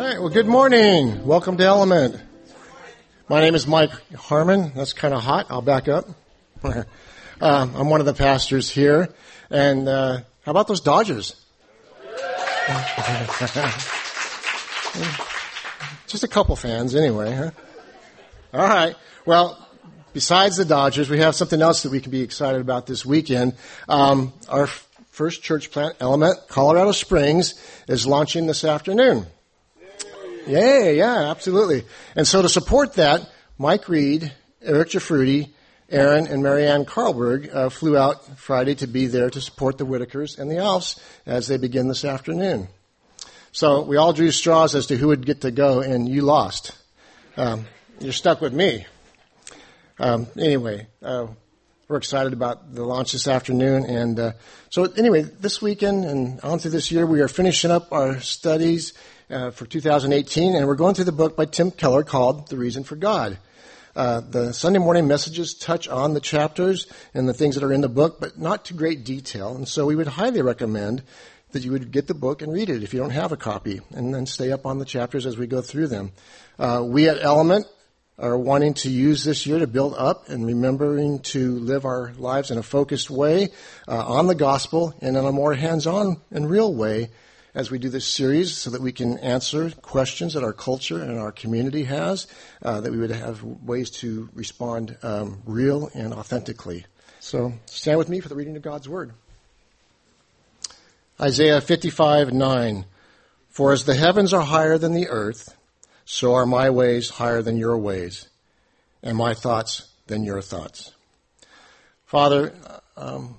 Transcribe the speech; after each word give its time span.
All 0.00 0.06
right, 0.06 0.18
well, 0.18 0.30
good 0.30 0.46
morning. 0.46 1.26
Welcome 1.26 1.58
to 1.58 1.64
Element. 1.64 2.18
My 3.28 3.42
name 3.42 3.54
is 3.54 3.66
Mike 3.66 3.90
Harmon. 4.14 4.72
That's 4.74 4.94
kind 4.94 5.12
of 5.12 5.22
hot. 5.22 5.48
I'll 5.50 5.60
back 5.60 5.88
up. 5.88 6.06
uh, 6.64 6.84
I'm 7.42 7.90
one 7.90 8.00
of 8.00 8.06
the 8.06 8.14
pastors 8.14 8.70
here. 8.70 9.10
And 9.50 9.86
uh, 9.86 10.20
how 10.46 10.52
about 10.52 10.68
those 10.68 10.80
Dodgers? 10.80 11.36
Just 16.06 16.24
a 16.24 16.28
couple 16.28 16.56
fans, 16.56 16.94
anyway. 16.94 17.34
Huh? 17.34 17.50
All 18.54 18.66
right. 18.66 18.96
Well, 19.26 19.68
besides 20.14 20.56
the 20.56 20.64
Dodgers, 20.64 21.10
we 21.10 21.18
have 21.18 21.34
something 21.34 21.60
else 21.60 21.82
that 21.82 21.92
we 21.92 22.00
can 22.00 22.10
be 22.10 22.22
excited 22.22 22.62
about 22.62 22.86
this 22.86 23.04
weekend. 23.04 23.54
Um, 23.86 24.32
our 24.48 24.66
first 25.10 25.42
church 25.42 25.70
plant, 25.70 25.96
Element, 26.00 26.38
Colorado 26.48 26.92
Springs, 26.92 27.62
is 27.86 28.06
launching 28.06 28.46
this 28.46 28.64
afternoon. 28.64 29.26
Yeah, 30.46 30.90
yeah, 30.90 31.30
absolutely. 31.30 31.84
And 32.16 32.26
so 32.26 32.42
to 32.42 32.48
support 32.48 32.94
that, 32.94 33.28
Mike 33.58 33.88
Reed, 33.88 34.32
Eric 34.62 34.90
Jafruti, 34.90 35.50
Aaron, 35.90 36.26
and 36.26 36.42
Marianne 36.42 36.84
Carlberg 36.84 37.50
uh, 37.52 37.68
flew 37.68 37.96
out 37.96 38.38
Friday 38.38 38.74
to 38.76 38.86
be 38.86 39.06
there 39.06 39.28
to 39.28 39.40
support 39.40 39.76
the 39.76 39.84
Whitakers 39.84 40.38
and 40.38 40.50
the 40.50 40.56
Alfs 40.56 40.98
as 41.26 41.48
they 41.48 41.56
begin 41.56 41.88
this 41.88 42.04
afternoon. 42.04 42.68
So 43.52 43.82
we 43.82 43.96
all 43.96 44.12
drew 44.12 44.30
straws 44.30 44.74
as 44.74 44.86
to 44.86 44.96
who 44.96 45.08
would 45.08 45.26
get 45.26 45.40
to 45.40 45.50
go, 45.50 45.80
and 45.80 46.08
you 46.08 46.22
lost. 46.22 46.72
Um, 47.36 47.66
you're 47.98 48.12
stuck 48.12 48.40
with 48.40 48.52
me. 48.52 48.86
Um, 49.98 50.28
anyway, 50.38 50.86
uh, 51.02 51.26
we're 51.88 51.96
excited 51.96 52.32
about 52.32 52.72
the 52.72 52.84
launch 52.84 53.12
this 53.12 53.26
afternoon. 53.26 53.84
And 53.84 54.20
uh, 54.20 54.32
so, 54.70 54.84
anyway, 54.84 55.22
this 55.22 55.60
weekend 55.60 56.04
and 56.04 56.40
on 56.42 56.60
through 56.60 56.70
this 56.70 56.92
year, 56.92 57.04
we 57.04 57.20
are 57.20 57.28
finishing 57.28 57.72
up 57.72 57.92
our 57.92 58.20
studies 58.20 58.94
uh, 59.30 59.50
for 59.50 59.66
2018, 59.66 60.54
and 60.54 60.66
we're 60.66 60.74
going 60.74 60.94
through 60.94 61.04
the 61.04 61.12
book 61.12 61.36
by 61.36 61.44
Tim 61.44 61.70
Keller 61.70 62.02
called 62.02 62.48
The 62.48 62.56
Reason 62.56 62.84
for 62.84 62.96
God. 62.96 63.38
Uh, 63.94 64.20
the 64.20 64.52
Sunday 64.52 64.78
morning 64.78 65.08
messages 65.08 65.54
touch 65.54 65.88
on 65.88 66.14
the 66.14 66.20
chapters 66.20 66.86
and 67.14 67.28
the 67.28 67.34
things 67.34 67.54
that 67.56 67.64
are 67.64 67.72
in 67.72 67.80
the 67.80 67.88
book, 67.88 68.20
but 68.20 68.38
not 68.38 68.64
to 68.66 68.74
great 68.74 69.04
detail. 69.04 69.54
And 69.54 69.68
so 69.68 69.86
we 69.86 69.96
would 69.96 70.06
highly 70.06 70.42
recommend 70.42 71.02
that 71.52 71.64
you 71.64 71.72
would 71.72 71.90
get 71.90 72.06
the 72.06 72.14
book 72.14 72.42
and 72.42 72.52
read 72.52 72.70
it 72.70 72.82
if 72.82 72.94
you 72.94 73.00
don't 73.00 73.10
have 73.10 73.32
a 73.32 73.36
copy, 73.36 73.80
and 73.90 74.14
then 74.14 74.26
stay 74.26 74.52
up 74.52 74.66
on 74.66 74.78
the 74.78 74.84
chapters 74.84 75.26
as 75.26 75.36
we 75.36 75.46
go 75.46 75.60
through 75.60 75.88
them. 75.88 76.12
Uh, 76.58 76.82
we 76.84 77.08
at 77.08 77.22
Element 77.22 77.66
are 78.18 78.38
wanting 78.38 78.74
to 78.74 78.90
use 78.90 79.24
this 79.24 79.46
year 79.46 79.58
to 79.58 79.66
build 79.66 79.94
up 79.96 80.28
and 80.28 80.46
remembering 80.46 81.18
to 81.20 81.58
live 81.58 81.84
our 81.84 82.12
lives 82.18 82.50
in 82.50 82.58
a 82.58 82.62
focused 82.62 83.10
way 83.10 83.48
uh, 83.88 84.06
on 84.06 84.26
the 84.26 84.34
gospel 84.34 84.94
and 85.00 85.16
in 85.16 85.24
a 85.24 85.32
more 85.32 85.54
hands-on 85.54 86.20
and 86.30 86.50
real 86.50 86.72
way 86.72 87.08
as 87.54 87.70
we 87.70 87.78
do 87.78 87.88
this 87.88 88.06
series 88.06 88.56
so 88.56 88.70
that 88.70 88.80
we 88.80 88.92
can 88.92 89.18
answer 89.18 89.70
questions 89.82 90.34
that 90.34 90.44
our 90.44 90.52
culture 90.52 91.02
and 91.02 91.18
our 91.18 91.32
community 91.32 91.84
has, 91.84 92.26
uh, 92.62 92.80
that 92.80 92.92
we 92.92 92.98
would 92.98 93.10
have 93.10 93.42
ways 93.42 93.90
to 93.90 94.28
respond 94.34 94.96
um, 95.02 95.42
real 95.44 95.90
and 95.94 96.14
authentically. 96.14 96.84
So 97.18 97.52
stand 97.66 97.98
with 97.98 98.08
me 98.08 98.20
for 98.20 98.28
the 98.28 98.36
reading 98.36 98.56
of 98.56 98.62
God's 98.62 98.88
Word. 98.88 99.12
Isaiah 101.20 101.60
55, 101.60 102.32
9. 102.32 102.84
For 103.48 103.72
as 103.72 103.84
the 103.84 103.94
heavens 103.94 104.32
are 104.32 104.42
higher 104.42 104.78
than 104.78 104.94
the 104.94 105.08
earth, 105.08 105.54
so 106.04 106.34
are 106.34 106.46
my 106.46 106.70
ways 106.70 107.10
higher 107.10 107.42
than 107.42 107.56
your 107.56 107.76
ways, 107.76 108.28
and 109.02 109.16
my 109.16 109.34
thoughts 109.34 109.88
than 110.06 110.24
your 110.24 110.40
thoughts. 110.40 110.92
Father, 112.06 112.54
um, 112.96 113.36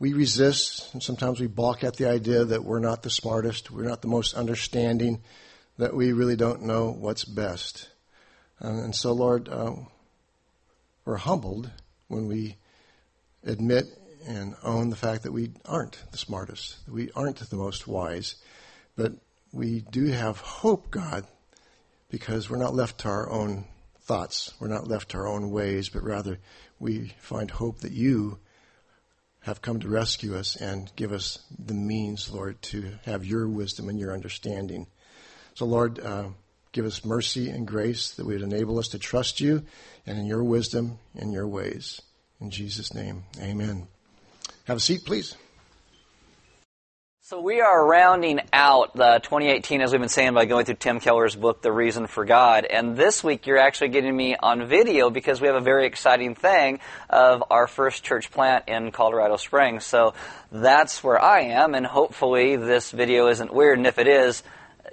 we 0.00 0.14
resist 0.14 0.92
and 0.94 1.02
sometimes 1.02 1.38
we 1.38 1.46
balk 1.46 1.84
at 1.84 1.96
the 1.96 2.08
idea 2.08 2.44
that 2.44 2.64
we're 2.64 2.80
not 2.80 3.02
the 3.02 3.10
smartest, 3.10 3.70
we're 3.70 3.84
not 3.84 4.00
the 4.00 4.08
most 4.08 4.34
understanding, 4.34 5.22
that 5.78 5.94
we 5.94 6.12
really 6.12 6.36
don't 6.36 6.62
know 6.62 6.90
what's 6.90 7.24
best. 7.24 7.90
and 8.58 8.96
so, 8.96 9.12
Lord, 9.12 9.48
uh, 9.48 9.74
we're 11.04 11.16
humbled 11.16 11.70
when 12.08 12.26
we 12.26 12.56
admit 13.44 13.84
and 14.26 14.54
own 14.62 14.88
the 14.90 14.96
fact 14.96 15.22
that 15.22 15.32
we 15.32 15.50
aren't 15.66 15.98
the 16.10 16.18
smartest, 16.18 16.76
we 16.88 17.10
aren't 17.12 17.36
the 17.36 17.56
most 17.56 17.86
wise, 17.86 18.36
but 18.96 19.12
we 19.52 19.80
do 19.90 20.06
have 20.06 20.38
hope, 20.38 20.90
God, 20.90 21.26
because 22.08 22.48
we're 22.48 22.56
not 22.56 22.74
left 22.74 22.98
to 22.98 23.08
our 23.08 23.30
own 23.30 23.66
thoughts, 24.00 24.54
we're 24.60 24.68
not 24.68 24.88
left 24.88 25.10
to 25.10 25.18
our 25.18 25.28
own 25.28 25.50
ways, 25.50 25.90
but 25.90 26.02
rather 26.02 26.38
we 26.78 27.12
find 27.18 27.50
hope 27.50 27.80
that 27.80 27.92
you 27.92 28.38
have 29.42 29.62
come 29.62 29.80
to 29.80 29.88
rescue 29.88 30.36
us 30.36 30.56
and 30.56 30.90
give 30.96 31.12
us 31.12 31.38
the 31.58 31.74
means, 31.74 32.30
Lord, 32.30 32.60
to 32.62 32.92
have 33.04 33.24
your 33.24 33.48
wisdom 33.48 33.88
and 33.88 33.98
your 33.98 34.12
understanding. 34.12 34.86
So, 35.54 35.64
Lord, 35.64 35.98
uh, 35.98 36.28
give 36.72 36.84
us 36.84 37.04
mercy 37.04 37.50
and 37.50 37.66
grace 37.66 38.12
that 38.12 38.26
would 38.26 38.42
enable 38.42 38.78
us 38.78 38.88
to 38.88 38.98
trust 38.98 39.40
you 39.40 39.64
and 40.06 40.18
in 40.18 40.26
your 40.26 40.44
wisdom 40.44 40.98
and 41.14 41.32
your 41.32 41.48
ways. 41.48 42.00
In 42.40 42.50
Jesus' 42.50 42.94
name, 42.94 43.24
amen. 43.40 43.88
Have 44.64 44.76
a 44.76 44.80
seat, 44.80 45.04
please. 45.04 45.36
So 47.30 47.40
we 47.40 47.60
are 47.60 47.86
rounding 47.86 48.40
out 48.52 48.96
the 48.96 49.20
2018, 49.22 49.82
as 49.82 49.92
we've 49.92 50.00
been 50.00 50.08
saying, 50.08 50.34
by 50.34 50.46
going 50.46 50.64
through 50.64 50.74
Tim 50.74 50.98
Keller's 50.98 51.36
book, 51.36 51.62
The 51.62 51.70
Reason 51.70 52.08
for 52.08 52.24
God. 52.24 52.64
And 52.64 52.96
this 52.96 53.22
week 53.22 53.46
you're 53.46 53.56
actually 53.56 53.90
getting 53.90 54.16
me 54.16 54.34
on 54.34 54.66
video 54.66 55.10
because 55.10 55.40
we 55.40 55.46
have 55.46 55.54
a 55.54 55.60
very 55.60 55.86
exciting 55.86 56.34
thing 56.34 56.80
of 57.08 57.44
our 57.48 57.68
first 57.68 58.02
church 58.02 58.32
plant 58.32 58.64
in 58.66 58.90
Colorado 58.90 59.36
Springs. 59.36 59.84
So 59.84 60.14
that's 60.50 61.04
where 61.04 61.22
I 61.22 61.42
am, 61.42 61.76
and 61.76 61.86
hopefully 61.86 62.56
this 62.56 62.90
video 62.90 63.28
isn't 63.28 63.54
weird. 63.54 63.78
And 63.78 63.86
if 63.86 64.00
it 64.00 64.08
is, 64.08 64.42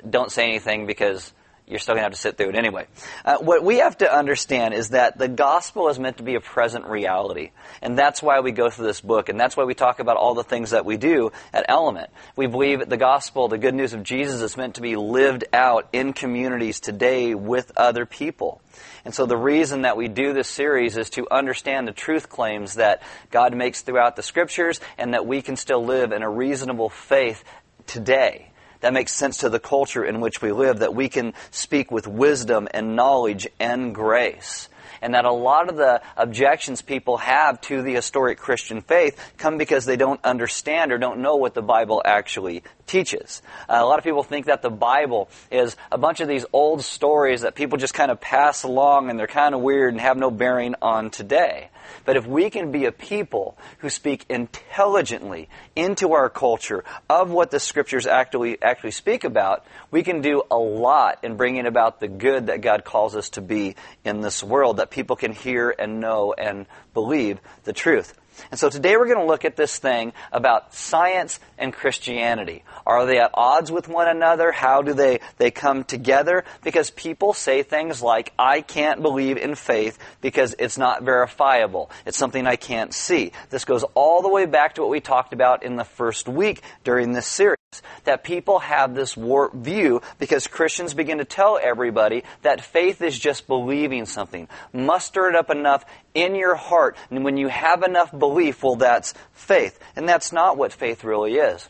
don't 0.07 0.31
say 0.31 0.43
anything 0.43 0.85
because 0.85 1.33
you're 1.67 1.79
still 1.79 1.95
going 1.95 2.01
to 2.01 2.05
have 2.05 2.13
to 2.13 2.19
sit 2.19 2.37
through 2.37 2.49
it 2.49 2.55
anyway. 2.55 2.87
Uh, 3.25 3.37
what 3.39 3.61
we 3.61 3.79
have 3.79 3.97
to 3.97 4.11
understand 4.11 4.73
is 4.73 4.89
that 4.89 5.17
the 5.17 5.27
gospel 5.27 5.89
is 5.89 5.99
meant 5.99 6.17
to 6.17 6.23
be 6.23 6.35
a 6.35 6.39
present 6.39 6.85
reality. 6.85 7.51
And 7.81 7.97
that's 7.97 8.23
why 8.23 8.39
we 8.39 8.53
go 8.53 8.69
through 8.69 8.87
this 8.87 9.01
book. 9.01 9.27
And 9.27 9.37
that's 9.37 9.57
why 9.57 9.65
we 9.65 9.73
talk 9.73 9.99
about 9.99 10.15
all 10.15 10.33
the 10.33 10.45
things 10.45 10.69
that 10.69 10.85
we 10.85 10.95
do 10.95 11.31
at 11.51 11.65
Element. 11.67 12.09
We 12.37 12.47
believe 12.47 12.87
the 12.87 12.95
gospel, 12.95 13.49
the 13.49 13.57
good 13.57 13.75
news 13.75 13.93
of 13.93 14.03
Jesus, 14.03 14.41
is 14.41 14.55
meant 14.55 14.75
to 14.75 14.81
be 14.81 14.95
lived 14.95 15.43
out 15.51 15.89
in 15.91 16.13
communities 16.13 16.79
today 16.79 17.35
with 17.35 17.73
other 17.75 18.05
people. 18.05 18.61
And 19.03 19.13
so 19.13 19.25
the 19.25 19.37
reason 19.37 19.81
that 19.81 19.97
we 19.97 20.07
do 20.07 20.31
this 20.31 20.47
series 20.47 20.95
is 20.95 21.09
to 21.11 21.27
understand 21.29 21.85
the 21.85 21.91
truth 21.91 22.29
claims 22.29 22.75
that 22.75 23.01
God 23.29 23.53
makes 23.53 23.81
throughout 23.81 24.15
the 24.15 24.23
scriptures 24.23 24.79
and 24.97 25.13
that 25.13 25.25
we 25.25 25.41
can 25.41 25.57
still 25.57 25.83
live 25.83 26.13
in 26.13 26.23
a 26.23 26.29
reasonable 26.29 26.89
faith 26.89 27.43
today 27.87 28.51
that 28.81 28.93
makes 28.93 29.13
sense 29.13 29.37
to 29.39 29.49
the 29.49 29.59
culture 29.59 30.03
in 30.03 30.19
which 30.19 30.41
we 30.41 30.51
live, 30.51 30.79
that 30.79 30.95
we 30.95 31.09
can 31.09 31.33
speak 31.51 31.91
with 31.91 32.07
wisdom 32.07 32.67
and 32.71 32.95
knowledge 32.95 33.47
and 33.59 33.93
grace. 33.93 34.69
And 35.01 35.13
that 35.13 35.25
a 35.25 35.31
lot 35.31 35.69
of 35.69 35.75
the 35.75 36.01
objections 36.15 36.81
people 36.81 37.17
have 37.17 37.61
to 37.61 37.81
the 37.81 37.93
historic 37.93 38.37
Christian 38.37 38.81
faith 38.81 39.19
come 39.37 39.57
because 39.57 39.85
they 39.85 39.97
don't 39.97 40.23
understand 40.23 40.91
or 40.91 40.97
don't 40.97 41.19
know 41.19 41.35
what 41.35 41.53
the 41.53 41.61
Bible 41.61 42.01
actually 42.03 42.63
teaches. 42.87 43.41
Uh, 43.69 43.77
a 43.79 43.85
lot 43.85 43.99
of 43.99 44.03
people 44.03 44.23
think 44.23 44.45
that 44.45 44.61
the 44.61 44.69
Bible 44.69 45.29
is 45.51 45.75
a 45.91 45.97
bunch 45.97 46.21
of 46.21 46.27
these 46.27 46.45
old 46.53 46.83
stories 46.83 47.41
that 47.41 47.55
people 47.55 47.77
just 47.77 47.93
kind 47.93 48.09
of 48.09 48.19
pass 48.19 48.63
along 48.63 49.09
and 49.09 49.19
they're 49.19 49.27
kind 49.27 49.53
of 49.53 49.61
weird 49.61 49.93
and 49.93 50.01
have 50.01 50.17
no 50.17 50.31
bearing 50.31 50.75
on 50.81 51.09
today. 51.09 51.69
But 52.05 52.17
if 52.17 52.25
we 52.25 52.49
can 52.49 52.71
be 52.71 52.85
a 52.85 52.91
people 52.91 53.57
who 53.79 53.89
speak 53.89 54.25
intelligently 54.29 55.49
into 55.75 56.13
our 56.13 56.29
culture 56.29 56.83
of 57.09 57.31
what 57.31 57.51
the 57.51 57.59
scriptures 57.59 58.07
actually, 58.07 58.61
actually 58.61 58.91
speak 58.91 59.23
about, 59.23 59.65
we 59.91 60.03
can 60.03 60.21
do 60.21 60.43
a 60.49 60.57
lot 60.57 61.19
in 61.23 61.37
bringing 61.37 61.65
about 61.65 61.99
the 61.99 62.07
good 62.07 62.47
that 62.47 62.61
God 62.61 62.83
calls 62.83 63.15
us 63.15 63.29
to 63.31 63.41
be 63.41 63.75
in 64.03 64.21
this 64.21 64.43
world, 64.43 64.76
that 64.77 64.89
people 64.89 65.15
can 65.15 65.33
hear 65.33 65.73
and 65.77 65.99
know 65.99 66.33
and 66.33 66.65
believe 66.93 67.39
the 67.63 67.73
truth. 67.73 68.13
And 68.51 68.59
so 68.59 68.69
today 68.69 68.95
we're 68.95 69.07
going 69.07 69.19
to 69.19 69.25
look 69.25 69.45
at 69.45 69.55
this 69.55 69.77
thing 69.77 70.13
about 70.31 70.73
science 70.73 71.39
and 71.57 71.73
Christianity. 71.73 72.63
Are 72.85 73.05
they 73.05 73.19
at 73.19 73.31
odds 73.33 73.71
with 73.71 73.87
one 73.87 74.07
another? 74.07 74.51
How 74.51 74.81
do 74.81 74.93
they, 74.93 75.19
they 75.37 75.51
come 75.51 75.83
together? 75.83 76.43
Because 76.63 76.89
people 76.91 77.33
say 77.33 77.63
things 77.63 78.01
like, 78.01 78.33
I 78.37 78.61
can't 78.61 79.01
believe 79.01 79.37
in 79.37 79.55
faith 79.55 79.97
because 80.21 80.55
it's 80.59 80.77
not 80.77 81.03
verifiable. 81.03 81.89
It's 82.05 82.17
something 82.17 82.45
I 82.45 82.55
can't 82.55 82.93
see. 82.93 83.31
This 83.49 83.65
goes 83.65 83.83
all 83.93 84.21
the 84.21 84.29
way 84.29 84.45
back 84.45 84.75
to 84.75 84.81
what 84.81 84.91
we 84.91 84.99
talked 84.99 85.33
about 85.33 85.63
in 85.63 85.75
the 85.75 85.83
first 85.83 86.27
week 86.27 86.61
during 86.83 87.13
this 87.13 87.27
series 87.27 87.57
that 88.03 88.23
people 88.23 88.59
have 88.59 88.95
this 88.95 89.15
warped 89.15 89.55
view 89.55 90.01
because 90.19 90.47
Christians 90.47 90.93
begin 90.93 91.17
to 91.17 91.25
tell 91.25 91.59
everybody 91.61 92.23
that 92.41 92.61
faith 92.61 93.01
is 93.01 93.17
just 93.17 93.47
believing 93.47 94.05
something. 94.05 94.47
Muster 94.73 95.27
it 95.29 95.35
up 95.35 95.49
enough 95.49 95.85
in 96.13 96.35
your 96.35 96.55
heart, 96.55 96.97
and 97.09 97.23
when 97.23 97.37
you 97.37 97.47
have 97.47 97.83
enough 97.83 98.17
belief, 98.17 98.63
well, 98.63 98.75
that's 98.75 99.13
faith. 99.33 99.79
And 99.95 100.07
that's 100.07 100.31
not 100.31 100.57
what 100.57 100.73
faith 100.73 101.03
really 101.03 101.35
is. 101.35 101.69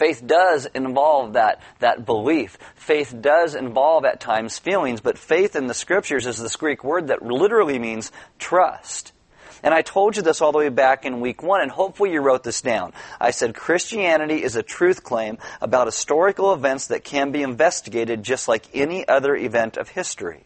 Faith 0.00 0.26
does 0.26 0.64
involve 0.64 1.34
that, 1.34 1.60
that 1.80 2.06
belief. 2.06 2.56
Faith 2.74 3.14
does 3.20 3.54
involve 3.54 4.06
at 4.06 4.18
times 4.18 4.58
feelings, 4.58 5.02
but 5.02 5.18
faith 5.18 5.54
in 5.54 5.66
the 5.66 5.74
scriptures 5.74 6.26
is 6.26 6.38
this 6.38 6.56
Greek 6.56 6.82
word 6.82 7.08
that 7.08 7.20
literally 7.20 7.78
means 7.78 8.10
trust. 8.38 9.12
And 9.62 9.74
I 9.74 9.82
told 9.82 10.16
you 10.16 10.22
this 10.22 10.40
all 10.40 10.52
the 10.52 10.58
way 10.58 10.68
back 10.68 11.04
in 11.04 11.20
week 11.20 11.42
one, 11.42 11.60
and 11.60 11.70
hopefully 11.70 12.12
you 12.12 12.20
wrote 12.20 12.42
this 12.42 12.60
down. 12.60 12.92
I 13.20 13.30
said 13.30 13.54
Christianity 13.54 14.42
is 14.42 14.56
a 14.56 14.62
truth 14.62 15.02
claim 15.02 15.38
about 15.60 15.86
historical 15.86 16.52
events 16.52 16.88
that 16.88 17.04
can 17.04 17.32
be 17.32 17.42
investigated 17.42 18.22
just 18.22 18.48
like 18.48 18.66
any 18.74 19.06
other 19.06 19.34
event 19.34 19.76
of 19.76 19.88
history. 19.88 20.44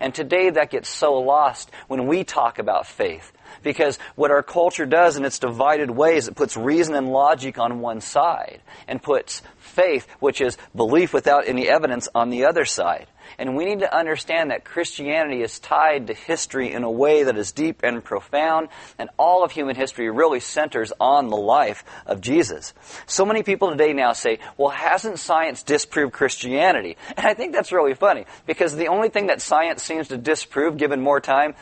And 0.00 0.14
today 0.14 0.50
that 0.50 0.70
gets 0.70 0.88
so 0.88 1.14
lost 1.14 1.70
when 1.88 2.06
we 2.06 2.24
talk 2.24 2.58
about 2.58 2.86
faith. 2.86 3.32
Because 3.62 3.98
what 4.16 4.30
our 4.30 4.42
culture 4.42 4.86
does 4.86 5.16
in 5.16 5.24
its 5.24 5.38
divided 5.38 5.90
ways, 5.90 6.28
it 6.28 6.34
puts 6.34 6.56
reason 6.56 6.94
and 6.94 7.08
logic 7.10 7.58
on 7.58 7.80
one 7.80 8.00
side 8.00 8.60
and 8.88 9.02
puts 9.02 9.42
faith, 9.58 10.06
which 10.20 10.40
is 10.40 10.58
belief 10.74 11.14
without 11.14 11.48
any 11.48 11.68
evidence, 11.68 12.08
on 12.14 12.30
the 12.30 12.44
other 12.44 12.64
side. 12.64 13.06
And 13.38 13.56
we 13.56 13.64
need 13.64 13.80
to 13.80 13.96
understand 13.96 14.50
that 14.50 14.64
Christianity 14.64 15.42
is 15.42 15.58
tied 15.58 16.06
to 16.06 16.14
history 16.14 16.72
in 16.72 16.84
a 16.84 16.90
way 16.90 17.24
that 17.24 17.36
is 17.36 17.52
deep 17.52 17.82
and 17.82 18.02
profound, 18.02 18.68
and 18.98 19.10
all 19.18 19.44
of 19.44 19.52
human 19.52 19.76
history 19.76 20.10
really 20.10 20.40
centers 20.40 20.92
on 21.00 21.28
the 21.28 21.36
life 21.36 21.84
of 22.06 22.20
Jesus. 22.20 22.74
So 23.06 23.24
many 23.24 23.42
people 23.42 23.70
today 23.70 23.92
now 23.92 24.12
say, 24.12 24.38
well, 24.56 24.70
hasn't 24.70 25.18
science 25.18 25.62
disproved 25.62 26.12
Christianity? 26.12 26.96
And 27.16 27.26
I 27.26 27.34
think 27.34 27.52
that's 27.52 27.72
really 27.72 27.94
funny, 27.94 28.26
because 28.46 28.76
the 28.76 28.88
only 28.88 29.08
thing 29.08 29.26
that 29.26 29.40
science 29.40 29.82
seems 29.82 30.08
to 30.08 30.16
disprove, 30.16 30.76
given 30.76 31.00
more 31.00 31.20
time, 31.20 31.54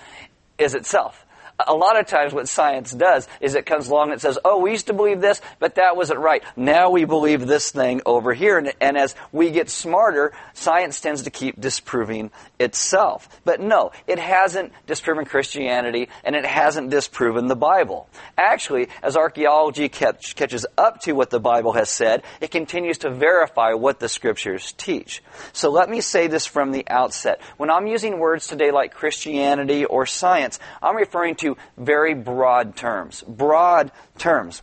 is 0.59 0.75
itself 0.75 1.25
a 1.59 1.75
lot 1.75 1.99
of 1.99 2.07
times 2.07 2.33
what 2.33 2.49
science 2.49 2.93
does 2.93 3.29
is 3.41 3.55
it 3.55 3.67
comes 3.67 3.89
along 3.89 4.13
and 4.13 4.21
says, 4.21 4.39
oh, 4.45 4.59
we 4.59 4.71
used 4.71 4.87
to 4.87 4.93
believe 4.93 5.21
this, 5.21 5.41
but 5.59 5.77
that 5.77 5.97
wasn't 5.97 6.21
right. 6.21 6.43
Now 6.57 6.91
we 6.91 7.05
believe 7.05 7.47
this 7.47 7.71
thing 7.71 8.03
over 8.07 8.35
here. 8.35 8.59
And, 8.59 8.73
and 8.81 8.97
as 8.97 9.15
we 9.31 9.51
get 9.51 9.71
smarter, 9.71 10.33
science 10.55 11.01
tends 11.01 11.23
to 11.23 11.31
keep 11.31 11.61
disproving 11.61 12.31
itself. 12.59 13.29
But 13.45 13.61
no, 13.61 13.93
it 14.07 14.19
hasn't 14.19 14.73
disproven 14.87 15.25
Christianity 15.25 16.09
and 16.25 16.35
it 16.35 16.45
hasn't 16.45 16.91
disproven 16.91 17.47
the 17.47 17.57
Bible. 17.57 18.09
Actually, 18.37 18.89
as 19.03 19.17
archaeology 19.17 19.89
catch, 19.89 20.37
catches 20.37 20.67
up 20.77 21.01
to 21.03 21.13
what 21.13 21.31
the 21.31 21.41
Bible 21.41 21.73
has 21.73 21.91
said, 21.91 22.23
it 22.41 22.51
continues 22.51 22.99
to 22.99 23.11
verify 23.11 23.75
what 23.75 24.01
the 24.01 24.09
scriptures 24.09 24.73
teach. 24.73 25.23
So 25.53 25.71
let 25.71 25.89
me 25.89 26.01
say 26.01 26.27
this 26.27 26.47
from 26.47 26.73
the 26.73 26.85
outset. 26.89 27.41
When 27.57 27.71
I'm 27.71 27.87
using 27.87 28.19
words 28.19 28.47
today 28.47 28.71
like 28.71 28.95
Christianity 28.95 29.85
or 29.85 30.07
science, 30.07 30.59
I'm 30.83 30.97
referring 30.97 31.37
to 31.37 31.42
very 31.77 32.15
broad 32.15 32.77
terms. 32.77 33.23
Broad 33.27 33.93
terms. 34.19 34.63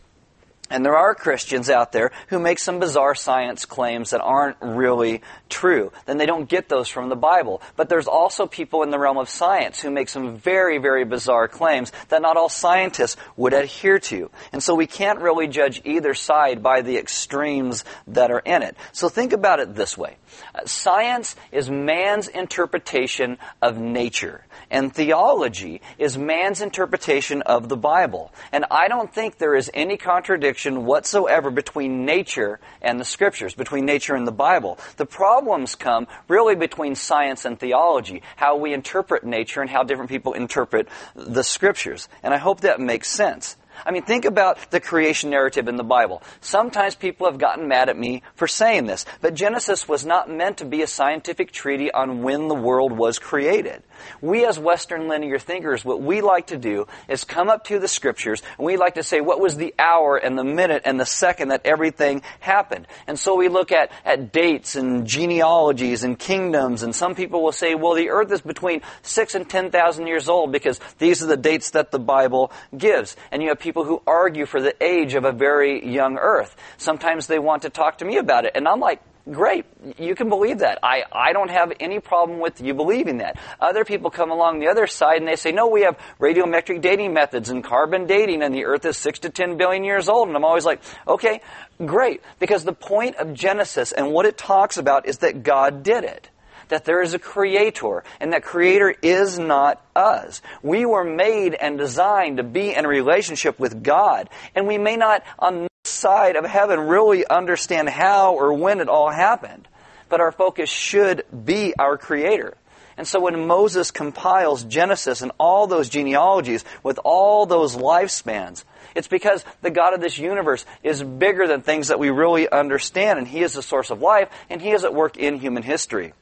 And 0.70 0.84
there 0.84 0.96
are 0.96 1.14
Christians 1.16 1.68
out 1.68 1.90
there 1.90 2.12
who 2.28 2.38
make 2.38 2.60
some 2.60 2.78
bizarre 2.78 3.16
science 3.16 3.64
claims 3.66 4.10
that 4.10 4.20
aren't 4.20 4.56
really 4.60 5.20
true. 5.48 5.90
Then 6.06 6.16
they 6.16 6.26
don't 6.26 6.48
get 6.48 6.68
those 6.68 6.88
from 6.88 7.08
the 7.08 7.16
Bible. 7.16 7.60
But 7.76 7.88
there's 7.88 8.06
also 8.06 8.46
people 8.46 8.84
in 8.84 8.90
the 8.90 8.98
realm 8.98 9.18
of 9.18 9.28
science 9.28 9.80
who 9.80 9.90
make 9.90 10.08
some 10.08 10.36
very, 10.36 10.78
very 10.78 11.04
bizarre 11.04 11.48
claims 11.48 11.90
that 12.08 12.22
not 12.22 12.36
all 12.36 12.48
scientists 12.48 13.16
would 13.36 13.52
adhere 13.52 13.98
to. 13.98 14.30
And 14.52 14.62
so 14.62 14.76
we 14.76 14.86
can't 14.86 15.18
really 15.18 15.48
judge 15.48 15.82
either 15.84 16.14
side 16.14 16.62
by 16.62 16.82
the 16.82 16.96
extremes 16.98 17.84
that 18.06 18.30
are 18.30 18.38
in 18.38 18.62
it. 18.62 18.76
So 18.92 19.08
think 19.08 19.32
about 19.32 19.58
it 19.58 19.74
this 19.74 19.98
way. 19.98 20.16
Science 20.64 21.34
is 21.50 21.68
man's 21.68 22.28
interpretation 22.28 23.38
of 23.60 23.76
nature. 23.78 24.46
And 24.70 24.94
theology 24.94 25.80
is 25.98 26.16
man's 26.16 26.60
interpretation 26.60 27.42
of 27.42 27.68
the 27.68 27.76
Bible. 27.76 28.32
And 28.52 28.64
I 28.70 28.86
don't 28.86 29.12
think 29.12 29.38
there 29.38 29.56
is 29.56 29.68
any 29.74 29.96
contradiction 29.96 30.59
whatsoever 30.66 31.50
between 31.50 32.04
nature 32.04 32.60
and 32.82 33.00
the 33.00 33.04
scriptures, 33.04 33.54
between 33.54 33.84
nature 33.84 34.14
and 34.14 34.26
the 34.26 34.32
Bible. 34.32 34.78
The 34.96 35.06
problems 35.06 35.74
come 35.74 36.06
really 36.28 36.54
between 36.54 36.94
science 36.94 37.44
and 37.44 37.58
theology, 37.58 38.22
how 38.36 38.56
we 38.56 38.72
interpret 38.72 39.24
nature 39.24 39.60
and 39.60 39.70
how 39.70 39.82
different 39.82 40.10
people 40.10 40.32
interpret 40.32 40.88
the 41.14 41.42
scriptures. 41.42 42.08
And 42.22 42.34
I 42.34 42.38
hope 42.38 42.60
that 42.60 42.80
makes 42.80 43.10
sense. 43.10 43.56
I 43.84 43.90
mean, 43.92 44.02
think 44.02 44.24
about 44.24 44.70
the 44.70 44.80
creation 44.80 45.30
narrative 45.30 45.68
in 45.68 45.76
the 45.76 45.84
Bible. 45.84 46.22
Sometimes 46.40 46.94
people 46.94 47.26
have 47.26 47.38
gotten 47.38 47.68
mad 47.68 47.88
at 47.88 47.96
me 47.96 48.22
for 48.34 48.46
saying 48.46 48.86
this, 48.86 49.06
but 49.20 49.34
Genesis 49.34 49.88
was 49.88 50.04
not 50.04 50.30
meant 50.30 50.58
to 50.58 50.64
be 50.64 50.82
a 50.82 50.86
scientific 50.86 51.52
treaty 51.52 51.90
on 51.90 52.22
when 52.22 52.48
the 52.48 52.54
world 52.54 52.92
was 52.92 53.18
created. 53.18 53.82
We 54.20 54.46
as 54.46 54.58
Western 54.58 55.08
linear 55.08 55.38
thinkers, 55.38 55.84
what 55.84 56.00
we 56.02 56.20
like 56.20 56.48
to 56.48 56.56
do 56.56 56.86
is 57.08 57.24
come 57.24 57.48
up 57.48 57.64
to 57.64 57.78
the 57.78 57.88
scriptures 57.88 58.42
and 58.58 58.66
we 58.66 58.76
like 58.76 58.94
to 58.94 59.02
say 59.02 59.20
what 59.20 59.40
was 59.40 59.56
the 59.56 59.74
hour 59.78 60.16
and 60.16 60.38
the 60.38 60.44
minute 60.44 60.82
and 60.84 60.98
the 60.98 61.06
second 61.06 61.48
that 61.48 61.62
everything 61.64 62.22
happened. 62.40 62.86
And 63.06 63.18
so 63.18 63.36
we 63.36 63.48
look 63.48 63.72
at, 63.72 63.90
at 64.04 64.32
dates 64.32 64.76
and 64.76 65.06
genealogies 65.06 66.04
and 66.04 66.18
kingdoms 66.18 66.82
and 66.82 66.94
some 66.94 67.14
people 67.14 67.42
will 67.42 67.52
say, 67.52 67.74
well, 67.74 67.94
the 67.94 68.10
earth 68.10 68.32
is 68.32 68.40
between 68.40 68.80
six 69.02 69.34
and 69.34 69.48
ten 69.48 69.70
thousand 69.70 70.06
years 70.06 70.28
old 70.28 70.52
because 70.52 70.80
these 70.98 71.22
are 71.22 71.26
the 71.26 71.36
dates 71.36 71.70
that 71.70 71.90
the 71.90 71.98
Bible 71.98 72.52
gives. 72.76 73.16
And 73.30 73.42
you 73.42 73.48
have 73.48 73.58
people 73.58 73.69
who 73.72 74.02
argue 74.06 74.46
for 74.46 74.60
the 74.60 74.74
age 74.82 75.14
of 75.14 75.24
a 75.24 75.32
very 75.32 75.86
young 75.88 76.18
earth. 76.18 76.56
Sometimes 76.76 77.26
they 77.26 77.38
want 77.38 77.62
to 77.62 77.70
talk 77.70 77.98
to 77.98 78.04
me 78.04 78.18
about 78.18 78.44
it. 78.44 78.52
And 78.54 78.66
I'm 78.66 78.80
like, 78.80 79.00
Great. 79.30 79.66
You 79.98 80.14
can 80.14 80.28
believe 80.28 80.60
that. 80.60 80.78
I, 80.82 81.02
I 81.12 81.32
don't 81.32 81.50
have 81.50 81.72
any 81.78 82.00
problem 82.00 82.40
with 82.40 82.60
you 82.60 82.74
believing 82.74 83.18
that. 83.18 83.38
Other 83.60 83.84
people 83.84 84.10
come 84.10 84.30
along 84.30 84.60
the 84.60 84.68
other 84.68 84.86
side 84.86 85.18
and 85.18 85.28
they 85.28 85.36
say, 85.36 85.52
no, 85.52 85.68
we 85.68 85.82
have 85.82 85.98
radiometric 86.18 86.80
dating 86.80 87.12
methods 87.12 87.50
and 87.50 87.62
carbon 87.62 88.06
dating 88.06 88.42
and 88.42 88.54
the 88.54 88.64
earth 88.64 88.84
is 88.86 88.96
six 88.96 89.20
to 89.20 89.30
ten 89.30 89.56
billion 89.56 89.84
years 89.84 90.08
old. 90.08 90.28
And 90.28 90.36
I'm 90.36 90.44
always 90.44 90.64
like, 90.64 90.80
okay, 91.06 91.42
great. 91.84 92.22
Because 92.38 92.64
the 92.64 92.72
point 92.72 93.16
of 93.16 93.34
Genesis 93.34 93.92
and 93.92 94.10
what 94.10 94.24
it 94.24 94.38
talks 94.38 94.78
about 94.78 95.06
is 95.06 95.18
that 95.18 95.42
God 95.42 95.82
did 95.82 96.04
it 96.04 96.30
that 96.70 96.84
there 96.84 97.02
is 97.02 97.14
a 97.14 97.18
creator, 97.18 98.02
and 98.18 98.32
that 98.32 98.42
creator 98.42 98.94
is 99.02 99.38
not 99.38 99.84
us. 99.94 100.42
We 100.62 100.86
were 100.86 101.04
made 101.04 101.54
and 101.54 101.78
designed 101.78 102.38
to 102.38 102.42
be 102.42 102.74
in 102.74 102.84
a 102.84 102.88
relationship 102.88 103.58
with 103.58 103.82
God, 103.82 104.28
and 104.54 104.66
we 104.66 104.78
may 104.78 104.96
not, 104.96 105.22
on 105.38 105.62
this 105.62 105.68
side 105.84 106.36
of 106.36 106.44
heaven 106.44 106.80
really 106.80 107.26
understand 107.26 107.88
how 107.88 108.34
or 108.34 108.52
when 108.52 108.80
it 108.80 108.88
all 108.88 109.10
happened. 109.10 109.68
But 110.08 110.20
our 110.20 110.32
focus 110.32 110.68
should 110.68 111.24
be 111.44 111.74
our 111.78 111.96
Creator. 111.96 112.56
And 112.96 113.06
so 113.06 113.20
when 113.20 113.46
Moses 113.46 113.90
compiles 113.90 114.64
Genesis 114.64 115.22
and 115.22 115.32
all 115.38 115.66
those 115.66 115.88
genealogies 115.88 116.64
with 116.82 116.98
all 117.04 117.46
those 117.46 117.76
lifespans, 117.76 118.64
it's 118.94 119.08
because 119.08 119.44
the 119.62 119.70
God 119.70 119.94
of 119.94 120.00
this 120.00 120.18
universe 120.18 120.66
is 120.82 121.02
bigger 121.02 121.46
than 121.46 121.62
things 121.62 121.88
that 121.88 121.98
we 121.98 122.10
really 122.10 122.48
understand, 122.48 123.18
and 123.18 123.26
He 123.26 123.42
is 123.42 123.54
the 123.54 123.62
source 123.62 123.90
of 123.90 124.02
life, 124.02 124.28
and 124.50 124.60
He 124.60 124.72
is 124.72 124.84
at 124.84 124.92
work 124.92 125.16
in 125.16 125.38
human 125.38 125.62
history. 125.62 126.12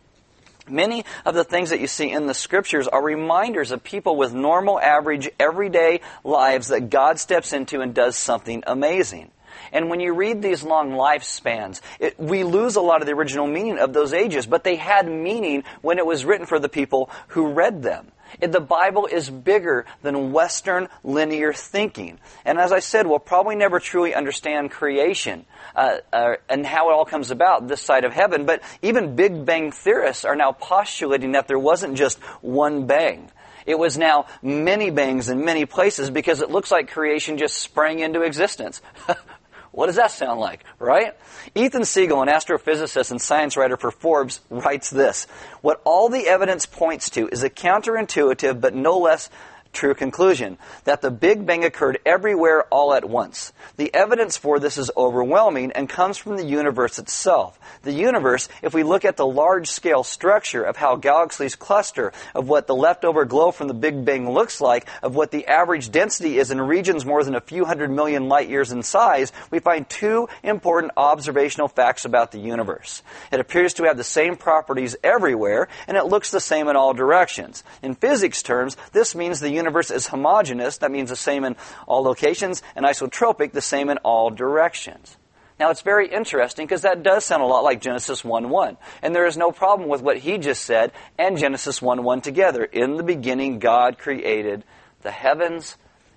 Many 0.70 1.04
of 1.24 1.34
the 1.34 1.44
things 1.44 1.70
that 1.70 1.80
you 1.80 1.86
see 1.86 2.10
in 2.10 2.26
the 2.26 2.34
scriptures 2.34 2.88
are 2.88 3.02
reminders 3.02 3.70
of 3.70 3.82
people 3.82 4.16
with 4.16 4.32
normal, 4.32 4.80
average, 4.80 5.30
everyday 5.38 6.00
lives 6.24 6.68
that 6.68 6.90
God 6.90 7.18
steps 7.18 7.52
into 7.52 7.80
and 7.80 7.94
does 7.94 8.16
something 8.16 8.62
amazing. 8.66 9.30
And 9.72 9.90
when 9.90 10.00
you 10.00 10.14
read 10.14 10.40
these 10.42 10.62
long 10.62 10.92
lifespans, 10.92 11.80
it, 11.98 12.18
we 12.18 12.44
lose 12.44 12.76
a 12.76 12.80
lot 12.80 13.00
of 13.00 13.06
the 13.06 13.14
original 13.14 13.46
meaning 13.46 13.78
of 13.78 13.92
those 13.92 14.12
ages, 14.12 14.46
but 14.46 14.64
they 14.64 14.76
had 14.76 15.08
meaning 15.08 15.64
when 15.82 15.98
it 15.98 16.06
was 16.06 16.24
written 16.24 16.46
for 16.46 16.58
the 16.58 16.68
people 16.68 17.10
who 17.28 17.48
read 17.48 17.82
them. 17.82 18.10
The 18.40 18.60
Bible 18.60 19.06
is 19.06 19.30
bigger 19.30 19.86
than 20.02 20.32
Western 20.32 20.88
linear 21.02 21.52
thinking. 21.52 22.18
And 22.44 22.58
as 22.58 22.72
I 22.72 22.80
said, 22.80 23.06
we'll 23.06 23.18
probably 23.18 23.56
never 23.56 23.80
truly 23.80 24.14
understand 24.14 24.70
creation 24.70 25.46
uh, 25.74 25.98
uh, 26.12 26.34
and 26.48 26.64
how 26.66 26.90
it 26.90 26.92
all 26.92 27.04
comes 27.04 27.30
about 27.30 27.68
this 27.68 27.80
side 27.80 28.04
of 28.04 28.12
heaven. 28.12 28.46
But 28.46 28.62
even 28.82 29.16
Big 29.16 29.44
Bang 29.44 29.72
theorists 29.72 30.24
are 30.24 30.36
now 30.36 30.52
postulating 30.52 31.32
that 31.32 31.48
there 31.48 31.58
wasn't 31.58 31.96
just 31.96 32.18
one 32.42 32.86
bang. 32.86 33.30
It 33.66 33.78
was 33.78 33.98
now 33.98 34.26
many 34.40 34.90
bangs 34.90 35.28
in 35.28 35.44
many 35.44 35.66
places 35.66 36.08
because 36.08 36.40
it 36.40 36.50
looks 36.50 36.70
like 36.70 36.90
creation 36.90 37.36
just 37.36 37.58
sprang 37.58 37.98
into 37.98 38.22
existence. 38.22 38.80
What 39.78 39.86
does 39.86 39.94
that 39.94 40.10
sound 40.10 40.40
like, 40.40 40.64
right? 40.80 41.14
Ethan 41.54 41.84
Siegel, 41.84 42.20
an 42.20 42.26
astrophysicist 42.26 43.12
and 43.12 43.22
science 43.22 43.56
writer 43.56 43.76
for 43.76 43.92
Forbes, 43.92 44.40
writes 44.50 44.90
this 44.90 45.28
What 45.60 45.80
all 45.84 46.08
the 46.08 46.26
evidence 46.26 46.66
points 46.66 47.10
to 47.10 47.28
is 47.28 47.44
a 47.44 47.48
counterintuitive 47.48 48.60
but 48.60 48.74
no 48.74 48.98
less 48.98 49.30
true 49.72 49.94
conclusion 49.94 50.58
that 50.84 51.02
the 51.02 51.10
Big 51.10 51.46
Bang 51.46 51.64
occurred 51.64 51.98
everywhere 52.04 52.64
all 52.64 52.94
at 52.94 53.08
once. 53.08 53.52
The 53.76 53.94
evidence 53.94 54.36
for 54.36 54.58
this 54.58 54.78
is 54.78 54.90
overwhelming 54.96 55.72
and 55.72 55.88
comes 55.88 56.18
from 56.18 56.36
the 56.36 56.44
universe 56.44 56.98
itself. 56.98 57.58
The 57.82 57.92
universe, 57.92 58.48
if 58.62 58.74
we 58.74 58.82
look 58.82 59.04
at 59.04 59.16
the 59.16 59.26
large 59.26 59.68
scale 59.68 60.02
structure 60.02 60.62
of 60.62 60.76
how 60.76 60.96
galaxies 60.96 61.56
cluster, 61.56 62.12
of 62.34 62.48
what 62.48 62.66
the 62.66 62.74
leftover 62.74 63.24
glow 63.24 63.50
from 63.50 63.68
the 63.68 63.74
Big 63.74 64.04
Bang 64.04 64.30
looks 64.30 64.60
like, 64.60 64.86
of 65.02 65.14
what 65.14 65.30
the 65.30 65.46
average 65.46 65.90
density 65.90 66.38
is 66.38 66.50
in 66.50 66.60
regions 66.60 67.04
more 67.04 67.22
than 67.22 67.34
a 67.34 67.40
few 67.40 67.64
hundred 67.64 67.90
million 67.90 68.28
light 68.28 68.48
years 68.48 68.72
in 68.72 68.82
size, 68.82 69.32
we 69.50 69.58
find 69.58 69.88
two 69.88 70.28
important 70.42 70.92
observational 70.96 71.68
facts 71.68 72.04
about 72.04 72.32
the 72.32 72.38
universe. 72.38 73.02
It 73.30 73.40
appears 73.40 73.74
to 73.74 73.84
have 73.84 73.96
the 73.96 74.04
same 74.04 74.36
properties 74.36 74.96
everywhere, 75.04 75.68
and 75.86 75.96
it 75.96 76.06
looks 76.06 76.30
the 76.30 76.40
same 76.40 76.68
in 76.68 76.76
all 76.76 76.94
directions. 76.94 77.62
In 77.82 77.94
physics 77.94 78.42
terms, 78.42 78.76
this 78.92 79.14
means 79.14 79.40
the 79.40 79.50
universe 79.58 79.90
is 79.90 80.06
homogeneous, 80.06 80.78
that 80.78 80.90
means 80.90 81.10
the 81.10 81.16
same 81.16 81.44
in 81.44 81.56
all 81.86 82.02
locations, 82.02 82.62
and 82.74 82.86
isotropic, 82.86 83.52
the 83.52 83.60
same 83.60 83.90
in 83.90 83.98
all 83.98 84.30
directions. 84.30 85.16
Now 85.60 85.70
it's 85.70 85.82
very 85.82 86.08
interesting 86.08 86.66
because 86.66 86.82
that 86.82 87.02
does 87.02 87.24
sound 87.24 87.42
a 87.42 87.46
lot 87.46 87.64
like 87.64 87.80
Genesis 87.80 88.22
1-1. 88.22 88.76
And 89.02 89.14
there 89.14 89.26
is 89.26 89.36
no 89.36 89.50
problem 89.50 89.88
with 89.88 90.02
what 90.02 90.18
he 90.18 90.38
just 90.38 90.64
said 90.64 90.92
and 91.18 91.36
Genesis 91.36 91.80
1-1 91.80 92.22
together. 92.22 92.64
In 92.64 92.96
the 92.96 93.02
beginning, 93.02 93.58
God 93.58 93.98
created 93.98 94.64
the 95.02 95.10
heavens 95.10 95.76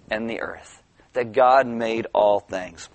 and 0.10 0.30
the 0.30 0.42
earth, 0.42 0.84
that 1.14 1.34
God 1.34 1.66
made 1.66 2.08
all 2.14 2.40
things. 2.40 2.90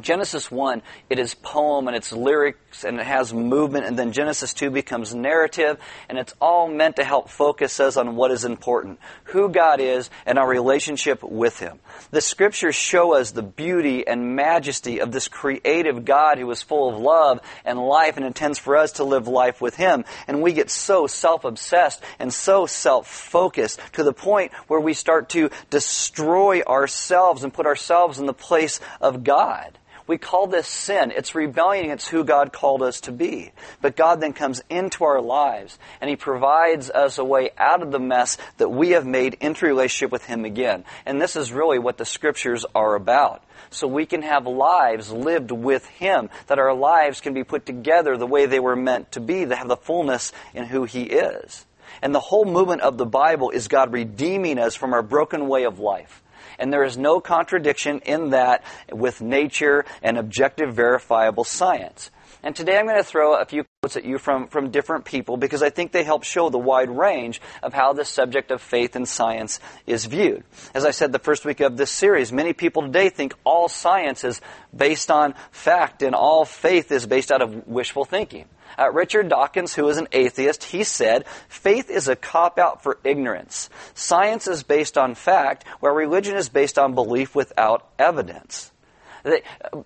Genesis 0.00 0.50
1, 0.50 0.82
it 1.08 1.18
is 1.18 1.34
poem 1.34 1.88
and 1.88 1.96
it's 1.96 2.12
lyrics 2.12 2.84
and 2.84 2.98
it 2.98 3.06
has 3.06 3.32
movement, 3.32 3.86
and 3.86 3.98
then 3.98 4.12
Genesis 4.12 4.52
2 4.54 4.70
becomes 4.70 5.14
narrative, 5.14 5.78
and 6.08 6.18
it's 6.18 6.34
all 6.40 6.68
meant 6.68 6.96
to 6.96 7.04
help 7.04 7.28
focus 7.28 7.78
us 7.80 7.96
on 7.96 8.16
what 8.16 8.30
is 8.30 8.44
important 8.44 8.98
who 9.24 9.48
God 9.48 9.80
is 9.80 10.10
and 10.26 10.38
our 10.38 10.48
relationship 10.48 11.22
with 11.22 11.58
Him. 11.58 11.78
The 12.10 12.20
scriptures 12.20 12.74
show 12.74 13.14
us 13.14 13.30
the 13.30 13.42
beauty 13.42 14.06
and 14.06 14.36
majesty 14.36 15.00
of 15.00 15.12
this 15.12 15.28
creative 15.28 16.04
God 16.04 16.38
who 16.38 16.50
is 16.50 16.62
full 16.62 16.94
of 16.94 17.00
love 17.00 17.40
and 17.64 17.78
life 17.78 18.16
and 18.16 18.26
intends 18.26 18.58
for 18.58 18.76
us 18.76 18.92
to 18.92 19.04
live 19.04 19.28
life 19.28 19.60
with 19.60 19.76
Him. 19.76 20.04
And 20.26 20.42
we 20.42 20.52
get 20.52 20.70
so 20.70 21.06
self 21.06 21.44
obsessed 21.44 22.02
and 22.18 22.32
so 22.32 22.66
self 22.66 23.06
focused 23.06 23.80
to 23.94 24.02
the 24.02 24.12
point 24.12 24.52
where 24.68 24.80
we 24.80 24.94
start 24.94 25.30
to 25.30 25.50
destroy 25.70 26.62
ourselves 26.62 27.44
and 27.44 27.52
put 27.52 27.66
ourselves 27.66 28.18
in 28.18 28.26
the 28.26 28.34
place 28.34 28.80
of 29.00 29.24
God. 29.24 29.78
We 30.06 30.18
call 30.18 30.46
this 30.46 30.68
sin. 30.68 31.12
It's 31.16 31.34
rebellion 31.34 31.86
against 31.86 32.10
who 32.10 32.24
God 32.24 32.52
called 32.52 32.82
us 32.82 33.00
to 33.02 33.12
be. 33.12 33.52
But 33.80 33.96
God 33.96 34.20
then 34.20 34.34
comes 34.34 34.62
into 34.68 35.04
our 35.04 35.22
lives 35.22 35.78
and 36.00 36.10
He 36.10 36.16
provides 36.16 36.90
us 36.90 37.16
a 37.16 37.24
way 37.24 37.50
out 37.56 37.82
of 37.82 37.90
the 37.90 37.98
mess 37.98 38.36
that 38.58 38.68
we 38.68 38.90
have 38.90 39.06
made 39.06 39.38
into 39.40 39.64
relationship 39.64 40.12
with 40.12 40.26
Him 40.26 40.44
again. 40.44 40.84
And 41.06 41.22
this 41.22 41.36
is 41.36 41.52
really 41.52 41.78
what 41.78 41.96
the 41.96 42.04
scriptures 42.04 42.66
are 42.74 42.94
about. 42.94 43.42
So 43.70 43.88
we 43.88 44.04
can 44.04 44.20
have 44.22 44.46
lives 44.46 45.10
lived 45.10 45.50
with 45.50 45.86
Him, 45.86 46.28
that 46.48 46.58
our 46.58 46.74
lives 46.74 47.22
can 47.22 47.32
be 47.32 47.42
put 47.42 47.64
together 47.64 48.16
the 48.16 48.26
way 48.26 48.44
they 48.44 48.60
were 48.60 48.76
meant 48.76 49.12
to 49.12 49.20
be, 49.20 49.46
to 49.46 49.56
have 49.56 49.68
the 49.68 49.76
fullness 49.76 50.32
in 50.52 50.64
who 50.64 50.84
He 50.84 51.04
is. 51.04 51.64
And 52.02 52.14
the 52.14 52.20
whole 52.20 52.44
movement 52.44 52.82
of 52.82 52.98
the 52.98 53.06
Bible 53.06 53.50
is 53.50 53.68
God 53.68 53.92
redeeming 53.92 54.58
us 54.58 54.74
from 54.74 54.92
our 54.92 55.02
broken 55.02 55.48
way 55.48 55.64
of 55.64 55.78
life. 55.78 56.22
And 56.58 56.72
there 56.72 56.84
is 56.84 56.96
no 56.96 57.20
contradiction 57.20 58.00
in 58.00 58.30
that 58.30 58.64
with 58.92 59.20
nature 59.20 59.84
and 60.02 60.18
objective 60.18 60.74
verifiable 60.74 61.44
science. 61.44 62.10
And 62.44 62.54
today 62.54 62.76
I'm 62.78 62.84
going 62.84 62.98
to 62.98 63.02
throw 63.02 63.40
a 63.40 63.46
few 63.46 63.64
quotes 63.80 63.96
at 63.96 64.04
you 64.04 64.18
from, 64.18 64.48
from 64.48 64.70
different 64.70 65.06
people 65.06 65.38
because 65.38 65.62
I 65.62 65.70
think 65.70 65.92
they 65.92 66.04
help 66.04 66.24
show 66.24 66.50
the 66.50 66.58
wide 66.58 66.90
range 66.90 67.40
of 67.62 67.72
how 67.72 67.94
the 67.94 68.04
subject 68.04 68.50
of 68.50 68.60
faith 68.60 68.96
and 68.96 69.08
science 69.08 69.60
is 69.86 70.04
viewed. 70.04 70.44
As 70.74 70.84
I 70.84 70.90
said 70.90 71.10
the 71.10 71.18
first 71.18 71.46
week 71.46 71.60
of 71.60 71.78
this 71.78 71.90
series, 71.90 72.34
many 72.34 72.52
people 72.52 72.82
today 72.82 73.08
think 73.08 73.32
all 73.44 73.70
science 73.70 74.24
is 74.24 74.42
based 74.76 75.10
on 75.10 75.34
fact 75.52 76.02
and 76.02 76.14
all 76.14 76.44
faith 76.44 76.92
is 76.92 77.06
based 77.06 77.32
out 77.32 77.40
of 77.40 77.66
wishful 77.66 78.04
thinking. 78.04 78.44
Uh, 78.78 78.90
Richard 78.90 79.30
Dawkins, 79.30 79.74
who 79.74 79.88
is 79.88 79.96
an 79.96 80.08
atheist, 80.12 80.64
he 80.64 80.84
said, 80.84 81.26
faith 81.48 81.88
is 81.88 82.08
a 82.08 82.16
cop 82.16 82.58
out 82.58 82.82
for 82.82 82.98
ignorance. 83.04 83.70
Science 83.94 84.48
is 84.48 84.64
based 84.64 84.98
on 84.98 85.14
fact, 85.14 85.66
where 85.80 85.94
religion 85.94 86.36
is 86.36 86.50
based 86.50 86.78
on 86.78 86.94
belief 86.94 87.34
without 87.34 87.88
evidence. 87.98 88.70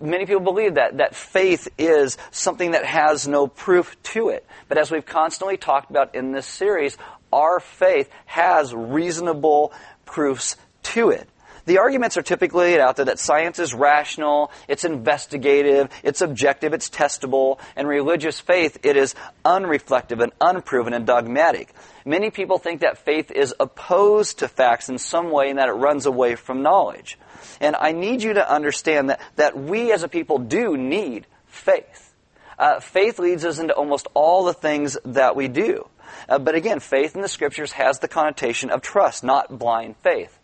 Many 0.01 0.27
people 0.27 0.43
believe 0.43 0.75
that, 0.75 0.99
that 0.99 1.15
faith 1.15 1.69
is 1.79 2.17
something 2.31 2.73
that 2.73 2.85
has 2.85 3.29
no 3.29 3.47
proof 3.47 4.01
to 4.05 4.31
it. 4.31 4.45
But 4.69 4.79
as 4.79 4.91
we've 4.91 5.07
constantly 5.07 5.57
talked 5.57 5.91
about 5.91 6.15
in 6.15 6.33
this 6.33 6.47
series, 6.47 6.99
our 7.33 7.61
faith 7.61 8.11
has 8.27 8.75
reasonable 8.75 9.73
proofs 10.05 10.57
to 10.83 11.11
it. 11.11 11.29
The 11.69 11.77
arguments 11.77 12.17
are 12.17 12.23
typically 12.23 12.81
out 12.81 12.97
there 12.97 13.05
that 13.05 13.19
science 13.19 13.59
is 13.59 13.75
rational, 13.75 14.51
it's 14.69 14.87
investigative, 14.87 15.91
it's 16.03 16.23
objective, 16.23 16.73
it's 16.73 16.89
testable, 16.89 17.59
and 17.77 17.87
religious 17.87 18.41
faith, 18.41 18.79
it 18.85 18.97
is 18.97 19.15
unreflective 19.45 20.23
and 20.23 20.33
unproven 20.41 20.95
and 20.95 21.07
dogmatic. 21.07 21.75
Many 22.07 22.31
people 22.31 22.57
think 22.57 22.81
that 22.81 22.97
faith 22.97 23.31
is 23.31 23.55
opposed 23.61 24.39
to 24.39 24.49
facts 24.49 24.89
in 24.89 24.97
some 24.97 25.31
way 25.31 25.51
and 25.51 25.59
that 25.59 25.69
it 25.69 25.73
runs 25.73 26.07
away 26.07 26.37
from 26.37 26.63
knowledge. 26.63 27.19
And 27.61 27.77
I 27.79 27.93
need 27.93 28.23
you 28.23 28.33
to 28.33 28.51
understand 28.51 29.11
that, 29.11 29.21
that 29.37 29.55
we 29.55 29.93
as 29.93 30.03
a 30.03 30.09
people 30.09 30.39
do 30.39 30.75
need 30.75 31.27
faith. 31.49 32.15
Uh, 32.59 32.81
faith 32.81 33.19
leads 33.19 33.45
us 33.45 33.59
into 33.59 33.75
almost 33.75 34.09
all 34.15 34.47
the 34.47 34.55
things 34.55 34.97
that 35.05 35.37
we 35.37 35.49
do. 35.49 35.87
Uh, 36.31 36.39
but 36.39 36.55
again, 36.55 36.81
faith 36.81 37.15
in 37.15 37.21
the 37.21 37.29
scriptures 37.29 37.73
has 37.73 37.99
the 37.99 38.09
connotation 38.09 38.71
of 38.71 38.81
trust, 38.81 39.23
not 39.23 39.59
blind 39.59 39.95
faith. 39.99 40.38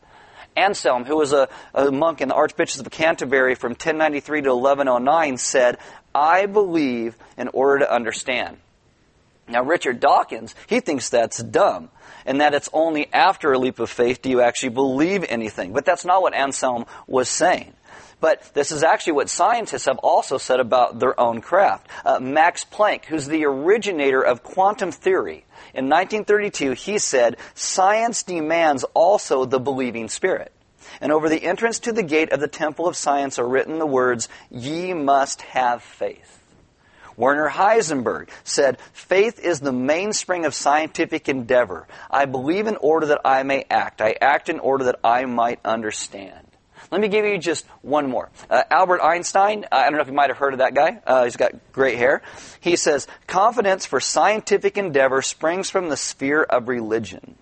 Anselm, 0.56 1.04
who 1.04 1.16
was 1.16 1.32
a, 1.32 1.48
a 1.74 1.90
monk 1.90 2.20
in 2.20 2.28
the 2.28 2.34
Archbishop 2.34 2.86
of 2.86 2.92
Canterbury 2.92 3.54
from 3.54 3.72
1093 3.72 4.42
to 4.42 4.54
1109, 4.54 5.36
said, 5.38 5.78
I 6.14 6.46
believe 6.46 7.16
in 7.36 7.48
order 7.48 7.80
to 7.80 7.92
understand. 7.92 8.58
Now, 9.48 9.62
Richard 9.62 10.00
Dawkins, 10.00 10.54
he 10.66 10.80
thinks 10.80 11.10
that's 11.10 11.42
dumb, 11.42 11.90
and 12.24 12.40
that 12.40 12.54
it's 12.54 12.70
only 12.72 13.12
after 13.12 13.52
a 13.52 13.58
leap 13.58 13.78
of 13.78 13.90
faith 13.90 14.22
do 14.22 14.30
you 14.30 14.40
actually 14.40 14.70
believe 14.70 15.24
anything. 15.28 15.72
But 15.72 15.84
that's 15.84 16.04
not 16.04 16.22
what 16.22 16.34
Anselm 16.34 16.86
was 17.06 17.28
saying. 17.28 17.74
But 18.20 18.54
this 18.54 18.72
is 18.72 18.82
actually 18.82 19.14
what 19.14 19.28
scientists 19.28 19.84
have 19.84 19.98
also 19.98 20.38
said 20.38 20.60
about 20.60 20.98
their 20.98 21.18
own 21.20 21.42
craft. 21.42 21.88
Uh, 22.06 22.20
Max 22.20 22.64
Planck, 22.64 23.04
who's 23.04 23.26
the 23.26 23.44
originator 23.44 24.22
of 24.22 24.42
quantum 24.42 24.92
theory, 24.92 25.44
in 25.74 25.88
1932 25.88 26.72
he 26.72 26.98
said, 26.98 27.36
Science 27.54 28.22
demands 28.22 28.84
also 28.94 29.44
the 29.44 29.60
believing 29.60 30.08
spirit. 30.08 30.52
And 31.00 31.10
over 31.10 31.28
the 31.28 31.42
entrance 31.42 31.80
to 31.80 31.92
the 31.92 32.02
gate 32.02 32.32
of 32.32 32.40
the 32.40 32.48
temple 32.48 32.86
of 32.86 32.96
science 32.96 33.38
are 33.38 33.48
written 33.48 33.78
the 33.78 33.86
words, 33.86 34.28
Ye 34.50 34.94
must 34.94 35.42
have 35.42 35.82
faith. 35.82 36.40
Werner 37.16 37.48
Heisenberg 37.48 38.28
said, 38.42 38.78
Faith 38.92 39.38
is 39.38 39.60
the 39.60 39.72
mainspring 39.72 40.44
of 40.44 40.54
scientific 40.54 41.28
endeavor. 41.28 41.86
I 42.10 42.24
believe 42.24 42.66
in 42.66 42.76
order 42.76 43.06
that 43.06 43.20
I 43.24 43.42
may 43.42 43.64
act. 43.70 44.00
I 44.00 44.16
act 44.20 44.48
in 44.48 44.58
order 44.58 44.84
that 44.84 45.00
I 45.04 45.24
might 45.24 45.60
understand. 45.64 46.43
Let 46.94 47.00
me 47.00 47.08
give 47.08 47.24
you 47.24 47.38
just 47.38 47.66
one 47.82 48.08
more. 48.08 48.30
Uh, 48.48 48.62
Albert 48.70 49.00
Einstein, 49.02 49.64
I 49.72 49.82
don't 49.82 49.94
know 49.94 50.00
if 50.02 50.06
you 50.06 50.12
might 50.12 50.30
have 50.30 50.36
heard 50.36 50.52
of 50.52 50.60
that 50.60 50.74
guy. 50.74 51.00
Uh, 51.04 51.24
he's 51.24 51.34
got 51.34 51.50
great 51.72 51.98
hair. 51.98 52.22
He 52.60 52.76
says, 52.76 53.08
Confidence 53.26 53.84
for 53.84 53.98
scientific 53.98 54.78
endeavor 54.78 55.20
springs 55.20 55.70
from 55.70 55.88
the 55.88 55.96
sphere 55.96 56.44
of 56.44 56.68
religion. 56.68 57.34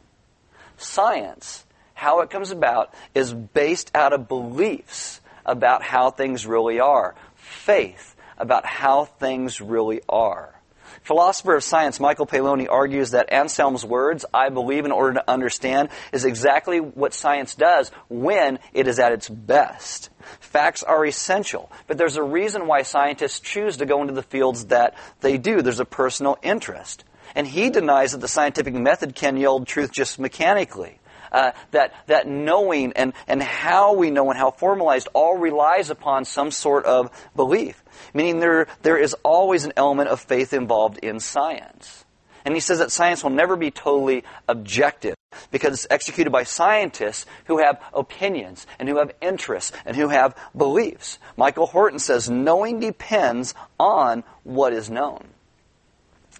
Science, 0.78 1.66
how 1.92 2.20
it 2.20 2.30
comes 2.30 2.50
about, 2.50 2.94
is 3.14 3.34
based 3.34 3.90
out 3.94 4.14
of 4.14 4.26
beliefs 4.26 5.20
about 5.44 5.82
how 5.82 6.10
things 6.10 6.46
really 6.46 6.80
are, 6.80 7.14
faith 7.34 8.16
about 8.38 8.64
how 8.64 9.04
things 9.04 9.60
really 9.60 10.00
are. 10.08 10.54
Philosopher 11.02 11.56
of 11.56 11.64
science 11.64 11.98
Michael 11.98 12.26
Polanyi 12.26 12.68
argues 12.70 13.10
that 13.10 13.32
Anselm's 13.32 13.84
words, 13.84 14.24
I 14.32 14.50
believe 14.50 14.84
in 14.84 14.92
order 14.92 15.14
to 15.14 15.30
understand, 15.30 15.88
is 16.12 16.24
exactly 16.24 16.78
what 16.78 17.12
science 17.12 17.54
does 17.54 17.90
when 18.08 18.60
it 18.72 18.86
is 18.86 18.98
at 18.98 19.12
its 19.12 19.28
best. 19.28 20.10
Facts 20.40 20.82
are 20.82 21.04
essential, 21.04 21.70
but 21.88 21.98
there's 21.98 22.16
a 22.16 22.22
reason 22.22 22.66
why 22.66 22.82
scientists 22.82 23.40
choose 23.40 23.78
to 23.78 23.86
go 23.86 24.00
into 24.00 24.14
the 24.14 24.22
fields 24.22 24.66
that 24.66 24.96
they 25.20 25.38
do. 25.38 25.60
There's 25.60 25.80
a 25.80 25.84
personal 25.84 26.38
interest. 26.42 27.04
And 27.34 27.46
he 27.46 27.70
denies 27.70 28.12
that 28.12 28.20
the 28.20 28.28
scientific 28.28 28.74
method 28.74 29.14
can 29.14 29.36
yield 29.36 29.66
truth 29.66 29.90
just 29.90 30.18
mechanically. 30.18 30.98
Uh, 31.32 31.52
that 31.70 31.94
that 32.06 32.28
knowing 32.28 32.92
and 32.92 33.14
and 33.26 33.42
how 33.42 33.94
we 33.94 34.10
know 34.10 34.28
and 34.28 34.38
how 34.38 34.50
formalized 34.50 35.08
all 35.14 35.38
relies 35.38 35.88
upon 35.88 36.26
some 36.26 36.50
sort 36.50 36.84
of 36.84 37.10
belief. 37.34 37.82
Meaning 38.12 38.38
there 38.38 38.66
there 38.82 38.98
is 38.98 39.14
always 39.24 39.64
an 39.64 39.72
element 39.76 40.10
of 40.10 40.20
faith 40.20 40.52
involved 40.52 40.98
in 40.98 41.20
science. 41.20 42.04
And 42.44 42.54
he 42.54 42.60
says 42.60 42.78
that 42.80 42.90
science 42.90 43.22
will 43.22 43.30
never 43.30 43.56
be 43.56 43.70
totally 43.70 44.24
objective 44.48 45.14
because 45.50 45.72
it's 45.72 45.86
executed 45.90 46.30
by 46.30 46.42
scientists 46.42 47.26
who 47.46 47.58
have 47.58 47.80
opinions 47.94 48.66
and 48.78 48.88
who 48.88 48.98
have 48.98 49.12
interests 49.20 49.72
and 49.84 49.96
who 49.96 50.08
have 50.08 50.36
beliefs. 50.56 51.18
Michael 51.36 51.66
Horton 51.66 51.98
says 51.98 52.28
knowing 52.28 52.80
depends 52.80 53.54
on 53.78 54.24
what 54.42 54.72
is 54.72 54.90
known. 54.90 55.28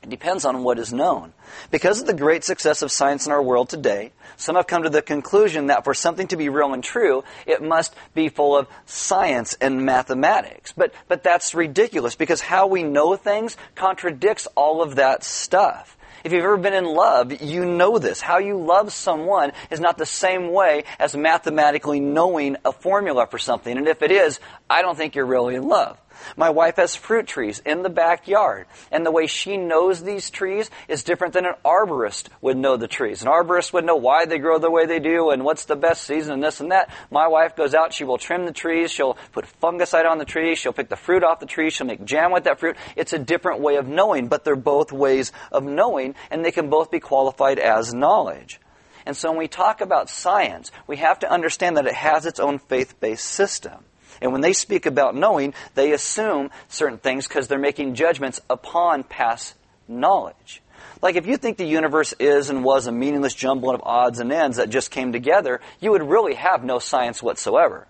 It 0.03 0.11
depends 0.11 0.45
on 0.45 0.65
what 0.65 0.81
is 0.81 0.93
known. 0.93 1.33
Because 1.71 2.01
of 2.01 2.07
the 2.07 2.15
great 2.15 2.43
success 2.43 2.83
of 2.83 2.91
science 2.91 3.27
in 3.27 3.33
our 3.33 3.43
world 3.43 3.69
today, 3.69 4.13
some 4.37 4.57
have 4.57 4.67
come 4.67 4.83
to 4.83 4.91
the 4.91 5.01
conclusion 5.01 5.69
that 5.69 5.85
for 5.85 5.95
something 5.95 6.27
to 6.29 6.37
be 6.37 6.49
real 6.49 6.75
and 6.75 6.83
true, 6.83 7.23
it 7.47 7.63
must 7.63 7.95
be 8.13 8.29
full 8.29 8.57
of 8.57 8.67
science 8.85 9.57
and 9.61 9.87
mathematics. 9.87 10.73
But, 10.73 10.93
but 11.07 11.23
that's 11.23 11.55
ridiculous 11.55 12.17
because 12.17 12.41
how 12.41 12.67
we 12.67 12.83
know 12.83 13.15
things 13.15 13.57
contradicts 13.77 14.47
all 14.57 14.83
of 14.83 14.97
that 14.97 15.23
stuff. 15.23 15.97
If 16.25 16.33
you've 16.33 16.45
ever 16.45 16.57
been 16.57 16.75
in 16.75 16.85
love, 16.85 17.43
you 17.43 17.65
know 17.65 17.99
this. 17.99 18.21
How 18.21 18.39
you 18.39 18.57
love 18.57 18.93
someone 18.93 19.53
is 19.71 19.81
not 19.81 19.99
the 19.99 20.07
same 20.07 20.53
way 20.53 20.85
as 20.99 21.17
mathematically 21.17 22.01
knowing 22.01 22.57
a 22.65 22.73
formula 22.73 23.27
for 23.27 23.39
something. 23.39 23.77
And 23.77 23.89
if 23.89 24.03
it 24.03 24.13
is, 24.13 24.39
I 24.71 24.83
don't 24.83 24.97
think 24.97 25.15
you're 25.15 25.27
really 25.27 25.57
in 25.57 25.67
love. 25.67 25.99
My 26.37 26.51
wife 26.51 26.77
has 26.77 26.95
fruit 26.95 27.27
trees 27.27 27.61
in 27.65 27.83
the 27.83 27.91
backyard, 27.91 28.67
and 28.91 29.05
the 29.05 29.11
way 29.11 29.27
she 29.27 29.57
knows 29.57 30.03
these 30.03 30.31
trees 30.31 30.71
is 30.89 31.03
different 31.03 31.35
than 31.35 31.47
an 31.47 31.55
arborist 31.65 32.29
would 32.41 32.57
know 32.57 32.77
the 32.77 32.89
trees. 32.89 33.23
An 33.23 33.29
arborist 33.29 33.73
would 33.73 33.85
know 33.85 33.97
why 33.97 34.25
they 34.25 34.39
grow 34.39 34.59
the 34.59 34.71
way 34.71 34.87
they 34.87 34.99
do 34.99 35.31
and 35.31 35.45
what's 35.45 35.65
the 35.65 35.77
best 35.77 36.05
season 36.05 36.35
and 36.35 36.43
this 36.43 36.61
and 36.61 36.73
that. 36.73 36.91
My 37.11 37.29
wife 37.29 37.57
goes 37.57 37.75
out, 37.75 37.93
she 37.93 38.05
will 38.05 38.19
trim 38.19 38.47
the 38.47 38.53
trees, 38.53 38.91
she'll 38.91 39.17
put 39.33 39.47
fungicide 39.61 40.09
on 40.09 40.19
the 40.19 40.25
trees, 40.25 40.59
she'll 40.59 40.73
pick 40.73 40.89
the 40.89 40.97
fruit 40.97 41.25
off 41.25 41.41
the 41.41 41.47
tree, 41.47 41.71
she'll 41.71 41.87
make 41.87 42.05
jam 42.05 42.33
with 42.33 42.45
that 42.45 42.61
fruit. 42.61 42.77
It's 42.97 43.13
a 43.13 43.19
different 43.19 43.61
way 43.61 43.77
of 43.77 43.87
knowing, 43.87 44.29
but 44.29 44.45
they're 44.45 44.57
both 44.57 44.93
ways 44.93 45.33
of 45.51 45.65
knowing, 45.65 46.15
and 46.31 46.45
they 46.45 46.53
can 46.53 46.71
both 46.71 46.91
be 46.91 47.01
qualified 47.01 47.59
as 47.59 47.95
knowledge. 47.95 48.61
And 49.05 49.17
so 49.17 49.31
when 49.31 49.39
we 49.39 49.49
talk 49.49 49.81
about 49.81 50.09
science, 50.09 50.71
we 50.87 50.99
have 50.99 51.21
to 51.21 51.31
understand 51.31 51.77
that 51.77 51.87
it 51.87 51.95
has 51.95 52.27
its 52.27 52.41
own 52.41 52.59
faith 52.59 53.01
based 53.01 53.25
system. 53.25 53.85
And 54.21 54.33
when 54.33 54.41
they 54.41 54.53
speak 54.53 54.87
about 54.87 55.15
knowing, 55.15 55.55
they 55.75 55.93
assume 55.93 56.51
certain 56.69 56.99
things 56.99 57.27
because 57.27 57.49
they're 57.49 57.59
making 57.59 57.95
judgments 57.95 58.41
upon 58.51 59.05
past 59.05 59.55
knowledge. 59.89 60.63
Like 61.01 61.17
if 61.17 61.27
you 61.27 61.37
think 61.37 61.57
the 61.57 61.65
universe 61.65 62.15
is 62.19 62.51
and 62.51 62.65
was 62.65 62.87
a 62.87 62.93
meaningless 62.93 63.35
jumble 63.35 63.71
of 63.71 63.83
odds 63.83 64.21
and 64.21 64.33
ends 64.33 64.57
that 64.57 64.71
just 64.71 64.91
came 64.91 65.13
together, 65.13 65.61
you 65.81 65.91
would 65.91 66.03
really 66.03 66.35
have 66.35 66.65
no 66.65 66.79
science 66.79 67.23
whatsoever. 67.23 67.87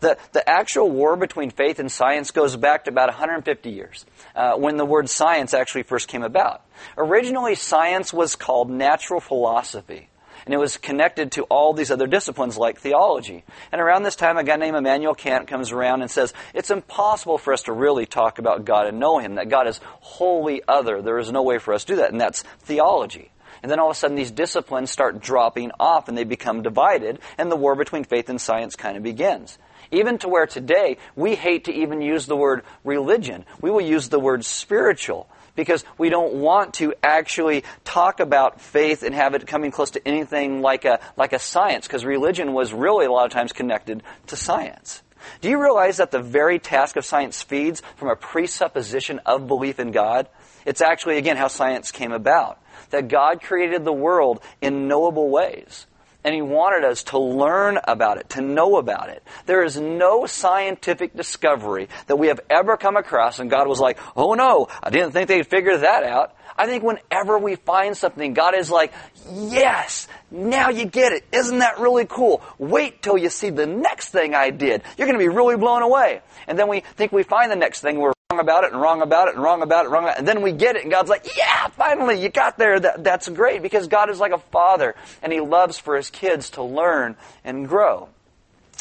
The, 0.00 0.16
the 0.32 0.48
actual 0.48 0.88
war 0.88 1.16
between 1.16 1.50
faith 1.50 1.80
and 1.80 1.90
science 1.90 2.30
goes 2.30 2.54
back 2.54 2.84
to 2.84 2.90
about 2.90 3.08
150 3.08 3.70
years, 3.70 4.06
uh, 4.36 4.54
when 4.54 4.76
the 4.76 4.84
word 4.84 5.10
science 5.10 5.54
actually 5.54 5.82
first 5.82 6.06
came 6.06 6.22
about. 6.22 6.62
Originally, 6.96 7.56
science 7.56 8.12
was 8.12 8.36
called 8.36 8.70
natural 8.70 9.20
philosophy 9.20 10.08
and 10.48 10.54
it 10.54 10.58
was 10.58 10.78
connected 10.78 11.32
to 11.32 11.42
all 11.42 11.74
these 11.74 11.90
other 11.90 12.06
disciplines 12.06 12.56
like 12.56 12.80
theology. 12.80 13.44
And 13.70 13.82
around 13.82 14.02
this 14.02 14.16
time, 14.16 14.38
a 14.38 14.44
guy 14.44 14.56
named 14.56 14.78
Immanuel 14.78 15.14
Kant 15.14 15.46
comes 15.46 15.72
around 15.72 16.00
and 16.00 16.10
says, 16.10 16.32
it's 16.54 16.70
impossible 16.70 17.36
for 17.36 17.52
us 17.52 17.64
to 17.64 17.72
really 17.72 18.06
talk 18.06 18.38
about 18.38 18.64
God 18.64 18.86
and 18.86 18.98
know 18.98 19.18
Him, 19.18 19.34
that 19.34 19.50
God 19.50 19.68
is 19.68 19.78
wholly 20.00 20.62
other. 20.66 21.02
There 21.02 21.18
is 21.18 21.30
no 21.30 21.42
way 21.42 21.58
for 21.58 21.74
us 21.74 21.84
to 21.84 21.92
do 21.92 21.96
that, 21.96 22.12
and 22.12 22.18
that's 22.18 22.44
theology. 22.60 23.30
And 23.62 23.70
then 23.70 23.78
all 23.78 23.90
of 23.90 23.96
a 23.96 23.98
sudden, 23.98 24.16
these 24.16 24.30
disciplines 24.30 24.90
start 24.90 25.20
dropping 25.20 25.70
off 25.78 26.08
and 26.08 26.16
they 26.16 26.24
become 26.24 26.62
divided, 26.62 27.18
and 27.36 27.52
the 27.52 27.56
war 27.56 27.74
between 27.74 28.04
faith 28.04 28.30
and 28.30 28.40
science 28.40 28.74
kind 28.74 28.96
of 28.96 29.02
begins. 29.02 29.58
Even 29.90 30.16
to 30.16 30.30
where 30.30 30.46
today 30.46 30.96
we 31.14 31.34
hate 31.34 31.64
to 31.64 31.74
even 31.74 32.00
use 32.00 32.24
the 32.24 32.36
word 32.36 32.62
religion. 32.84 33.44
We 33.60 33.70
will 33.70 33.82
use 33.82 34.08
the 34.08 34.18
word 34.18 34.46
spiritual 34.46 35.28
because 35.58 35.84
we 35.98 36.08
don't 36.08 36.34
want 36.34 36.74
to 36.74 36.94
actually 37.02 37.64
talk 37.82 38.20
about 38.20 38.60
faith 38.60 39.02
and 39.02 39.12
have 39.12 39.34
it 39.34 39.44
coming 39.44 39.72
close 39.72 39.90
to 39.90 40.08
anything 40.08 40.62
like 40.62 40.84
a, 40.84 41.00
like 41.16 41.32
a 41.32 41.38
science 41.40 41.84
because 41.84 42.04
religion 42.04 42.52
was 42.52 42.72
really 42.72 43.06
a 43.06 43.10
lot 43.10 43.26
of 43.26 43.32
times 43.32 43.52
connected 43.52 44.04
to 44.28 44.36
science. 44.36 45.02
Do 45.40 45.50
you 45.50 45.60
realize 45.60 45.96
that 45.96 46.12
the 46.12 46.22
very 46.22 46.60
task 46.60 46.94
of 46.94 47.04
science 47.04 47.42
feeds 47.42 47.82
from 47.96 48.08
a 48.08 48.14
presupposition 48.14 49.18
of 49.26 49.48
belief 49.48 49.80
in 49.80 49.90
God? 49.90 50.28
It's 50.64 50.80
actually, 50.80 51.18
again, 51.18 51.36
how 51.36 51.48
science 51.48 51.90
came 51.90 52.12
about. 52.12 52.62
That 52.90 53.08
God 53.08 53.42
created 53.42 53.84
the 53.84 53.92
world 53.92 54.40
in 54.60 54.86
knowable 54.86 55.28
ways 55.28 55.87
and 56.24 56.34
he 56.34 56.42
wanted 56.42 56.84
us 56.84 57.04
to 57.04 57.18
learn 57.18 57.78
about 57.84 58.18
it, 58.18 58.30
to 58.30 58.40
know 58.40 58.76
about 58.76 59.08
it. 59.08 59.22
There 59.46 59.62
is 59.62 59.78
no 59.78 60.26
scientific 60.26 61.16
discovery 61.16 61.88
that 62.06 62.16
we 62.16 62.28
have 62.28 62.40
ever 62.50 62.76
come 62.76 62.96
across, 62.96 63.38
and 63.38 63.50
God 63.50 63.68
was 63.68 63.80
like, 63.80 63.98
oh 64.16 64.34
no, 64.34 64.68
I 64.82 64.90
didn't 64.90 65.12
think 65.12 65.28
they'd 65.28 65.46
figure 65.46 65.78
that 65.78 66.04
out. 66.04 66.34
I 66.58 66.66
think 66.66 66.82
whenever 66.82 67.38
we 67.38 67.54
find 67.54 67.96
something, 67.96 68.34
God 68.34 68.56
is 68.56 68.68
like, 68.68 68.92
yes, 69.32 70.08
now 70.30 70.70
you 70.70 70.86
get 70.86 71.12
it. 71.12 71.24
Isn't 71.30 71.60
that 71.60 71.78
really 71.78 72.04
cool? 72.04 72.42
Wait 72.58 73.00
till 73.00 73.16
you 73.16 73.30
see 73.30 73.50
the 73.50 73.66
next 73.66 74.10
thing 74.10 74.34
I 74.34 74.50
did. 74.50 74.82
You're 74.96 75.06
going 75.06 75.18
to 75.18 75.24
be 75.24 75.28
really 75.28 75.56
blown 75.56 75.82
away. 75.82 76.20
And 76.48 76.58
then 76.58 76.66
we 76.66 76.80
think 76.80 77.12
we 77.12 77.22
find 77.22 77.52
the 77.52 77.56
next 77.56 77.80
thing 77.80 77.98
we're 77.98 78.12
wrong 78.30 78.40
about 78.40 78.64
it 78.64 78.72
and 78.72 78.82
wrong 78.82 79.00
about 79.00 79.28
it 79.28 79.36
and 79.36 79.42
wrong 79.42 79.62
about 79.62 79.80
it 79.80 79.84
and 79.84 79.92
wrong 79.94 80.04
about 80.04 80.16
it. 80.16 80.18
And 80.18 80.28
then 80.28 80.42
we 80.42 80.52
get 80.52 80.76
it 80.76 80.82
and 80.82 80.90
God's 80.90 81.08
like, 81.08 81.34
yeah, 81.34 81.68
finally 81.68 82.20
you 82.20 82.28
got 82.28 82.58
there. 82.58 82.78
That, 82.78 83.02
that's 83.02 83.26
great 83.26 83.62
because 83.62 83.88
God 83.88 84.10
is 84.10 84.20
like 84.20 84.32
a 84.32 84.38
father 84.52 84.94
and 85.22 85.32
he 85.32 85.40
loves 85.40 85.78
for 85.78 85.96
his 85.96 86.10
kids 86.10 86.50
to 86.50 86.62
learn 86.62 87.16
and 87.42 87.66
grow. 87.66 88.10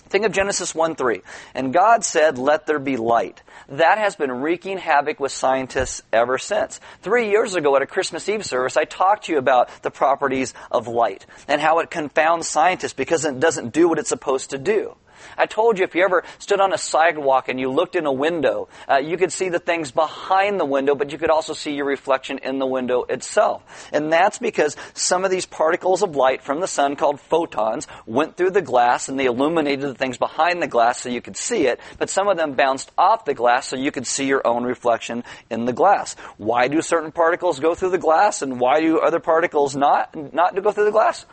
Think 0.10 0.26
of 0.26 0.34
Genesis 0.34 0.76
1 0.76 0.98
3. 0.98 1.22
And 1.56 1.72
God 1.72 2.04
said, 2.04 2.38
Let 2.38 2.68
there 2.68 2.78
be 2.78 2.98
light. 2.98 3.42
That 3.70 3.98
has 4.00 4.18
been 4.18 4.32
wreaking 4.32 4.80
havoc 4.80 5.18
with 5.18 5.32
scientists 5.32 6.02
ever 6.12 6.38
since. 6.38 6.82
Three 7.02 7.30
years 7.30 7.56
ago 7.56 7.74
at 7.78 7.82
a 7.82 7.88
Christmas 7.88 8.28
Eve 8.28 8.46
service, 8.46 8.76
I 8.76 8.84
talked 8.84 9.28
to 9.28 9.32
you 9.32 9.38
about 9.38 9.70
the 9.82 9.92
properties 9.92 10.54
of 10.70 10.90
light 10.90 11.26
and 11.48 11.62
how 11.62 11.80
it 11.80 11.90
confounds 11.90 12.50
scientists 12.50 12.92
because 12.92 13.24
it 13.24 13.40
doesn't 13.40 13.72
do 13.72 13.88
what 13.88 13.98
it's 13.98 14.10
supposed 14.10 14.50
to 14.50 14.58
do. 14.58 14.98
I 15.38 15.46
told 15.46 15.78
you 15.78 15.84
if 15.84 15.96
you 15.96 16.04
ever 16.04 16.24
stood 16.40 16.60
on 16.60 16.74
a 16.74 16.78
sidewalk 16.78 17.50
and 17.50 17.60
you 17.60 17.72
looked 17.72 17.96
in 17.96 18.06
a 18.06 18.12
window, 18.12 18.70
uh, 18.90 18.98
you 18.98 19.18
could 19.18 19.32
see 19.32 19.50
the 19.50 19.60
things 19.60 19.92
behind 19.92 20.60
the 20.60 20.66
window, 20.66 20.96
but 20.96 21.12
you 21.12 21.18
could 21.18 21.30
also 21.30 21.54
see 21.54 21.74
your 21.74 21.86
reflection 21.86 22.40
in 22.40 22.60
the 22.60 22.66
window 22.66 23.04
itself. 23.04 23.90
And 23.92 24.12
that's 24.12 24.40
because 24.40 24.76
some 24.94 25.26
of 25.26 25.32
these 25.32 25.46
particles 25.46 26.04
of 26.04 26.16
light 26.16 26.42
from 26.42 26.60
the 26.60 26.68
sun 26.68 26.96
called 26.96 27.20
photons 27.20 27.88
went 28.06 28.38
through 28.38 28.52
the 28.52 28.62
glass 28.62 29.10
and 29.10 29.20
they 29.20 29.26
illuminated 29.26 29.90
the 29.90 29.96
things 29.96 30.18
behind 30.18 30.62
the 30.62 30.68
glass 30.68 31.00
so 31.00 31.10
you 31.10 31.22
could 31.22 31.38
see 31.38 31.68
it, 31.68 31.80
but 31.98 32.10
some 32.10 32.28
of 32.28 32.38
them 32.38 32.54
bounced 32.54 32.92
off 32.98 33.26
the 33.26 33.34
glass 33.34 33.68
so 33.68 33.76
you 33.76 33.92
could 33.92 34.08
see 34.08 34.26
your 34.26 34.46
own 34.46 34.64
reflection 34.64 35.24
in 35.50 35.66
the 35.66 35.74
glass. 35.74 36.16
Why 36.38 36.68
do 36.68 36.82
certain 36.82 37.12
particles 37.12 37.60
go 37.60 37.76
through 37.76 37.92
the 37.92 37.98
glass 37.98 38.42
and 38.42 38.60
why 38.60 38.82
do 38.82 39.00
other 39.00 39.20
particles 39.20 39.76
not, 39.76 40.16
not 40.34 40.62
go 40.62 40.72
through 40.72 40.86
the 40.86 40.92
glass? 40.92 41.26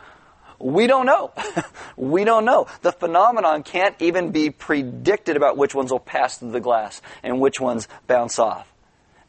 We 0.59 0.87
don't 0.87 1.05
know. 1.05 1.31
we 1.97 2.23
don't 2.23 2.45
know. 2.45 2.67
The 2.81 2.91
phenomenon 2.91 3.63
can't 3.63 3.95
even 3.99 4.31
be 4.31 4.49
predicted 4.49 5.37
about 5.37 5.57
which 5.57 5.75
ones 5.75 5.91
will 5.91 5.99
pass 5.99 6.37
through 6.37 6.51
the 6.51 6.61
glass 6.61 7.01
and 7.23 7.39
which 7.39 7.59
ones 7.59 7.87
bounce 8.07 8.39
off. 8.39 8.71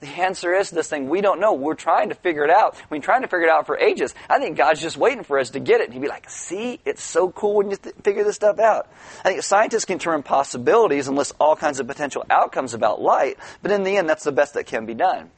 The 0.00 0.08
answer 0.08 0.54
is 0.54 0.70
this 0.70 0.88
thing 0.88 1.08
we 1.08 1.22
don't 1.22 1.40
know. 1.40 1.54
We're 1.54 1.74
trying 1.74 2.10
to 2.10 2.14
figure 2.14 2.44
it 2.44 2.50
out. 2.50 2.74
We've 2.74 2.90
been 2.90 3.02
trying 3.02 3.22
to 3.22 3.28
figure 3.28 3.46
it 3.46 3.50
out 3.50 3.66
for 3.66 3.78
ages. 3.78 4.14
I 4.28 4.38
think 4.38 4.58
God's 4.58 4.80
just 4.80 4.98
waiting 4.98 5.24
for 5.24 5.38
us 5.38 5.50
to 5.50 5.60
get 5.60 5.80
it. 5.80 5.84
And 5.84 5.94
he'd 5.94 6.02
be 6.02 6.08
like, 6.08 6.28
see, 6.28 6.80
it's 6.84 7.02
so 7.02 7.30
cool 7.30 7.54
when 7.56 7.70
you 7.70 7.76
th- 7.76 7.94
figure 8.02 8.22
this 8.22 8.36
stuff 8.36 8.58
out. 8.58 8.90
I 9.24 9.30
think 9.30 9.42
scientists 9.42 9.86
can 9.86 9.98
turn 9.98 10.22
possibilities 10.22 11.08
and 11.08 11.16
list 11.16 11.34
all 11.40 11.56
kinds 11.56 11.80
of 11.80 11.86
potential 11.86 12.24
outcomes 12.28 12.74
about 12.74 13.00
light, 13.00 13.38
but 13.62 13.70
in 13.70 13.84
the 13.84 13.96
end, 13.96 14.08
that's 14.08 14.24
the 14.24 14.32
best 14.32 14.54
that 14.54 14.66
can 14.66 14.84
be 14.84 14.94
done. 14.94 15.30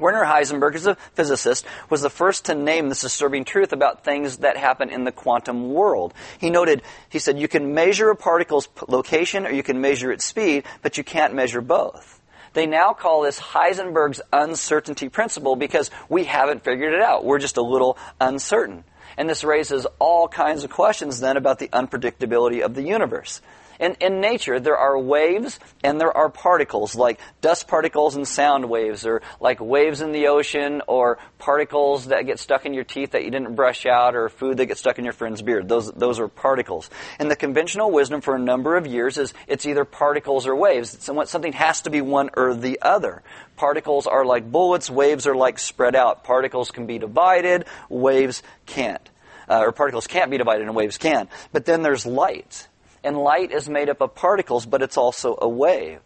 Werner 0.00 0.24
Heisenberg, 0.24 0.74
as 0.74 0.86
a 0.86 0.96
physicist, 1.14 1.64
was 1.88 2.02
the 2.02 2.10
first 2.10 2.46
to 2.46 2.54
name 2.54 2.88
this 2.88 3.02
disturbing 3.02 3.44
truth 3.44 3.72
about 3.72 4.04
things 4.04 4.38
that 4.38 4.56
happen 4.56 4.90
in 4.90 5.04
the 5.04 5.12
quantum 5.12 5.72
world. 5.72 6.14
He 6.38 6.50
noted, 6.50 6.82
he 7.08 7.18
said, 7.18 7.38
you 7.38 7.48
can 7.48 7.74
measure 7.74 8.10
a 8.10 8.16
particle's 8.16 8.68
location 8.88 9.46
or 9.46 9.50
you 9.50 9.62
can 9.62 9.80
measure 9.80 10.10
its 10.10 10.24
speed, 10.24 10.64
but 10.82 10.96
you 10.96 11.04
can't 11.04 11.34
measure 11.34 11.60
both. 11.60 12.20
They 12.52 12.66
now 12.66 12.94
call 12.94 13.22
this 13.22 13.38
Heisenberg's 13.38 14.20
uncertainty 14.32 15.08
principle 15.08 15.54
because 15.54 15.90
we 16.08 16.24
haven't 16.24 16.64
figured 16.64 16.94
it 16.94 17.00
out. 17.00 17.24
We're 17.24 17.38
just 17.38 17.58
a 17.58 17.62
little 17.62 17.96
uncertain. 18.20 18.84
And 19.16 19.28
this 19.28 19.44
raises 19.44 19.86
all 19.98 20.28
kinds 20.28 20.64
of 20.64 20.70
questions 20.70 21.20
then 21.20 21.36
about 21.36 21.58
the 21.58 21.68
unpredictability 21.68 22.62
of 22.62 22.74
the 22.74 22.82
universe. 22.82 23.40
In, 23.80 23.96
in 23.98 24.20
nature, 24.20 24.60
there 24.60 24.76
are 24.76 24.98
waves 24.98 25.58
and 25.82 25.98
there 25.98 26.14
are 26.14 26.28
particles, 26.28 26.94
like 26.94 27.18
dust 27.40 27.66
particles 27.66 28.14
and 28.14 28.28
sound 28.28 28.68
waves, 28.68 29.06
or 29.06 29.22
like 29.40 29.58
waves 29.58 30.02
in 30.02 30.12
the 30.12 30.26
ocean, 30.26 30.82
or 30.86 31.18
particles 31.38 32.08
that 32.08 32.26
get 32.26 32.38
stuck 32.38 32.66
in 32.66 32.74
your 32.74 32.84
teeth 32.84 33.12
that 33.12 33.24
you 33.24 33.30
didn't 33.30 33.54
brush 33.54 33.86
out, 33.86 34.14
or 34.14 34.28
food 34.28 34.58
that 34.58 34.66
gets 34.66 34.80
stuck 34.80 34.98
in 34.98 35.04
your 35.04 35.14
friend's 35.14 35.40
beard. 35.40 35.66
Those, 35.66 35.90
those 35.92 36.20
are 36.20 36.28
particles. 36.28 36.90
And 37.18 37.30
the 37.30 37.36
conventional 37.36 37.90
wisdom 37.90 38.20
for 38.20 38.36
a 38.36 38.38
number 38.38 38.76
of 38.76 38.86
years 38.86 39.16
is 39.16 39.32
it's 39.48 39.64
either 39.64 39.86
particles 39.86 40.46
or 40.46 40.54
waves. 40.54 40.98
Something 41.00 41.54
has 41.54 41.80
to 41.82 41.90
be 41.90 42.02
one 42.02 42.28
or 42.36 42.54
the 42.54 42.80
other. 42.82 43.22
Particles 43.56 44.06
are 44.06 44.26
like 44.26 44.52
bullets, 44.52 44.90
waves 44.90 45.26
are 45.26 45.34
like 45.34 45.58
spread 45.58 45.96
out. 45.96 46.22
Particles 46.22 46.70
can 46.70 46.84
be 46.84 46.98
divided, 46.98 47.64
waves 47.88 48.42
can't. 48.66 49.08
Uh, 49.48 49.62
or 49.64 49.72
particles 49.72 50.06
can't 50.06 50.30
be 50.30 50.36
divided 50.36 50.66
and 50.66 50.76
waves 50.76 50.98
can. 50.98 51.28
But 51.50 51.64
then 51.64 51.82
there's 51.82 52.04
light. 52.04 52.68
And 53.02 53.16
light 53.16 53.52
is 53.52 53.68
made 53.68 53.88
up 53.88 54.00
of 54.00 54.14
particles, 54.14 54.66
but 54.66 54.82
it's 54.82 54.96
also 54.96 55.38
a 55.40 55.48
wave. 55.48 56.00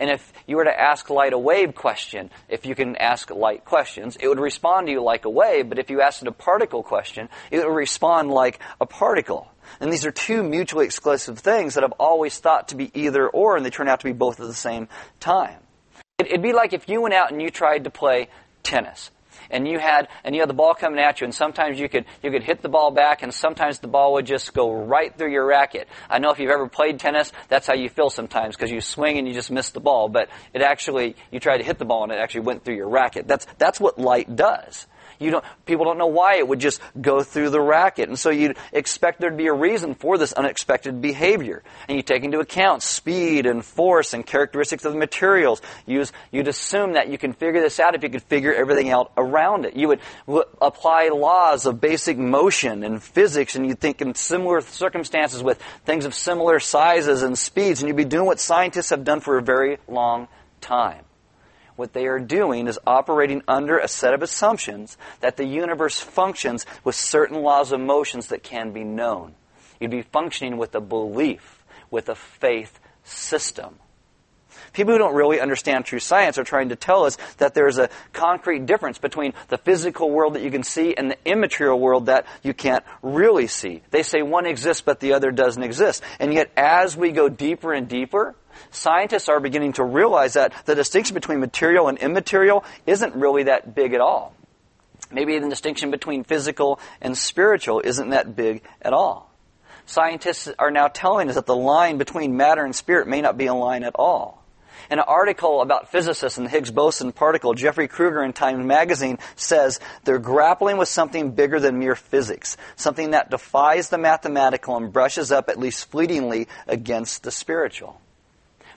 And 0.00 0.08
if 0.08 0.32
you 0.46 0.56
were 0.56 0.64
to 0.64 0.80
ask 0.80 1.10
light 1.10 1.34
a 1.34 1.38
wave 1.38 1.74
question, 1.74 2.30
if 2.48 2.64
you 2.64 2.74
can 2.74 2.96
ask 2.96 3.30
light 3.30 3.66
questions, 3.66 4.16
it 4.18 4.28
would 4.28 4.40
respond 4.40 4.86
to 4.86 4.92
you 4.92 5.02
like 5.02 5.26
a 5.26 5.30
wave, 5.30 5.68
but 5.68 5.78
if 5.78 5.90
you 5.90 6.00
asked 6.00 6.22
it 6.22 6.28
a 6.28 6.32
particle 6.32 6.82
question, 6.82 7.28
it 7.50 7.58
would 7.58 7.74
respond 7.74 8.30
like 8.30 8.60
a 8.80 8.86
particle. 8.86 9.52
And 9.78 9.92
these 9.92 10.06
are 10.06 10.10
two 10.10 10.42
mutually 10.42 10.86
exclusive 10.86 11.38
things 11.38 11.74
that 11.74 11.84
I've 11.84 11.92
always 11.92 12.38
thought 12.38 12.68
to 12.68 12.76
be 12.76 12.90
either 12.98 13.28
or, 13.28 13.58
and 13.58 13.64
they 13.64 13.70
turn 13.70 13.88
out 13.88 14.00
to 14.00 14.06
be 14.06 14.12
both 14.12 14.40
at 14.40 14.46
the 14.46 14.54
same 14.54 14.88
time. 15.20 15.58
It'd 16.18 16.42
be 16.42 16.54
like 16.54 16.72
if 16.72 16.88
you 16.88 17.02
went 17.02 17.14
out 17.14 17.30
and 17.30 17.40
you 17.42 17.50
tried 17.50 17.84
to 17.84 17.90
play 17.90 18.28
tennis 18.62 19.10
and 19.50 19.66
you 19.66 19.78
had 19.78 20.08
and 20.24 20.34
you 20.34 20.40
had 20.40 20.48
the 20.48 20.54
ball 20.54 20.74
coming 20.74 21.00
at 21.00 21.20
you, 21.20 21.24
and 21.24 21.34
sometimes 21.34 21.78
you 21.78 21.88
could 21.88 22.04
you 22.22 22.30
could 22.30 22.42
hit 22.42 22.62
the 22.62 22.68
ball 22.68 22.90
back, 22.90 23.22
and 23.22 23.32
sometimes 23.32 23.78
the 23.78 23.88
ball 23.88 24.14
would 24.14 24.26
just 24.26 24.52
go 24.54 24.72
right 24.72 25.16
through 25.16 25.32
your 25.32 25.46
racket. 25.46 25.88
I 26.08 26.18
know 26.18 26.30
if 26.30 26.38
you've 26.38 26.50
ever 26.50 26.68
played 26.68 26.98
tennis, 26.98 27.32
that's 27.48 27.66
how 27.66 27.74
you 27.74 27.88
feel 27.88 28.10
sometimes 28.10 28.56
because 28.56 28.70
you 28.70 28.80
swing 28.80 29.18
and 29.18 29.26
you 29.26 29.34
just 29.34 29.50
miss 29.50 29.70
the 29.70 29.80
ball, 29.80 30.08
but 30.08 30.28
it 30.52 30.62
actually 30.62 31.16
you 31.30 31.40
try 31.40 31.58
to 31.58 31.64
hit 31.64 31.78
the 31.78 31.84
ball 31.84 32.04
and 32.04 32.12
it 32.12 32.18
actually 32.18 32.42
went 32.42 32.64
through 32.64 32.76
your 32.76 32.88
racket. 32.88 33.26
That's 33.26 33.46
that's 33.58 33.80
what 33.80 33.98
light 33.98 34.34
does. 34.34 34.86
You 35.20 35.30
don't, 35.30 35.44
people 35.66 35.84
don't 35.84 35.98
know 35.98 36.06
why 36.06 36.36
it 36.36 36.48
would 36.48 36.60
just 36.60 36.80
go 36.98 37.22
through 37.22 37.50
the 37.50 37.60
racket. 37.60 38.08
And 38.08 38.18
so 38.18 38.30
you'd 38.30 38.56
expect 38.72 39.20
there 39.20 39.28
to 39.28 39.36
be 39.36 39.48
a 39.48 39.52
reason 39.52 39.94
for 39.94 40.16
this 40.16 40.32
unexpected 40.32 41.02
behavior. 41.02 41.62
And 41.88 41.96
you 41.96 42.02
take 42.02 42.24
into 42.24 42.40
account 42.40 42.82
speed 42.82 43.44
and 43.44 43.62
force 43.62 44.14
and 44.14 44.26
characteristics 44.26 44.86
of 44.86 44.94
the 44.94 44.98
materials. 44.98 45.60
You'd, 45.84 46.10
you'd 46.32 46.48
assume 46.48 46.94
that 46.94 47.08
you 47.08 47.18
can 47.18 47.34
figure 47.34 47.60
this 47.60 47.78
out 47.78 47.94
if 47.94 48.02
you 48.02 48.08
could 48.08 48.22
figure 48.22 48.54
everything 48.54 48.88
out 48.88 49.12
around 49.18 49.66
it. 49.66 49.76
You 49.76 49.88
would 50.26 50.46
apply 50.60 51.10
laws 51.12 51.66
of 51.66 51.82
basic 51.82 52.16
motion 52.16 52.82
and 52.82 53.02
physics 53.02 53.56
and 53.56 53.66
you'd 53.66 53.78
think 53.78 54.00
in 54.00 54.14
similar 54.14 54.62
circumstances 54.62 55.42
with 55.42 55.60
things 55.84 56.06
of 56.06 56.14
similar 56.14 56.58
sizes 56.60 57.22
and 57.22 57.36
speeds 57.36 57.82
and 57.82 57.88
you'd 57.88 57.96
be 57.96 58.06
doing 58.06 58.24
what 58.24 58.40
scientists 58.40 58.88
have 58.88 59.04
done 59.04 59.20
for 59.20 59.36
a 59.36 59.42
very 59.42 59.76
long 59.86 60.28
time. 60.62 61.04
What 61.80 61.94
they 61.94 62.06
are 62.06 62.20
doing 62.20 62.68
is 62.68 62.78
operating 62.86 63.42
under 63.48 63.78
a 63.78 63.88
set 63.88 64.14
of 64.14 64.22
assumptions 64.22 64.96
that 65.20 65.36
the 65.36 65.46
universe 65.46 65.98
functions 65.98 66.66
with 66.84 66.94
certain 66.94 67.42
laws 67.42 67.72
of 67.72 67.80
motions 67.80 68.28
that 68.28 68.42
can 68.42 68.72
be 68.72 68.84
known. 68.84 69.34
You'd 69.80 69.90
be 69.90 70.02
functioning 70.02 70.58
with 70.58 70.74
a 70.74 70.80
belief, 70.80 71.64
with 71.90 72.10
a 72.10 72.14
faith 72.14 72.78
system. 73.02 73.76
People 74.74 74.92
who 74.92 74.98
don't 74.98 75.14
really 75.14 75.40
understand 75.40 75.84
true 75.84 75.98
science 75.98 76.38
are 76.38 76.44
trying 76.44 76.68
to 76.68 76.76
tell 76.76 77.04
us 77.04 77.16
that 77.38 77.54
there's 77.54 77.78
a 77.78 77.88
concrete 78.12 78.66
difference 78.66 78.98
between 78.98 79.32
the 79.48 79.58
physical 79.58 80.10
world 80.10 80.34
that 80.34 80.42
you 80.42 80.50
can 80.50 80.62
see 80.62 80.94
and 80.94 81.10
the 81.10 81.18
immaterial 81.24 81.80
world 81.80 82.06
that 82.06 82.26
you 82.42 82.52
can't 82.52 82.84
really 83.02 83.46
see. 83.46 83.82
They 83.90 84.02
say 84.02 84.22
one 84.22 84.44
exists 84.44 84.82
but 84.82 85.00
the 85.00 85.14
other 85.14 85.30
doesn't 85.30 85.62
exist. 85.62 86.02
And 86.18 86.32
yet 86.34 86.50
as 86.56 86.96
we 86.96 87.10
go 87.10 87.28
deeper 87.28 87.72
and 87.72 87.88
deeper, 87.88 88.36
scientists 88.70 89.28
are 89.28 89.40
beginning 89.40 89.74
to 89.74 89.84
realize 89.84 90.34
that 90.34 90.52
the 90.66 90.74
distinction 90.74 91.14
between 91.14 91.40
material 91.40 91.88
and 91.88 91.98
immaterial 91.98 92.64
isn't 92.86 93.14
really 93.14 93.44
that 93.44 93.74
big 93.74 93.94
at 93.94 94.00
all. 94.00 94.34
Maybe 95.10 95.38
the 95.38 95.48
distinction 95.48 95.90
between 95.90 96.24
physical 96.24 96.78
and 97.00 97.16
spiritual 97.16 97.80
isn't 97.80 98.10
that 98.10 98.36
big 98.36 98.62
at 98.80 98.92
all. 98.92 99.30
Scientists 99.86 100.48
are 100.58 100.70
now 100.70 100.86
telling 100.86 101.28
us 101.28 101.34
that 101.34 101.46
the 101.46 101.56
line 101.56 101.98
between 101.98 102.36
matter 102.36 102.64
and 102.64 102.74
spirit 102.74 103.08
may 103.08 103.20
not 103.20 103.36
be 103.36 103.46
a 103.46 103.54
line 103.54 103.82
at 103.82 103.96
all. 103.96 104.40
In 104.90 104.98
an 104.98 105.04
article 105.06 105.62
about 105.62 105.90
physicists 105.90 106.38
and 106.38 106.46
the 106.46 106.50
Higgs 106.50 106.70
boson 106.70 107.12
particle, 107.12 107.54
Jeffrey 107.54 107.86
Kluger 107.86 108.24
in 108.24 108.32
Time 108.32 108.66
magazine 108.66 109.18
says 109.36 109.78
they're 110.04 110.18
grappling 110.18 110.78
with 110.78 110.88
something 110.88 111.32
bigger 111.32 111.60
than 111.60 111.78
mere 111.78 111.94
physics, 111.94 112.56
something 112.76 113.10
that 113.10 113.30
defies 113.30 113.88
the 113.88 113.98
mathematical 113.98 114.76
and 114.76 114.92
brushes 114.92 115.30
up, 115.30 115.48
at 115.48 115.58
least 115.58 115.90
fleetingly, 115.90 116.48
against 116.66 117.22
the 117.22 117.30
spiritual. 117.30 118.00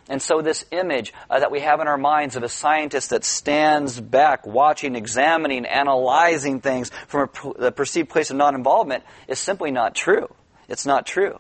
And 0.09 0.21
so, 0.21 0.41
this 0.41 0.65
image 0.71 1.13
uh, 1.29 1.39
that 1.39 1.51
we 1.51 1.61
have 1.61 1.79
in 1.79 1.87
our 1.87 1.97
minds 1.97 2.35
of 2.35 2.43
a 2.43 2.49
scientist 2.49 3.11
that 3.11 3.23
stands 3.23 3.99
back, 3.99 4.45
watching, 4.45 4.95
examining, 4.95 5.65
analyzing 5.65 6.59
things 6.59 6.91
from 7.07 7.21
a, 7.21 7.27
per- 7.27 7.71
perceived 7.71 8.09
place 8.09 8.29
of 8.29 8.35
non 8.35 8.53
involvement 8.53 9.03
is 9.27 9.39
simply 9.39 9.71
not 9.71 9.95
true. 9.95 10.33
It's 10.67 10.85
not 10.85 11.05
true. 11.05 11.39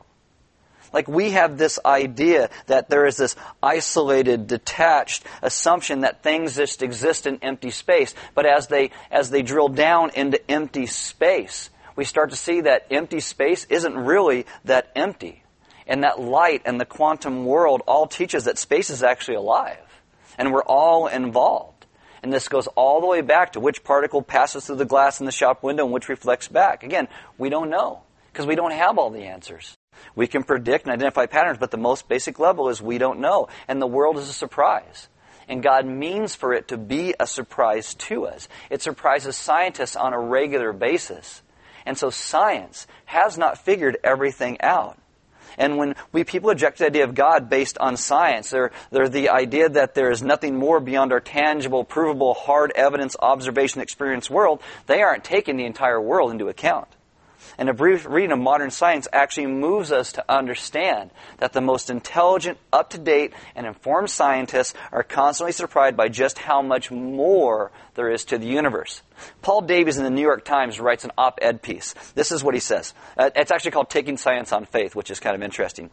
Like 0.93 1.07
we 1.07 1.31
have 1.31 1.57
this 1.57 1.79
idea 1.83 2.49
that 2.67 2.89
there 2.89 3.05
is 3.05 3.17
this 3.17 3.35
isolated, 3.61 4.47
detached 4.47 5.25
assumption 5.41 6.01
that 6.01 6.21
things 6.21 6.55
just 6.55 6.83
exist 6.83 7.25
in 7.25 7.39
empty 7.41 7.71
space. 7.71 8.13
But 8.35 8.45
as 8.45 8.67
they, 8.67 8.91
as 9.11 9.29
they 9.31 9.41
drill 9.41 9.69
down 9.69 10.11
into 10.11 10.39
empty 10.49 10.85
space, 10.85 11.71
we 11.95 12.05
start 12.05 12.29
to 12.29 12.35
see 12.35 12.61
that 12.61 12.87
empty 12.91 13.19
space 13.19 13.65
isn't 13.65 13.95
really 13.95 14.45
that 14.65 14.91
empty. 14.95 15.42
And 15.87 16.03
that 16.03 16.19
light 16.19 16.61
and 16.65 16.79
the 16.79 16.85
quantum 16.85 17.45
world 17.45 17.81
all 17.87 18.07
teaches 18.07 18.45
that 18.45 18.57
space 18.57 18.89
is 18.89 19.03
actually 19.03 19.35
alive. 19.35 20.01
And 20.37 20.51
we're 20.51 20.63
all 20.63 21.07
involved. 21.07 21.85
And 22.23 22.31
this 22.31 22.47
goes 22.47 22.67
all 22.67 23.01
the 23.01 23.07
way 23.07 23.21
back 23.21 23.53
to 23.53 23.59
which 23.59 23.83
particle 23.83 24.21
passes 24.21 24.65
through 24.65 24.77
the 24.77 24.85
glass 24.85 25.19
in 25.19 25.25
the 25.25 25.31
shop 25.31 25.61
window 25.61 25.83
and 25.83 25.93
which 25.93 26.07
reflects 26.07 26.47
back. 26.47 26.83
Again, 26.83 27.09
we 27.37 27.49
don't 27.49 27.69
know 27.69 28.01
because 28.31 28.45
we 28.45 28.55
don't 28.55 28.71
have 28.71 28.97
all 28.97 29.09
the 29.09 29.25
answers. 29.25 29.77
We 30.15 30.27
can 30.27 30.43
predict 30.43 30.85
and 30.85 30.93
identify 30.93 31.25
patterns, 31.25 31.57
but 31.57 31.71
the 31.71 31.77
most 31.77 32.07
basic 32.07 32.39
level 32.39 32.69
is 32.69 32.81
we 32.81 32.97
don't 32.97 33.19
know. 33.19 33.49
And 33.67 33.81
the 33.81 33.87
world 33.87 34.17
is 34.17 34.29
a 34.29 34.33
surprise. 34.33 35.09
And 35.49 35.61
God 35.61 35.85
means 35.85 36.33
for 36.33 36.53
it 36.53 36.69
to 36.69 36.77
be 36.77 37.13
a 37.19 37.27
surprise 37.27 37.93
to 37.95 38.25
us. 38.25 38.47
It 38.69 38.81
surprises 38.81 39.35
scientists 39.35 39.97
on 39.97 40.13
a 40.13 40.19
regular 40.19 40.71
basis. 40.71 41.41
And 41.85 41.97
so 41.97 42.09
science 42.09 42.87
has 43.05 43.37
not 43.37 43.57
figured 43.57 43.97
everything 44.03 44.61
out. 44.61 44.97
And 45.57 45.77
when 45.77 45.95
we 46.11 46.23
people 46.23 46.49
reject 46.49 46.79
the 46.79 46.87
idea 46.87 47.03
of 47.03 47.15
God 47.15 47.49
based 47.49 47.77
on 47.77 47.97
science, 47.97 48.49
they're, 48.49 48.71
they're 48.91 49.09
the 49.09 49.29
idea 49.29 49.69
that 49.69 49.95
there 49.95 50.11
is 50.11 50.21
nothing 50.21 50.55
more 50.55 50.79
beyond 50.79 51.11
our 51.11 51.19
tangible, 51.19 51.83
provable, 51.83 52.33
hard 52.33 52.71
evidence, 52.75 53.15
observation, 53.19 53.81
experience 53.81 54.29
world, 54.29 54.61
they 54.87 55.01
aren't 55.01 55.23
taking 55.23 55.57
the 55.57 55.65
entire 55.65 56.01
world 56.01 56.31
into 56.31 56.47
account. 56.47 56.87
And 57.57 57.69
a 57.69 57.73
brief 57.73 58.05
reading 58.05 58.31
of 58.31 58.39
modern 58.39 58.71
science 58.71 59.07
actually 59.13 59.47
moves 59.47 59.91
us 59.91 60.13
to 60.13 60.25
understand 60.31 61.11
that 61.37 61.53
the 61.53 61.61
most 61.61 61.89
intelligent, 61.89 62.57
up 62.71 62.89
to 62.91 62.97
date, 62.97 63.33
and 63.55 63.67
informed 63.67 64.09
scientists 64.09 64.73
are 64.91 65.03
constantly 65.03 65.51
surprised 65.51 65.95
by 65.95 66.09
just 66.09 66.39
how 66.39 66.61
much 66.61 66.91
more 66.91 67.71
there 67.95 68.11
is 68.11 68.25
to 68.25 68.37
the 68.37 68.47
universe. 68.47 69.01
Paul 69.41 69.61
Davies 69.61 69.97
in 69.97 70.03
the 70.03 70.09
New 70.09 70.21
York 70.21 70.45
Times 70.45 70.79
writes 70.79 71.03
an 71.03 71.11
op 71.17 71.39
ed 71.41 71.61
piece. 71.61 71.93
This 72.15 72.31
is 72.31 72.43
what 72.43 72.53
he 72.53 72.59
says. 72.59 72.93
Uh, 73.17 73.29
it's 73.35 73.51
actually 73.51 73.71
called 73.71 73.89
Taking 73.89 74.17
Science 74.17 74.51
on 74.51 74.65
Faith, 74.65 74.95
which 74.95 75.11
is 75.11 75.19
kind 75.19 75.35
of 75.35 75.43
interesting. 75.43 75.89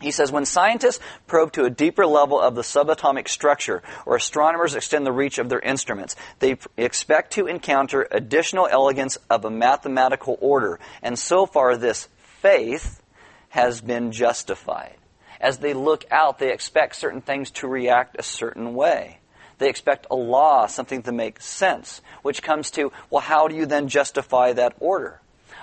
He 0.00 0.10
says, 0.12 0.32
when 0.32 0.46
scientists 0.46 0.98
probe 1.26 1.52
to 1.52 1.64
a 1.64 1.70
deeper 1.70 2.06
level 2.06 2.40
of 2.40 2.54
the 2.54 2.62
subatomic 2.62 3.28
structure, 3.28 3.82
or 4.06 4.16
astronomers 4.16 4.74
extend 4.74 5.04
the 5.04 5.12
reach 5.12 5.38
of 5.38 5.50
their 5.50 5.60
instruments, 5.60 6.16
they 6.38 6.56
expect 6.78 7.34
to 7.34 7.46
encounter 7.46 8.08
additional 8.10 8.66
elegance 8.66 9.18
of 9.28 9.44
a 9.44 9.50
mathematical 9.50 10.38
order. 10.40 10.80
And 11.02 11.18
so 11.18 11.44
far, 11.44 11.76
this 11.76 12.08
faith 12.40 13.02
has 13.50 13.82
been 13.82 14.10
justified. 14.10 14.96
As 15.38 15.58
they 15.58 15.74
look 15.74 16.04
out, 16.10 16.38
they 16.38 16.52
expect 16.52 16.96
certain 16.96 17.20
things 17.20 17.50
to 17.52 17.68
react 17.68 18.16
a 18.18 18.22
certain 18.22 18.74
way. 18.74 19.18
They 19.58 19.68
expect 19.68 20.06
a 20.10 20.16
law, 20.16 20.66
something 20.66 21.02
to 21.02 21.12
make 21.12 21.42
sense, 21.42 22.00
which 22.22 22.42
comes 22.42 22.70
to, 22.72 22.92
well, 23.10 23.20
how 23.20 23.48
do 23.48 23.54
you 23.54 23.66
then 23.66 23.88
justify 23.88 24.54
that 24.54 24.74
order? 24.80 25.20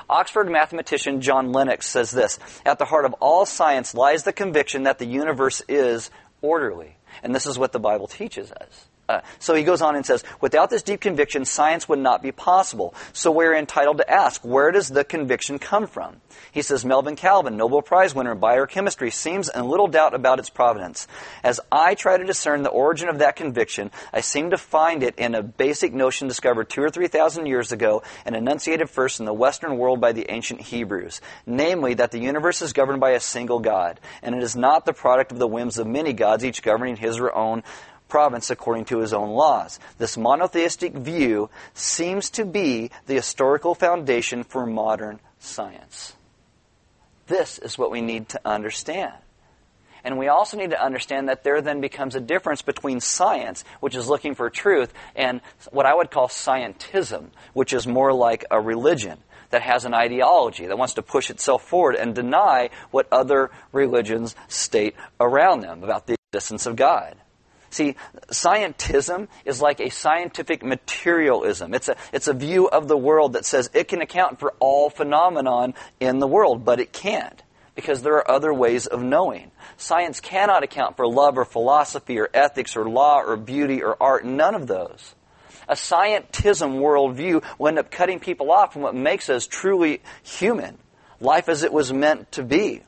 Oxford 0.09 0.49
mathematician 0.49 1.21
John 1.21 1.51
Lennox 1.51 1.87
says 1.87 2.11
this 2.11 2.39
At 2.65 2.79
the 2.79 2.85
heart 2.85 3.05
of 3.05 3.13
all 3.13 3.45
science 3.45 3.93
lies 3.93 4.23
the 4.23 4.33
conviction 4.33 4.83
that 4.83 4.99
the 4.99 5.05
universe 5.05 5.61
is 5.67 6.09
orderly. 6.41 6.97
And 7.23 7.33
this 7.33 7.45
is 7.45 7.57
what 7.57 7.71
the 7.71 7.79
Bible 7.79 8.07
teaches 8.07 8.51
us. 8.51 8.86
Uh, 9.09 9.21
so 9.39 9.55
he 9.55 9.63
goes 9.63 9.81
on 9.81 9.95
and 9.95 10.05
says, 10.05 10.23
without 10.41 10.69
this 10.69 10.83
deep 10.83 10.99
conviction, 10.99 11.45
science 11.45 11.87
would 11.87 11.99
not 11.99 12.21
be 12.21 12.31
possible. 12.31 12.93
So 13.13 13.31
we're 13.31 13.55
entitled 13.55 13.99
to 13.99 14.09
ask, 14.09 14.43
where 14.43 14.71
does 14.71 14.89
the 14.89 15.05
conviction 15.05 15.59
come 15.59 15.87
from? 15.87 16.17
He 16.51 16.61
says, 16.61 16.83
Melvin 16.83 17.15
Calvin, 17.15 17.55
Nobel 17.55 17.81
Prize 17.81 18.13
winner 18.13 18.33
in 18.33 18.39
biochemistry, 18.39 19.11
seems 19.11 19.49
in 19.49 19.67
little 19.67 19.87
doubt 19.87 20.13
about 20.13 20.39
its 20.39 20.49
provenance. 20.49 21.07
As 21.43 21.59
I 21.71 21.95
try 21.95 22.17
to 22.17 22.25
discern 22.25 22.63
the 22.63 22.69
origin 22.69 23.07
of 23.07 23.19
that 23.19 23.37
conviction, 23.37 23.91
I 24.11 24.21
seem 24.21 24.49
to 24.49 24.57
find 24.57 25.03
it 25.03 25.15
in 25.17 25.35
a 25.35 25.41
basic 25.41 25.93
notion 25.93 26.27
discovered 26.27 26.69
two 26.69 26.81
or 26.81 26.89
three 26.89 27.07
thousand 27.07 27.45
years 27.45 27.71
ago 27.71 28.03
and 28.25 28.35
enunciated 28.35 28.89
first 28.89 29.19
in 29.19 29.25
the 29.25 29.33
Western 29.33 29.77
world 29.77 30.01
by 30.01 30.11
the 30.11 30.29
ancient 30.29 30.61
Hebrews. 30.61 31.21
Namely, 31.45 31.93
that 31.95 32.11
the 32.11 32.19
universe 32.19 32.61
is 32.61 32.73
governed 32.73 32.99
by 32.99 33.11
a 33.11 33.19
single 33.19 33.59
God, 33.59 33.99
and 34.21 34.35
it 34.35 34.43
is 34.43 34.55
not 34.55 34.85
the 34.85 34.93
product 34.93 35.31
of 35.31 35.39
the 35.39 35.47
whims 35.47 35.77
of 35.77 35.87
many 35.87 36.13
gods, 36.13 36.43
each 36.43 36.61
governing 36.61 36.97
his 36.97 37.19
or 37.19 37.33
own 37.33 37.63
province 38.07 38.49
according 38.49 38.85
to 38.85 38.99
his 38.99 39.13
own 39.13 39.29
laws. 39.29 39.79
This 39.97 40.17
monotheistic 40.17 40.93
view 40.93 41.49
seems 41.73 42.29
to 42.31 42.45
be 42.45 42.91
the 43.05 43.15
historical 43.15 43.75
foundation 43.75 44.43
for 44.43 44.65
modern 44.65 45.19
science. 45.39 46.13
This 47.27 47.59
is 47.59 47.77
what 47.77 47.91
we 47.91 48.01
need 48.01 48.29
to 48.29 48.41
understand. 48.45 49.13
And 50.03 50.17
we 50.17 50.29
also 50.29 50.55
need 50.55 50.69
to 50.69 50.81
understand 50.81 51.27
that 51.27 51.43
there 51.43 51.61
then 51.61 51.81
becomes 51.81 52.15
a 52.15 52.21
difference 52.21 52.61
between 52.61 53.01
science, 53.01 53.65
which 53.81 53.95
is 53.95 54.07
looking 54.07 54.35
for 54.35 54.49
truth, 54.49 54.93
and 55.15 55.41
what 55.71 55.85
I 55.85 55.93
would 55.93 56.11
call 56.11 56.29
scientism, 56.29 57.31
which 57.53 57.73
is 57.73 57.85
more 57.85 58.13
like 58.13 58.45
a 58.49 58.61
religion 58.61 59.17
that 59.49 59.61
has 59.61 59.85
an 59.85 59.93
ideology 59.93 60.67
that 60.67 60.77
wants 60.77 60.93
to 60.93 61.01
push 61.01 61.29
itself 61.29 61.63
forward 61.63 61.95
and 61.95 62.15
deny 62.15 62.69
what 62.91 63.07
other 63.11 63.51
religions 63.71 64.35
state 64.47 64.95
around 65.19 65.61
them 65.61 65.83
about 65.83 66.07
the 66.07 66.15
existence 66.31 66.65
of 66.65 66.75
God. 66.75 67.15
See, 67.77 67.95
scientism 68.29 69.27
is 69.45 69.61
like 69.61 69.79
a 69.79 69.89
scientific 69.89 70.63
materialism. 70.63 71.75
It's 71.75 71.87
a, 71.87 71.95
it's 72.11 72.27
a 72.27 72.33
view 72.33 72.67
of 72.67 72.87
the 72.87 72.97
world 72.97 73.33
that 73.33 73.45
says 73.45 73.69
it 73.71 73.87
can 73.87 74.01
account 74.01 74.39
for 74.39 74.55
all 74.59 74.89
phenomenon 74.89 75.75
in 75.99 76.17
the 76.17 76.25
world, 76.25 76.65
but 76.65 76.79
it 76.79 76.91
can't 76.91 77.39
because 77.75 78.01
there 78.01 78.15
are 78.15 78.31
other 78.31 78.51
ways 78.51 78.87
of 78.87 79.03
knowing. 79.03 79.51
Science 79.77 80.19
cannot 80.19 80.63
account 80.63 80.97
for 80.97 81.07
love 81.07 81.37
or 81.37 81.45
philosophy 81.45 82.17
or 82.17 82.27
ethics 82.33 82.75
or 82.75 82.89
law 82.89 83.21
or 83.21 83.37
beauty 83.37 83.83
or 83.83 83.95
art, 84.01 84.25
none 84.25 84.55
of 84.55 84.65
those. 84.65 85.13
A 85.67 85.75
scientism 85.75 86.79
worldview 86.79 87.43
will 87.59 87.67
end 87.67 87.77
up 87.77 87.91
cutting 87.91 88.19
people 88.19 88.51
off 88.51 88.73
from 88.73 88.81
what 88.81 88.95
makes 88.95 89.29
us 89.29 89.45
truly 89.45 90.01
human, 90.23 90.79
life 91.19 91.47
as 91.47 91.61
it 91.61 91.71
was 91.71 91.93
meant 91.93 92.31
to 92.31 92.41
be. 92.41 92.81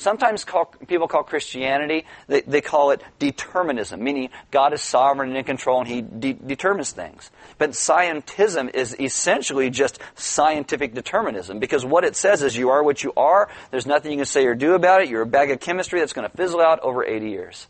Sometimes 0.00 0.44
call, 0.46 0.64
people 0.86 1.08
call 1.08 1.24
Christianity, 1.24 2.06
they, 2.26 2.40
they, 2.40 2.62
call 2.62 2.90
it 2.90 3.02
determinism, 3.18 4.02
meaning 4.02 4.30
God 4.50 4.72
is 4.72 4.80
sovereign 4.80 5.28
and 5.28 5.36
in 5.36 5.44
control 5.44 5.80
and 5.80 5.86
He 5.86 6.00
de- 6.00 6.32
determines 6.32 6.90
things. 6.92 7.30
But 7.58 7.72
scientism 7.72 8.74
is 8.74 8.96
essentially 8.98 9.68
just 9.68 9.98
scientific 10.14 10.94
determinism 10.94 11.58
because 11.58 11.84
what 11.84 12.04
it 12.04 12.16
says 12.16 12.42
is 12.42 12.56
you 12.56 12.70
are 12.70 12.82
what 12.82 13.04
you 13.04 13.12
are, 13.14 13.50
there's 13.70 13.84
nothing 13.84 14.12
you 14.12 14.16
can 14.16 14.24
say 14.24 14.46
or 14.46 14.54
do 14.54 14.72
about 14.72 15.02
it, 15.02 15.10
you're 15.10 15.20
a 15.20 15.26
bag 15.26 15.50
of 15.50 15.60
chemistry 15.60 16.00
that's 16.00 16.14
going 16.14 16.26
to 16.26 16.34
fizzle 16.34 16.62
out 16.62 16.80
over 16.80 17.04
80 17.04 17.28
years. 17.28 17.66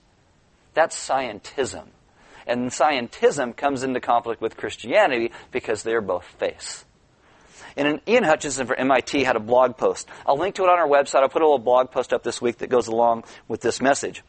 That's 0.73 0.97
scientism. 0.97 1.89
And 2.47 2.71
scientism 2.71 3.57
comes 3.57 3.83
into 3.83 3.99
conflict 3.99 4.41
with 4.41 4.57
Christianity 4.57 5.33
because 5.51 5.83
they're 5.83 6.01
both 6.01 6.27
faiths. 6.39 6.85
And 7.77 8.01
Ian 8.07 8.25
Hutchinson 8.25 8.67
from 8.67 8.77
MIT 8.79 9.25
had 9.25 9.37
a 9.37 9.41
blog 9.41 9.77
post. 9.77 10.09
I'll 10.27 10.39
link 10.39 10.55
to 10.57 10.65
it 10.65 10.69
on 10.69 10.79
our 10.79 10.89
website. 10.89 11.23
I'll 11.23 11.29
put 11.29 11.43
a 11.43 11.47
little 11.47 11.59
blog 11.59 11.91
post 11.91 12.13
up 12.13 12.23
this 12.23 12.41
week 12.41 12.59
that 12.59 12.69
goes 12.69 12.89
along 12.89 13.25
with 13.49 13.61
this 13.61 13.81
message. 13.81 14.23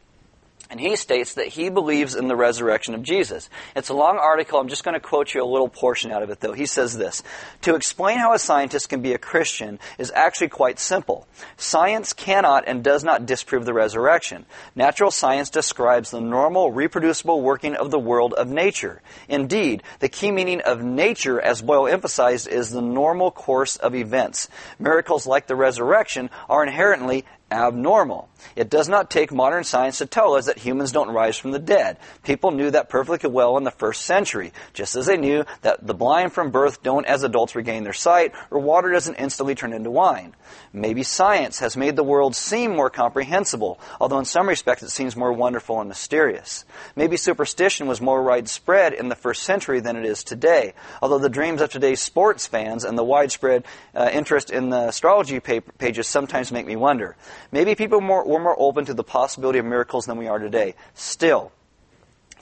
And 0.72 0.80
he 0.80 0.96
states 0.96 1.34
that 1.34 1.48
he 1.48 1.68
believes 1.68 2.14
in 2.14 2.28
the 2.28 2.34
resurrection 2.34 2.94
of 2.94 3.02
Jesus. 3.02 3.50
It's 3.76 3.90
a 3.90 3.94
long 3.94 4.16
article. 4.16 4.58
I'm 4.58 4.68
just 4.68 4.84
going 4.84 4.94
to 4.94 5.00
quote 5.00 5.34
you 5.34 5.42
a 5.42 5.44
little 5.44 5.68
portion 5.68 6.10
out 6.10 6.22
of 6.22 6.30
it, 6.30 6.40
though. 6.40 6.54
He 6.54 6.64
says 6.64 6.96
this 6.96 7.22
To 7.60 7.74
explain 7.74 8.18
how 8.18 8.32
a 8.32 8.38
scientist 8.38 8.88
can 8.88 9.02
be 9.02 9.12
a 9.12 9.18
Christian 9.18 9.78
is 9.98 10.10
actually 10.10 10.48
quite 10.48 10.78
simple. 10.78 11.28
Science 11.58 12.14
cannot 12.14 12.64
and 12.66 12.82
does 12.82 13.04
not 13.04 13.26
disprove 13.26 13.66
the 13.66 13.74
resurrection. 13.74 14.46
Natural 14.74 15.10
science 15.10 15.50
describes 15.50 16.10
the 16.10 16.22
normal, 16.22 16.72
reproducible 16.72 17.42
working 17.42 17.76
of 17.76 17.90
the 17.90 17.98
world 17.98 18.32
of 18.32 18.48
nature. 18.48 19.02
Indeed, 19.28 19.82
the 19.98 20.08
key 20.08 20.30
meaning 20.30 20.62
of 20.62 20.82
nature, 20.82 21.38
as 21.38 21.60
Boyle 21.60 21.86
emphasized, 21.86 22.48
is 22.48 22.70
the 22.70 22.80
normal 22.80 23.30
course 23.30 23.76
of 23.76 23.94
events. 23.94 24.48
Miracles 24.78 25.26
like 25.26 25.48
the 25.48 25.54
resurrection 25.54 26.30
are 26.48 26.64
inherently 26.64 27.26
abnormal. 27.52 28.28
It 28.56 28.70
does 28.70 28.88
not 28.88 29.10
take 29.10 29.32
modern 29.32 29.64
science 29.64 29.98
to 29.98 30.06
tell 30.06 30.34
us 30.34 30.46
that 30.46 30.58
humans 30.58 30.92
don't 30.92 31.10
rise 31.10 31.36
from 31.36 31.52
the 31.52 31.58
dead. 31.58 31.98
People 32.24 32.50
knew 32.50 32.70
that 32.70 32.88
perfectly 32.88 33.30
well 33.30 33.56
in 33.56 33.64
the 33.64 33.70
first 33.70 34.02
century, 34.02 34.52
just 34.72 34.96
as 34.96 35.06
they 35.06 35.16
knew 35.16 35.44
that 35.60 35.86
the 35.86 35.94
blind 35.94 36.32
from 36.32 36.50
birth 36.50 36.82
don't 36.82 37.06
as 37.06 37.22
adults 37.22 37.54
regain 37.54 37.84
their 37.84 37.92
sight, 37.92 38.32
or 38.50 38.58
water 38.58 38.90
doesn't 38.90 39.14
instantly 39.14 39.54
turn 39.54 39.72
into 39.72 39.90
wine. 39.90 40.34
Maybe 40.72 41.02
science 41.02 41.60
has 41.60 41.76
made 41.76 41.96
the 41.96 42.02
world 42.02 42.34
seem 42.34 42.74
more 42.74 42.90
comprehensible, 42.90 43.78
although 44.00 44.18
in 44.18 44.24
some 44.24 44.48
respects 44.48 44.82
it 44.82 44.90
seems 44.90 45.16
more 45.16 45.32
wonderful 45.32 45.80
and 45.80 45.88
mysterious. 45.88 46.64
Maybe 46.96 47.16
superstition 47.16 47.86
was 47.86 48.00
more 48.00 48.22
widespread 48.22 48.92
in 48.92 49.08
the 49.08 49.14
first 49.14 49.42
century 49.42 49.80
than 49.80 49.96
it 49.96 50.04
is 50.04 50.24
today, 50.24 50.74
although 51.00 51.18
the 51.18 51.28
dreams 51.28 51.60
of 51.60 51.70
today's 51.70 52.00
sports 52.00 52.46
fans 52.46 52.84
and 52.84 52.98
the 52.98 53.04
widespread 53.04 53.64
uh, 53.94 54.10
interest 54.12 54.50
in 54.50 54.70
the 54.70 54.88
astrology 54.88 55.40
pages 55.40 56.08
sometimes 56.08 56.52
make 56.52 56.66
me 56.66 56.76
wonder. 56.76 57.16
Maybe 57.50 57.74
people 57.74 58.00
more, 58.00 58.26
were 58.26 58.40
more 58.40 58.56
open 58.58 58.84
to 58.86 58.94
the 58.94 59.04
possibility 59.04 59.58
of 59.58 59.64
miracles 59.64 60.06
than 60.06 60.18
we 60.18 60.28
are 60.28 60.38
today. 60.38 60.74
Still, 60.94 61.52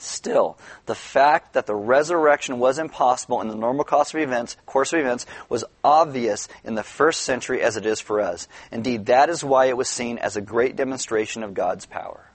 Still, 0.01 0.57
the 0.87 0.95
fact 0.95 1.53
that 1.53 1.67
the 1.67 1.75
resurrection 1.75 2.57
was 2.57 2.79
impossible 2.79 3.39
in 3.39 3.49
the 3.49 3.55
normal 3.55 3.85
course 3.85 4.15
of 4.15 4.19
events, 4.19 4.57
course 4.65 4.93
of 4.93 4.99
events 4.99 5.27
was 5.47 5.63
obvious 5.83 6.47
in 6.63 6.73
the 6.73 6.81
first 6.81 7.21
century 7.21 7.61
as 7.61 7.77
it 7.77 7.85
is 7.85 8.01
for 8.01 8.19
us. 8.19 8.47
Indeed, 8.71 9.05
that 9.05 9.29
is 9.29 9.43
why 9.43 9.65
it 9.65 9.77
was 9.77 9.87
seen 9.87 10.17
as 10.17 10.35
a 10.35 10.41
great 10.41 10.75
demonstration 10.75 11.43
of 11.43 11.53
God's 11.53 11.85
power. 11.85 12.25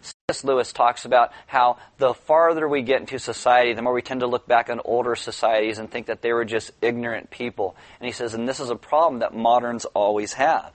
C.S. 0.00 0.42
Lewis 0.42 0.72
talks 0.72 1.04
about 1.04 1.32
how 1.46 1.76
the 1.98 2.14
farther 2.14 2.66
we 2.66 2.80
get 2.80 3.00
into 3.00 3.18
society, 3.18 3.74
the 3.74 3.82
more 3.82 3.92
we 3.92 4.00
tend 4.00 4.20
to 4.20 4.26
look 4.26 4.46
back 4.46 4.70
on 4.70 4.80
older 4.82 5.14
societies 5.14 5.78
and 5.78 5.90
think 5.90 6.06
that 6.06 6.22
they 6.22 6.32
were 6.32 6.46
just 6.46 6.70
ignorant 6.80 7.30
people. 7.30 7.76
And 8.00 8.06
he 8.06 8.12
says, 8.12 8.32
and 8.32 8.48
this 8.48 8.58
is 8.58 8.70
a 8.70 8.76
problem 8.76 9.20
that 9.20 9.34
moderns 9.34 9.84
always 9.84 10.32
have. 10.32 10.72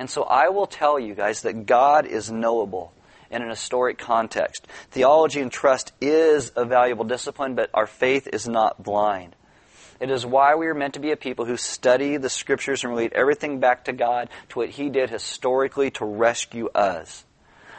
And 0.00 0.08
so 0.08 0.22
I 0.22 0.48
will 0.48 0.66
tell 0.66 0.98
you 0.98 1.14
guys 1.14 1.42
that 1.42 1.66
God 1.66 2.06
is 2.06 2.32
knowable 2.32 2.94
in 3.30 3.42
an 3.42 3.50
historic 3.50 3.98
context. 3.98 4.66
Theology 4.90 5.40
and 5.40 5.52
trust 5.52 5.92
is 6.00 6.52
a 6.56 6.64
valuable 6.64 7.04
discipline, 7.04 7.54
but 7.54 7.68
our 7.74 7.86
faith 7.86 8.26
is 8.26 8.48
not 8.48 8.82
blind. 8.82 9.36
It 10.00 10.10
is 10.10 10.24
why 10.24 10.54
we 10.54 10.68
are 10.68 10.74
meant 10.74 10.94
to 10.94 11.00
be 11.00 11.10
a 11.10 11.18
people 11.18 11.44
who 11.44 11.58
study 11.58 12.16
the 12.16 12.30
scriptures 12.30 12.82
and 12.82 12.94
relate 12.94 13.12
everything 13.12 13.60
back 13.60 13.84
to 13.84 13.92
God, 13.92 14.30
to 14.48 14.60
what 14.60 14.70
He 14.70 14.88
did 14.88 15.10
historically 15.10 15.90
to 15.92 16.06
rescue 16.06 16.70
us. 16.74 17.26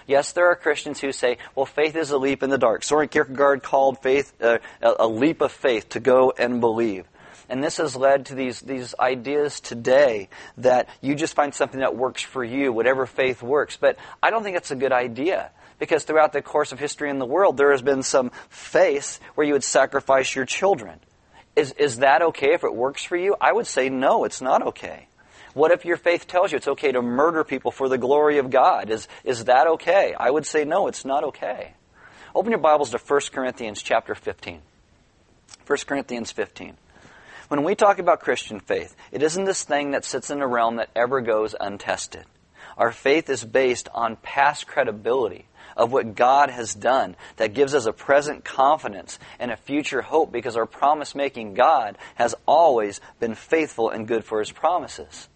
Yes, 0.05 0.31
there 0.31 0.45
are 0.45 0.55
Christians 0.55 0.99
who 0.99 1.11
say, 1.11 1.39
well, 1.55 1.65
faith 1.65 1.95
is 1.95 2.11
a 2.11 2.19
leap 2.19 2.43
in 2.43 2.51
the 2.51 2.59
dark. 2.59 2.83
Soren 2.83 3.07
Kierkegaard 3.07 3.63
called 3.63 3.97
faith 4.03 4.31
uh, 4.39 4.59
a 4.83 5.07
leap 5.07 5.41
of 5.41 5.51
faith 5.51 5.89
to 5.89 5.99
go 5.99 6.31
and 6.37 6.61
believe. 6.61 7.07
And 7.51 7.61
this 7.61 7.77
has 7.77 7.97
led 7.97 8.27
to 8.27 8.35
these, 8.35 8.61
these 8.61 8.95
ideas 8.97 9.59
today 9.59 10.29
that 10.59 10.87
you 11.01 11.15
just 11.15 11.35
find 11.35 11.53
something 11.53 11.81
that 11.81 11.97
works 11.97 12.23
for 12.23 12.45
you, 12.45 12.71
whatever 12.71 13.05
faith 13.05 13.43
works. 13.43 13.75
But 13.75 13.97
I 14.23 14.29
don't 14.29 14.41
think 14.41 14.55
it's 14.55 14.71
a 14.71 14.75
good 14.75 14.93
idea. 14.93 15.51
Because 15.77 16.05
throughout 16.05 16.31
the 16.31 16.41
course 16.41 16.71
of 16.71 16.79
history 16.79 17.09
in 17.09 17.19
the 17.19 17.25
world, 17.25 17.57
there 17.57 17.71
has 17.71 17.81
been 17.81 18.03
some 18.03 18.31
faith 18.47 19.19
where 19.35 19.45
you 19.45 19.51
would 19.51 19.65
sacrifice 19.65 20.33
your 20.33 20.45
children. 20.45 20.97
Is, 21.57 21.73
is 21.73 21.97
that 21.97 22.21
okay 22.21 22.53
if 22.53 22.63
it 22.63 22.73
works 22.73 23.03
for 23.03 23.17
you? 23.17 23.35
I 23.41 23.51
would 23.51 23.67
say 23.67 23.89
no, 23.89 24.23
it's 24.23 24.41
not 24.41 24.67
okay. 24.67 25.09
What 25.53 25.71
if 25.71 25.83
your 25.83 25.97
faith 25.97 26.27
tells 26.27 26.53
you 26.53 26.55
it's 26.55 26.69
okay 26.69 26.93
to 26.93 27.01
murder 27.01 27.43
people 27.43 27.71
for 27.71 27.89
the 27.89 27.97
glory 27.97 28.37
of 28.37 28.49
God? 28.49 28.89
Is, 28.89 29.09
is 29.25 29.43
that 29.45 29.67
okay? 29.67 30.13
I 30.17 30.29
would 30.29 30.45
say 30.45 30.63
no, 30.63 30.87
it's 30.87 31.03
not 31.03 31.25
okay. 31.25 31.73
Open 32.33 32.51
your 32.51 32.61
Bibles 32.61 32.91
to 32.91 32.97
1 32.97 33.21
Corinthians 33.33 33.81
chapter 33.81 34.15
15. 34.15 34.61
1 35.67 35.79
Corinthians 35.85 36.31
15. 36.31 36.77
When 37.51 37.63
we 37.63 37.75
talk 37.75 37.99
about 37.99 38.21
Christian 38.21 38.61
faith, 38.61 38.95
it 39.11 39.21
isn't 39.21 39.43
this 39.43 39.65
thing 39.65 39.91
that 39.91 40.05
sits 40.05 40.29
in 40.29 40.41
a 40.41 40.47
realm 40.47 40.77
that 40.77 40.89
ever 40.95 41.19
goes 41.19 41.53
untested. 41.59 42.23
Our 42.77 42.93
faith 42.93 43.29
is 43.29 43.43
based 43.43 43.89
on 43.93 44.15
past 44.15 44.67
credibility 44.67 45.49
of 45.75 45.91
what 45.91 46.15
God 46.15 46.49
has 46.49 46.73
done 46.73 47.17
that 47.35 47.53
gives 47.53 47.75
us 47.75 47.87
a 47.87 47.91
present 47.91 48.45
confidence 48.45 49.19
and 49.37 49.51
a 49.51 49.57
future 49.57 50.01
hope 50.01 50.31
because 50.31 50.55
our 50.55 50.65
promise 50.65 51.13
making 51.13 51.53
God 51.55 51.97
has 52.15 52.35
always 52.47 53.01
been 53.19 53.35
faithful 53.35 53.89
and 53.89 54.07
good 54.07 54.23
for 54.23 54.39
his 54.39 54.53
promises. 54.53 55.27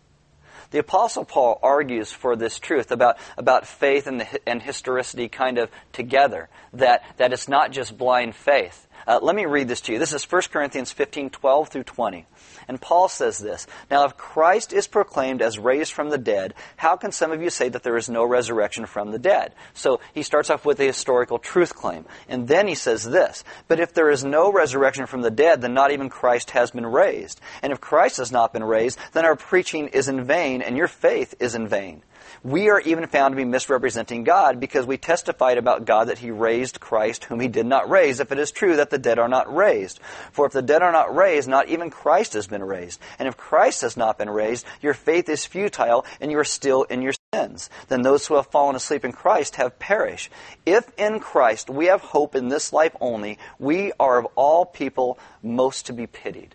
The 0.72 0.80
Apostle 0.80 1.26
Paul 1.26 1.60
argues 1.62 2.14
for 2.14 2.38
this 2.38 2.60
truth 2.60 2.92
about, 2.92 3.18
about 3.38 3.68
faith 3.68 4.08
and, 4.08 4.22
the, 4.22 4.48
and 4.48 4.62
historicity 4.62 5.28
kind 5.28 5.58
of 5.58 5.70
together, 5.92 6.48
that, 6.72 7.04
that 7.18 7.34
it's 7.34 7.50
not 7.50 7.72
just 7.72 7.98
blind 7.98 8.36
faith. 8.36 8.85
Uh, 9.08 9.20
let 9.22 9.36
me 9.36 9.46
read 9.46 9.68
this 9.68 9.82
to 9.82 9.94
you. 9.94 10.00
This 10.00 10.14
is 10.14 10.30
1 10.30 10.44
Corinthians 10.52 10.92
15, 10.92 11.30
12 11.30 11.70
through 11.70 11.84
20. 11.84 12.26
And 12.68 12.82
Paul 12.82 13.08
says 13.08 13.38
this 13.38 13.68
Now, 13.92 14.06
if 14.06 14.18
Christ 14.18 14.74
is 14.74 14.88
proclaimed 14.88 15.42
as 15.42 15.60
raised 15.60 15.94
from 15.94 16.10
the 16.10 16.18
dead, 16.18 16.54
how 16.78 16.96
can 16.96 17.12
some 17.12 17.32
of 17.32 17.42
you 17.42 17.50
say 17.50 17.70
that 17.70 17.84
there 17.84 17.98
is 17.98 18.10
no 18.10 18.24
resurrection 18.24 18.86
from 18.86 19.12
the 19.12 19.20
dead? 19.20 19.54
So 19.74 20.00
he 20.14 20.24
starts 20.24 20.50
off 20.50 20.66
with 20.66 20.80
a 20.80 20.86
historical 20.86 21.38
truth 21.38 21.76
claim. 21.76 22.06
And 22.28 22.48
then 22.48 22.68
he 22.68 22.76
says 22.76 23.04
this 23.04 23.44
But 23.68 23.80
if 23.80 23.94
there 23.94 24.10
is 24.10 24.24
no 24.24 24.52
resurrection 24.52 25.06
from 25.06 25.22
the 25.22 25.32
dead, 25.32 25.62
then 25.62 25.74
not 25.74 25.92
even 25.92 26.10
Christ 26.10 26.52
has 26.52 26.72
been 26.72 26.88
raised. 26.88 27.40
And 27.62 27.72
if 27.72 27.80
Christ 27.80 28.18
has 28.18 28.32
not 28.32 28.54
been 28.54 28.64
raised, 28.64 28.98
then 29.14 29.26
our 29.26 29.36
preaching 29.36 29.90
is 29.90 30.08
in 30.08 30.24
vain, 30.24 30.62
and 30.62 30.76
your 30.78 30.88
faith 30.88 31.36
is 31.40 31.56
in 31.56 31.68
vain 31.68 32.02
we 32.46 32.70
are 32.70 32.80
even 32.80 33.08
found 33.08 33.32
to 33.32 33.36
be 33.36 33.44
misrepresenting 33.44 34.24
God 34.24 34.60
because 34.60 34.86
we 34.86 34.98
testified 34.98 35.58
about 35.58 35.86
God 35.86 36.10
that 36.10 36.20
He 36.20 36.30
raised 36.30 36.80
Christ 36.80 37.24
whom 37.24 37.40
He 37.40 37.48
did 37.48 37.66
not 37.66 37.90
raise, 37.90 38.20
if 38.20 38.32
it 38.32 38.38
is 38.38 38.52
true 38.52 38.76
that 38.76 38.92
the 38.92 39.00
dead 39.00 39.18
are 39.18 39.28
not 39.28 39.54
raised. 39.54 40.00
For 40.32 40.46
if 40.46 40.52
the 40.52 40.62
dead 40.62 40.84
are 40.84 40.92
not 40.92 41.16
raised, 41.16 41.50
not 41.50 41.70
even 41.70 41.90
Christ 41.90 42.34
has 42.34 42.46
been 42.46 42.64
raised. 42.64 43.02
And 43.18 43.28
if 43.28 43.36
Christ 43.36 43.82
has 43.82 43.98
not 43.98 44.20
been 44.20 44.30
raised, 44.30 44.64
your 44.80 44.94
faith 44.94 45.28
is 45.28 45.44
futile 45.44 46.06
and 46.22 46.30
you 46.30 46.38
are 46.38 46.44
still 46.44 46.84
in 46.84 47.02
your 47.02 47.14
sins. 47.34 47.72
Then 47.88 48.04
those 48.04 48.28
who 48.28 48.36
have 48.36 48.52
fallen 48.52 48.76
asleep 48.76 49.04
in 49.04 49.12
Christ 49.12 49.56
have 49.56 49.80
perished. 49.80 50.32
If 50.68 50.88
in 51.00 51.20
Christ 51.20 51.68
we 51.68 51.88
have 51.88 52.02
hope 52.02 52.36
in 52.36 52.50
this 52.50 52.72
life 52.72 52.96
only, 53.02 53.40
we 53.58 53.92
are 54.00 54.20
of 54.20 54.28
all 54.36 54.68
people 54.68 55.18
most 55.42 55.88
to 55.88 55.94
be 55.94 56.06
pitied. 56.06 56.54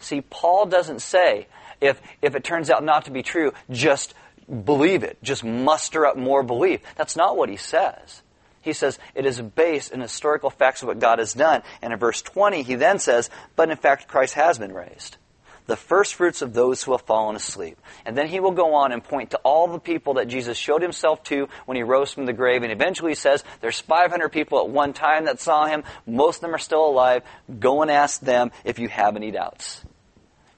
See, 0.00 0.20
Paul 0.20 0.66
doesn't 0.66 1.00
say, 1.00 1.46
if, 1.80 2.00
if 2.20 2.34
it 2.34 2.44
turns 2.44 2.68
out 2.68 2.84
not 2.84 3.06
to 3.06 3.10
be 3.10 3.22
true, 3.22 3.54
just 3.70 4.12
believe 4.48 5.02
it. 5.02 5.18
Just 5.22 5.44
muster 5.44 6.06
up 6.06 6.16
more 6.16 6.42
belief. 6.42 6.80
That's 6.96 7.16
not 7.16 7.36
what 7.36 7.48
he 7.48 7.56
says. 7.56 8.22
He 8.60 8.72
says 8.72 8.98
it 9.14 9.26
is 9.26 9.40
based 9.40 9.92
in 9.92 10.00
historical 10.00 10.50
facts 10.50 10.82
of 10.82 10.88
what 10.88 10.98
God 10.98 11.18
has 11.18 11.34
done. 11.34 11.62
And 11.82 11.92
in 11.92 11.98
verse 11.98 12.22
20, 12.22 12.62
he 12.62 12.76
then 12.76 12.98
says, 12.98 13.28
but 13.56 13.70
in 13.70 13.76
fact, 13.76 14.08
Christ 14.08 14.34
has 14.34 14.58
been 14.58 14.72
raised. 14.72 15.18
The 15.66 15.76
first 15.76 16.14
fruits 16.14 16.42
of 16.42 16.52
those 16.52 16.82
who 16.82 16.92
have 16.92 17.02
fallen 17.02 17.36
asleep. 17.36 17.78
And 18.04 18.16
then 18.16 18.26
he 18.26 18.40
will 18.40 18.52
go 18.52 18.74
on 18.74 18.92
and 18.92 19.02
point 19.02 19.30
to 19.30 19.38
all 19.38 19.66
the 19.66 19.78
people 19.78 20.14
that 20.14 20.28
Jesus 20.28 20.58
showed 20.58 20.82
himself 20.82 21.22
to 21.24 21.48
when 21.64 21.76
he 21.76 21.82
rose 21.82 22.12
from 22.12 22.26
the 22.26 22.34
grave. 22.34 22.62
And 22.62 22.72
eventually 22.72 23.12
he 23.12 23.16
says, 23.16 23.44
there's 23.62 23.80
500 23.80 24.28
people 24.30 24.58
at 24.60 24.68
one 24.68 24.92
time 24.92 25.24
that 25.24 25.40
saw 25.40 25.66
him. 25.66 25.84
Most 26.06 26.36
of 26.36 26.42
them 26.42 26.54
are 26.54 26.58
still 26.58 26.86
alive. 26.86 27.22
Go 27.60 27.80
and 27.80 27.90
ask 27.90 28.20
them 28.20 28.50
if 28.64 28.78
you 28.78 28.88
have 28.88 29.16
any 29.16 29.30
doubts. 29.30 29.82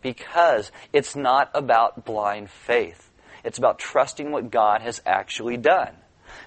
Because 0.03 0.73
it's 0.93 1.15
not 1.15 1.51
about 1.55 2.05
blind 2.05 2.51
faith. 2.51 3.06
It's 3.47 3.59
about 3.59 3.79
trusting 3.79 4.33
what 4.33 4.51
God 4.51 4.83
has 4.83 5.01
actually 5.07 5.57
done. 5.57 5.95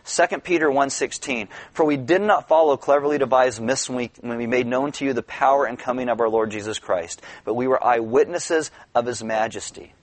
2 0.06 0.40
Peter 0.40 0.68
1.16, 0.68 1.48
For 1.72 1.86
we 1.86 1.96
did 1.96 2.22
not 2.22 2.50
follow 2.50 2.76
cleverly 2.76 3.18
devised 3.18 3.62
myths 3.62 3.90
when 3.90 4.38
we 4.38 4.48
made 4.48 4.68
known 4.68 4.92
to 4.94 5.06
you 5.06 5.14
the 5.14 5.24
power 5.24 5.66
and 5.66 5.80
coming 5.80 6.10
of 6.10 6.20
our 6.20 6.28
Lord 6.28 6.52
Jesus 6.52 6.78
Christ, 6.78 7.22
but 7.46 7.54
we 7.54 7.68
were 7.68 7.82
eyewitnesses 7.82 8.70
of 8.94 9.06
His 9.06 9.24
majesty. 9.24 9.94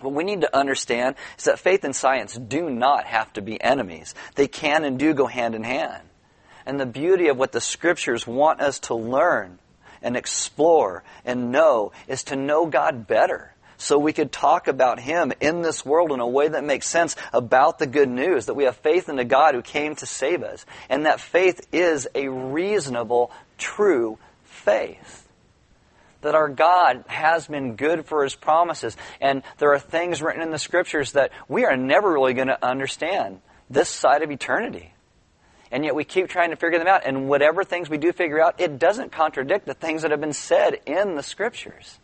What 0.00 0.14
we 0.14 0.22
need 0.22 0.42
to 0.42 0.56
understand 0.56 1.16
is 1.36 1.44
that 1.44 1.58
faith 1.58 1.82
and 1.82 1.96
science 1.96 2.34
do 2.34 2.70
not 2.70 3.04
have 3.04 3.32
to 3.32 3.42
be 3.42 3.60
enemies. 3.60 4.14
They 4.36 4.46
can 4.46 4.84
and 4.84 5.00
do 5.00 5.14
go 5.14 5.26
hand 5.26 5.56
in 5.56 5.64
hand. 5.64 6.04
And 6.64 6.78
the 6.78 6.86
beauty 6.86 7.26
of 7.26 7.38
what 7.38 7.50
the 7.50 7.60
scriptures 7.60 8.24
want 8.24 8.60
us 8.60 8.78
to 8.80 8.94
learn 8.94 9.58
and 10.00 10.16
explore 10.16 11.02
and 11.24 11.50
know 11.50 11.90
is 12.06 12.22
to 12.24 12.36
know 12.36 12.66
God 12.66 13.08
better 13.08 13.54
so 13.78 13.98
we 13.98 14.12
could 14.12 14.30
talk 14.32 14.68
about 14.68 15.00
Him 15.00 15.32
in 15.40 15.62
this 15.62 15.86
world 15.86 16.12
in 16.12 16.20
a 16.20 16.26
way 16.26 16.48
that 16.48 16.64
makes 16.64 16.86
sense 16.86 17.16
about 17.32 17.78
the 17.78 17.86
good 17.86 18.08
news, 18.08 18.46
that 18.46 18.54
we 18.54 18.64
have 18.64 18.76
faith 18.76 19.08
in 19.08 19.18
a 19.18 19.24
God 19.24 19.54
who 19.54 19.62
came 19.62 19.94
to 19.96 20.06
save 20.06 20.42
us, 20.42 20.66
and 20.90 21.06
that 21.06 21.20
faith 21.20 21.66
is 21.72 22.06
a 22.14 22.28
reasonable, 22.28 23.30
true 23.56 24.18
faith. 24.44 25.26
That 26.22 26.34
our 26.34 26.48
God 26.48 27.04
has 27.06 27.46
been 27.46 27.76
good 27.76 28.04
for 28.04 28.24
His 28.24 28.34
promises, 28.34 28.96
and 29.20 29.44
there 29.58 29.72
are 29.72 29.78
things 29.78 30.20
written 30.20 30.42
in 30.42 30.50
the 30.50 30.58
Scriptures 30.58 31.12
that 31.12 31.30
we 31.46 31.64
are 31.64 31.76
never 31.76 32.12
really 32.12 32.34
going 32.34 32.48
to 32.48 32.66
understand 32.66 33.40
this 33.70 33.88
side 33.88 34.22
of 34.22 34.30
eternity. 34.32 34.92
And 35.70 35.84
yet 35.84 35.94
we 35.94 36.04
keep 36.04 36.28
trying 36.28 36.50
to 36.50 36.56
figure 36.56 36.78
them 36.78 36.88
out. 36.88 37.02
And 37.04 37.28
whatever 37.28 37.62
things 37.62 37.90
we 37.90 37.98
do 37.98 38.10
figure 38.10 38.40
out, 38.42 38.58
it 38.58 38.78
doesn't 38.78 39.12
contradict 39.12 39.66
the 39.66 39.74
things 39.74 40.02
that 40.02 40.10
have 40.10 40.20
been 40.20 40.32
said 40.32 40.80
in 40.86 41.14
the 41.14 41.22
scriptures. 41.22 41.98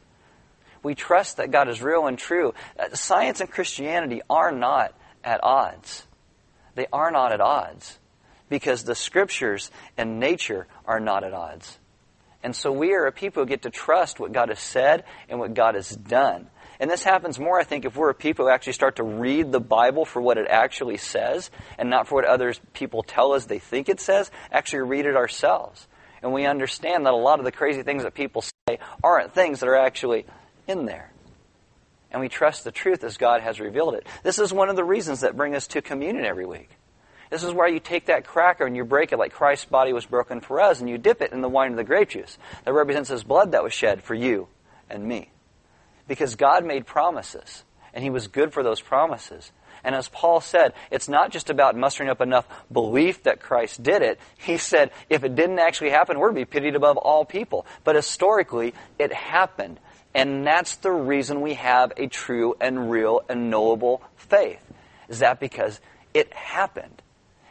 We 0.85 0.94
trust 0.94 1.38
that 1.38 1.51
God 1.51 1.68
is 1.68 1.83
real 1.83 2.07
and 2.07 2.16
true. 2.16 2.55
Uh, 2.79 2.94
science 2.94 3.40
and 3.40 3.51
Christianity 3.51 4.23
are 4.31 4.53
not 4.53 4.94
at 5.25 5.42
odds. 5.42 6.07
They 6.77 6.87
are 6.92 7.11
not 7.11 7.33
at 7.33 7.40
odds 7.40 7.99
because 8.49 8.85
the 8.85 8.94
scriptures 8.94 9.70
and 9.97 10.20
nature 10.20 10.68
are 10.85 11.01
not 11.01 11.25
at 11.25 11.33
odds. 11.33 11.79
And 12.42 12.55
so 12.55 12.70
we 12.70 12.92
are 12.92 13.07
a 13.07 13.12
people 13.12 13.42
who 13.42 13.49
get 13.49 13.62
to 13.62 13.70
trust 13.70 14.20
what 14.20 14.33
God 14.33 14.51
has 14.51 14.61
said 14.61 15.05
and 15.31 15.40
what 15.40 15.55
God 15.55 15.75
has 15.75 15.88
done. 15.88 16.49
And 16.79 16.90
this 16.90 17.05
happens 17.05 17.38
more, 17.38 17.59
I 17.59 17.64
think, 17.64 17.87
if 17.87 17.97
we're 17.97 18.11
a 18.11 18.14
people 18.14 18.44
who 18.44 18.51
actually 18.51 18.75
start 18.75 18.97
to 18.97 19.03
read 19.03 19.51
the 19.51 19.61
Bible 19.61 20.05
for 20.05 20.20
what 20.20 20.37
it 20.37 20.47
actually 20.51 20.99
says 20.99 21.51
and 21.79 21.88
not 21.88 22.07
for 22.07 22.16
what 22.16 22.27
other 22.27 22.53
people 22.75 23.03
tell 23.03 23.33
us 23.33 23.47
they 23.47 23.61
think 23.61 23.88
it 23.88 24.01
says, 24.01 24.31
actually 24.53 24.81
read 24.81 25.07
it 25.07 25.16
ourselves. 25.16 25.87
And 26.23 26.33
we 26.33 26.44
understand 26.47 27.07
that 27.07 27.12
a 27.12 27.16
lot 27.16 27.38
of 27.38 27.44
the 27.44 27.53
crazy 27.53 27.83
things 27.83 28.03
that 28.03 28.14
people 28.14 28.42
say 28.42 28.79
aren't 29.03 29.35
things 29.35 29.61
that 29.61 29.68
are 29.68 29.77
actually 29.77 30.27
in 30.66 30.87
there. 30.87 31.11
And 32.11 32.20
we 32.20 32.29
trust 32.29 32.64
the 32.64 32.70
truth 32.70 33.03
as 33.03 33.16
God 33.16 33.40
has 33.40 33.59
revealed 33.59 33.94
it. 33.94 34.07
This 34.22 34.38
is 34.38 34.53
one 34.53 34.68
of 34.68 34.77
the 34.77 34.85
reasons 34.85 35.20
that 35.20 35.37
bring 35.37 35.55
us 35.55 35.66
to 35.68 35.83
communion 35.83 36.24
every 36.24 36.46
week. 36.46 36.70
This 37.31 37.42
is 37.42 37.53
where 37.53 37.66
you 37.68 37.81
take 37.81 38.07
that 38.07 38.24
cracker 38.24 38.64
and 38.64 38.77
you 38.77 38.85
break 38.85 39.11
it 39.11 39.18
like 39.18 39.33
Christ's 39.33 39.64
body 39.64 39.92
was 39.92 40.07
broken 40.07 40.40
for 40.40 40.61
us, 40.61 40.81
and 40.81 40.88
you 40.88 40.98
dip 40.98 41.20
it 41.22 41.33
in 41.33 41.40
the 41.40 41.48
wine 41.48 41.72
of 41.72 41.77
the 41.77 41.83
grape 41.83 42.11
juice 42.11 42.38
that 42.64 42.72
represents 42.72 43.11
His 43.11 43.24
blood 43.24 43.53
that 43.53 43.64
was 43.64 43.72
shed 43.72 44.03
for 44.03 44.14
you 44.14 44.46
and 44.88 45.05
me. 45.05 45.31
Because 46.07 46.37
God 46.37 46.64
made 46.64 46.87
promises, 46.87 47.64
and 47.92 48.05
He 48.05 48.11
was 48.11 48.29
good 48.29 48.53
for 48.53 48.62
those 48.62 48.81
promises. 48.81 49.50
And 49.83 49.94
as 49.94 50.09
Paul 50.09 50.40
said, 50.40 50.72
it's 50.90 51.09
not 51.09 51.31
just 51.31 51.50
about 51.50 51.77
mustering 51.77 52.09
up 52.09 52.20
enough 52.20 52.46
belief 52.72 53.24
that 53.24 53.40
Christ 53.40 53.83
did 53.83 54.03
it. 54.03 54.20
He 54.38 54.57
said, 54.57 54.90
if 55.11 55.24
it 55.24 55.35
didn't 55.35 55.59
actually 55.59 55.90
happen, 55.90 56.18
we're 56.18 56.29
to 56.29 56.35
be 56.35 56.44
pitied 56.44 56.77
above 56.77 56.96
all 56.96 57.24
people. 57.24 57.66
But 57.83 57.96
historically, 57.96 58.72
it 58.98 59.12
happened. 59.12 59.79
And 60.14 60.46
that's 60.46 60.77
the 60.77 60.92
reason 60.92 61.40
we 61.40 61.55
have 61.55 61.92
a 61.96 62.07
true 62.07 62.55
and 62.61 62.90
real 62.90 63.22
and 63.29 63.50
knowable 63.50 64.03
faith. 64.16 64.62
Is 65.09 65.18
that 65.18 65.40
because 65.40 65.81
it 66.12 66.33
happened. 66.33 67.03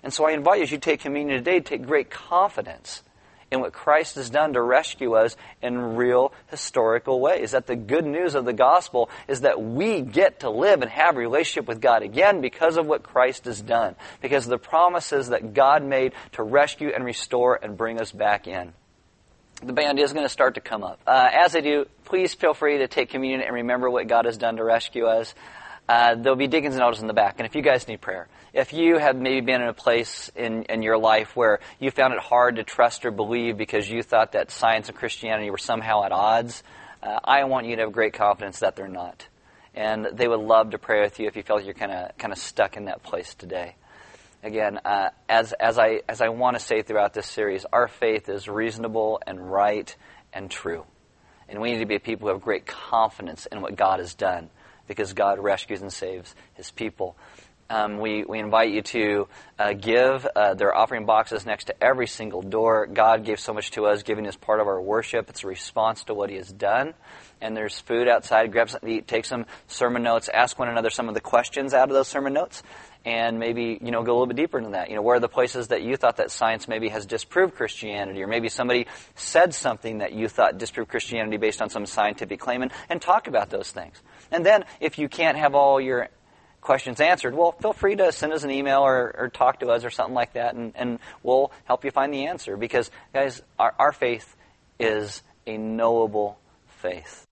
And 0.02 0.14
so 0.14 0.26
I 0.26 0.32
invite 0.32 0.58
you, 0.58 0.64
as 0.64 0.72
you 0.72 0.78
take 0.78 1.02
communion 1.02 1.38
today, 1.38 1.60
to 1.60 1.66
take 1.66 1.86
great 1.86 2.10
confidence 2.10 3.04
in 3.52 3.60
what 3.60 3.72
Christ 3.72 4.16
has 4.16 4.30
done 4.30 4.54
to 4.54 4.62
rescue 4.62 5.14
us 5.14 5.38
in 5.62 5.96
real 5.96 6.34
historical 6.50 7.20
ways. 7.20 7.52
That 7.52 7.68
the 7.68 7.76
good 7.76 8.06
news 8.06 8.34
of 8.34 8.46
the 8.46 8.54
gospel 8.54 9.10
is 9.28 9.42
that 9.42 9.62
we 9.62 10.02
get 10.02 10.40
to 10.40 10.50
live 10.50 10.82
and 10.82 10.90
have 10.90 11.16
a 11.16 11.20
relationship 11.20 11.68
with 11.68 11.80
God 11.80 12.02
again 12.02 12.42
because 12.42 12.78
of 12.78 12.88
what 12.88 13.04
Christ 13.04 13.46
has 13.46 13.62
done, 13.62 13.96
because 14.22 14.46
of 14.46 14.50
the 14.50 14.58
promises 14.58 15.30
that 15.30 15.54
God 15.54 15.84
made 15.84 16.14
to 16.34 16.44
rescue 16.44 16.92
and 16.94 17.06
restore 17.06 17.60
and 17.62 17.78
bring 17.78 18.02
us 18.02 18.12
back 18.12 18.48
in. 18.48 18.74
The 19.66 19.74
band 19.74 19.98
is 19.98 20.12
going 20.12 20.26
to 20.26 20.30
start 20.30 20.56
to 20.56 20.62
come 20.62 20.84
up. 20.84 21.00
Uh, 21.08 21.30
as 21.32 21.54
they 21.54 21.62
do, 21.62 21.86
please 22.04 22.34
feel 22.34 22.54
free 22.54 22.80
to 22.80 22.88
take 22.88 23.10
communion 23.10 23.42
and 23.42 23.54
remember 23.54 23.90
what 23.90 24.08
God 24.08 24.26
has 24.26 24.38
done 24.38 24.58
to 24.58 24.64
rescue 24.64 25.06
us. 25.06 25.34
Uh, 25.88 26.16
there'll 26.16 26.38
be 26.38 26.48
deacons 26.48 26.76
and 26.76 26.84
elders 26.84 27.02
in 27.02 27.08
the 27.08 27.14
back. 27.14 27.36
And 27.38 27.46
if 27.46 27.56
you 27.56 27.62
guys 27.62 27.88
need 27.88 28.02
prayer, 28.02 28.28
if 28.54 28.74
you 28.74 28.98
have 28.98 29.16
maybe 29.16 29.42
been 29.42 29.62
in 29.62 29.68
a 29.68 29.74
place 29.74 30.30
in, 30.36 30.64
in 30.64 30.82
your 30.82 30.98
life 30.98 31.36
where 31.36 31.60
you 31.80 31.92
found 31.92 32.14
it 32.14 32.20
hard 32.20 32.58
to 32.58 32.64
trust 32.64 33.06
or 33.06 33.12
believe 33.12 33.58
because 33.58 33.90
you 33.90 34.04
thought 34.04 34.34
that 34.34 34.52
science 34.52 34.90
and 34.90 34.98
Christianity 34.98 35.50
were 35.50 35.58
somehow 35.58 36.04
at 36.04 36.12
odds, 36.12 36.64
uh, 37.02 37.20
I 37.24 37.44
want 37.46 37.68
you 37.68 37.76
to 37.78 37.84
have 37.84 37.92
great 37.92 38.14
confidence 38.14 38.60
that 38.60 38.76
they're 38.76 38.88
not. 38.88 39.28
And 39.76 40.08
they 40.14 40.28
would 40.28 40.40
love 40.40 40.72
to 40.72 40.78
pray 40.78 41.02
with 41.02 41.20
you 41.20 41.28
if 41.28 41.36
you 41.36 41.44
like 41.50 41.66
you're 41.66 41.74
kind 41.74 41.92
of 41.92 42.18
kind 42.18 42.32
of 42.32 42.38
stuck 42.38 42.78
in 42.78 42.86
that 42.86 43.02
place 43.02 43.34
today. 43.34 43.76
Again, 44.44 44.80
uh, 44.84 45.10
as 45.30 45.54
as 45.54 45.80
I 45.80 46.02
as 46.10 46.20
I 46.20 46.28
want 46.28 46.58
to 46.58 46.64
say 46.64 46.82
throughout 46.82 47.14
this 47.14 47.28
series, 47.28 47.66
our 47.72 47.88
faith 47.88 48.28
is 48.28 48.50
reasonable 48.50 49.22
and 49.26 49.40
right 49.52 49.96
and 50.34 50.52
true, 50.52 50.84
and 51.48 51.62
we 51.62 51.72
need 51.72 51.80
to 51.80 51.86
be 51.86 51.96
a 51.96 52.00
people 52.00 52.28
who 52.28 52.34
have 52.34 52.44
great 52.44 52.66
confidence 52.66 53.46
in 53.46 53.62
what 53.62 53.78
God 53.78 54.00
has 54.00 54.14
done 54.14 54.50
because 54.86 55.14
God 55.14 55.40
rescues 55.40 55.82
and 55.82 55.94
saves 55.94 56.36
his 56.56 56.72
people. 56.72 57.16
Um, 57.70 58.00
we, 58.00 58.24
we 58.24 58.40
invite 58.40 58.72
you 58.72 58.82
to 58.82 59.28
uh, 59.58 59.74
give. 59.74 60.28
Uh, 60.36 60.54
there 60.54 60.68
are 60.68 60.76
offering 60.76 61.06
boxes 61.06 61.46
next 61.46 61.66
to 61.66 61.84
every 61.84 62.08
single 62.08 62.42
door. 62.42 62.86
God 62.86 63.26
gave 63.26 63.40
so 63.40 63.54
much 63.54 63.72
to 63.72 63.86
us. 63.86 64.04
Giving 64.04 64.26
is 64.26 64.36
part 64.36 64.60
of 64.60 64.68
our 64.68 64.82
worship. 64.82 65.30
It's 65.30 65.44
a 65.44 65.48
response 65.48 66.04
to 66.04 66.14
what 66.14 66.30
He 66.30 66.36
has 66.36 66.52
done. 66.52 66.94
And 67.42 67.56
there's 67.58 67.80
food 67.80 68.08
outside. 68.08 68.52
Grab 68.52 68.70
something 68.70 68.90
to 68.90 68.96
eat. 68.98 69.08
Take 69.08 69.26
some 69.26 69.46
sermon 69.68 70.04
notes. 70.04 70.30
Ask 70.32 70.60
one 70.60 70.70
another 70.70 70.90
some 70.90 71.08
of 71.08 71.16
the 71.16 71.22
questions 71.22 71.74
out 71.74 71.90
of 71.90 71.96
those 71.96 72.08
sermon 72.08 72.34
notes. 72.34 72.62
And 73.06 73.38
maybe, 73.38 73.78
you 73.82 73.92
know, 73.92 74.02
go 74.04 74.12
a 74.12 74.18
little 74.18 74.28
bit 74.28 74.38
deeper 74.38 74.58
into 74.58 74.72
that. 74.72 74.90
You 74.90 74.96
know, 74.96 75.02
where 75.02 75.18
are 75.18 75.20
the 75.20 75.28
places 75.28 75.68
that 75.68 75.82
you 75.82 75.98
thought 75.98 76.18
that 76.18 76.32
science 76.32 76.70
maybe 76.70 76.88
has 76.88 77.06
disproved 77.06 77.56
Christianity? 77.56 78.24
Or 78.24 78.28
maybe 78.28 78.48
somebody 78.48 78.88
said 79.16 79.54
something 79.54 79.98
that 79.98 80.14
you 80.14 80.30
thought 80.30 80.58
disproved 80.58 80.90
Christianity 80.90 81.36
based 81.36 81.62
on 81.62 81.70
some 81.70 81.86
scientific 81.86 82.40
claim. 82.40 82.62
And, 82.62 82.72
and 82.90 83.02
talk 83.02 83.28
about 83.28 83.50
those 83.50 83.72
things. 83.72 84.02
And 84.32 84.46
then, 84.46 84.64
if 84.80 84.98
you 84.98 85.10
can't 85.10 85.38
have 85.38 85.54
all 85.54 85.82
your 85.82 86.08
questions 86.62 87.02
answered, 87.02 87.36
well, 87.36 87.52
feel 87.52 87.74
free 87.74 87.98
to 87.98 88.12
send 88.14 88.32
us 88.32 88.46
an 88.46 88.52
email 88.52 88.80
or, 88.80 89.14
or 89.18 89.28
talk 89.28 89.60
to 89.60 89.68
us 89.68 89.84
or 89.84 89.90
something 89.90 90.16
like 90.16 90.34
that, 90.34 90.56
and, 90.56 90.72
and 90.76 91.00
we'll 91.24 91.52
help 91.66 91.84
you 91.84 91.92
find 91.92 92.14
the 92.14 92.28
answer. 92.28 92.56
Because, 92.56 92.90
guys, 93.14 93.42
our, 93.60 93.76
our 93.78 93.92
faith 93.92 94.34
is 94.80 95.22
a 95.46 95.58
knowable 95.58 96.40
faith 96.80 97.28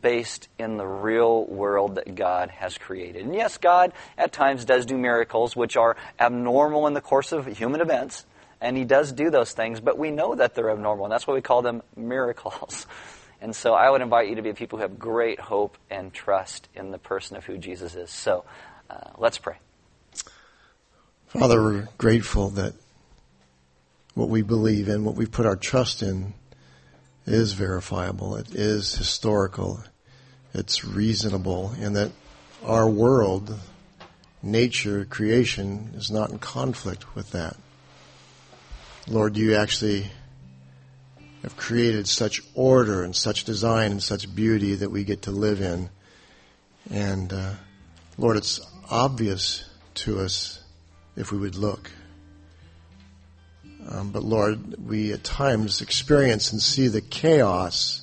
based 0.00 0.48
in 0.58 0.76
the 0.76 0.86
real 0.86 1.44
world 1.44 1.94
that 1.94 2.14
God 2.14 2.50
has 2.50 2.76
created. 2.76 3.24
And 3.24 3.34
yes, 3.34 3.58
God 3.58 3.92
at 4.16 4.32
times 4.32 4.64
does 4.64 4.86
do 4.86 4.96
miracles 4.96 5.56
which 5.56 5.76
are 5.76 5.96
abnormal 6.18 6.86
in 6.86 6.94
the 6.94 7.00
course 7.00 7.32
of 7.32 7.46
human 7.46 7.80
events, 7.80 8.26
and 8.60 8.76
He 8.76 8.84
does 8.84 9.12
do 9.12 9.30
those 9.30 9.52
things, 9.52 9.80
but 9.80 9.98
we 9.98 10.10
know 10.10 10.34
that 10.34 10.54
they're 10.54 10.70
abnormal, 10.70 11.06
and 11.06 11.12
that's 11.12 11.26
why 11.26 11.34
we 11.34 11.40
call 11.40 11.62
them 11.62 11.82
miracles. 11.96 12.86
And 13.40 13.54
so 13.54 13.72
I 13.72 13.88
would 13.88 14.00
invite 14.00 14.28
you 14.28 14.34
to 14.36 14.42
be 14.42 14.52
people 14.52 14.78
who 14.78 14.82
have 14.82 14.98
great 14.98 15.38
hope 15.38 15.78
and 15.90 16.12
trust 16.12 16.68
in 16.74 16.90
the 16.90 16.98
person 16.98 17.36
of 17.36 17.44
who 17.44 17.56
Jesus 17.56 17.94
is. 17.94 18.10
So 18.10 18.44
uh, 18.90 19.10
let's 19.16 19.38
pray. 19.38 19.58
Father, 21.28 21.62
we're 21.62 21.88
grateful 21.98 22.50
that 22.50 22.74
what 24.14 24.28
we 24.28 24.42
believe 24.42 24.88
in, 24.88 25.04
what 25.04 25.14
we 25.14 25.26
put 25.26 25.46
our 25.46 25.54
trust 25.54 26.02
in, 26.02 26.34
is 27.28 27.52
verifiable. 27.52 28.36
It 28.36 28.54
is 28.54 28.94
historical. 28.94 29.82
It's 30.54 30.84
reasonable, 30.84 31.72
and 31.78 31.94
that 31.96 32.10
our 32.64 32.88
world, 32.88 33.58
nature, 34.42 35.04
creation, 35.04 35.92
is 35.94 36.10
not 36.10 36.30
in 36.30 36.38
conflict 36.38 37.14
with 37.14 37.30
that. 37.32 37.56
Lord, 39.06 39.36
you 39.36 39.54
actually 39.54 40.10
have 41.42 41.56
created 41.56 42.08
such 42.08 42.42
order 42.54 43.04
and 43.04 43.14
such 43.14 43.44
design 43.44 43.92
and 43.92 44.02
such 44.02 44.34
beauty 44.34 44.74
that 44.74 44.90
we 44.90 45.04
get 45.04 45.22
to 45.22 45.30
live 45.30 45.60
in. 45.60 45.88
And 46.90 47.32
uh, 47.32 47.52
Lord, 48.16 48.36
it's 48.36 48.60
obvious 48.90 49.64
to 49.94 50.20
us 50.20 50.60
if 51.16 51.30
we 51.30 51.38
would 51.38 51.54
look. 51.54 51.90
Um, 53.90 54.10
but 54.10 54.22
Lord, 54.22 54.86
we 54.86 55.12
at 55.12 55.24
times 55.24 55.80
experience 55.80 56.52
and 56.52 56.60
see 56.60 56.88
the 56.88 57.00
chaos, 57.00 58.02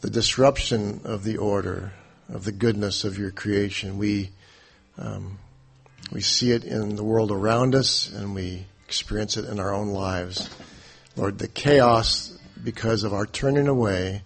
the 0.00 0.10
disruption 0.10 1.02
of 1.04 1.22
the 1.22 1.36
order, 1.36 1.92
of 2.28 2.44
the 2.44 2.52
goodness 2.52 3.04
of 3.04 3.16
your 3.16 3.30
creation. 3.30 3.98
We 3.98 4.30
um, 4.98 5.38
we 6.12 6.20
see 6.20 6.50
it 6.50 6.64
in 6.64 6.96
the 6.96 7.04
world 7.04 7.30
around 7.30 7.74
us, 7.74 8.10
and 8.10 8.34
we 8.34 8.66
experience 8.84 9.36
it 9.36 9.44
in 9.44 9.60
our 9.60 9.72
own 9.72 9.90
lives. 9.90 10.50
Lord, 11.16 11.38
the 11.38 11.48
chaos 11.48 12.36
because 12.62 13.04
of 13.04 13.14
our 13.14 13.26
turning 13.26 13.68
away, 13.68 14.22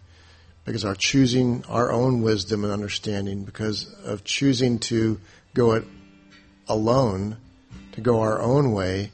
because 0.64 0.84
our 0.84 0.94
choosing 0.94 1.62
our 1.68 1.92
own 1.92 2.22
wisdom 2.22 2.64
and 2.64 2.72
understanding, 2.72 3.44
because 3.44 3.92
of 4.04 4.24
choosing 4.24 4.78
to 4.78 5.20
go 5.52 5.72
it 5.72 5.84
alone, 6.68 7.36
to 7.92 8.00
go 8.00 8.20
our 8.20 8.40
own 8.40 8.72
way, 8.72 9.10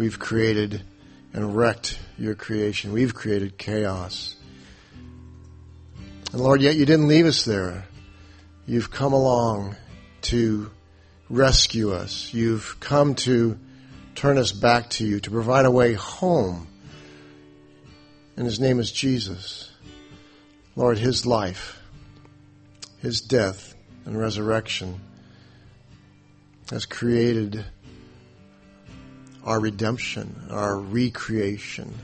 we've 0.00 0.18
created 0.18 0.82
and 1.34 1.54
wrecked 1.54 1.98
your 2.16 2.34
creation. 2.34 2.90
We've 2.90 3.14
created 3.14 3.58
chaos. 3.58 4.34
And 6.32 6.40
Lord, 6.40 6.62
yet 6.62 6.76
you 6.76 6.86
didn't 6.86 7.06
leave 7.06 7.26
us 7.26 7.44
there. 7.44 7.84
You've 8.64 8.90
come 8.90 9.12
along 9.12 9.76
to 10.22 10.70
rescue 11.28 11.92
us. 11.92 12.32
You've 12.32 12.80
come 12.80 13.14
to 13.16 13.58
turn 14.14 14.38
us 14.38 14.52
back 14.52 14.88
to 14.92 15.06
you, 15.06 15.20
to 15.20 15.30
provide 15.30 15.66
a 15.66 15.70
way 15.70 15.92
home 15.92 16.66
and 18.38 18.46
his 18.46 18.58
name 18.58 18.80
is 18.80 18.90
Jesus. 18.90 19.70
Lord, 20.76 20.96
his 20.96 21.26
life, 21.26 21.78
his 23.00 23.20
death 23.20 23.74
and 24.06 24.18
resurrection 24.18 24.98
has 26.70 26.86
created 26.86 27.66
our 29.44 29.60
redemption, 29.60 30.48
our 30.50 30.78
recreation, 30.78 31.94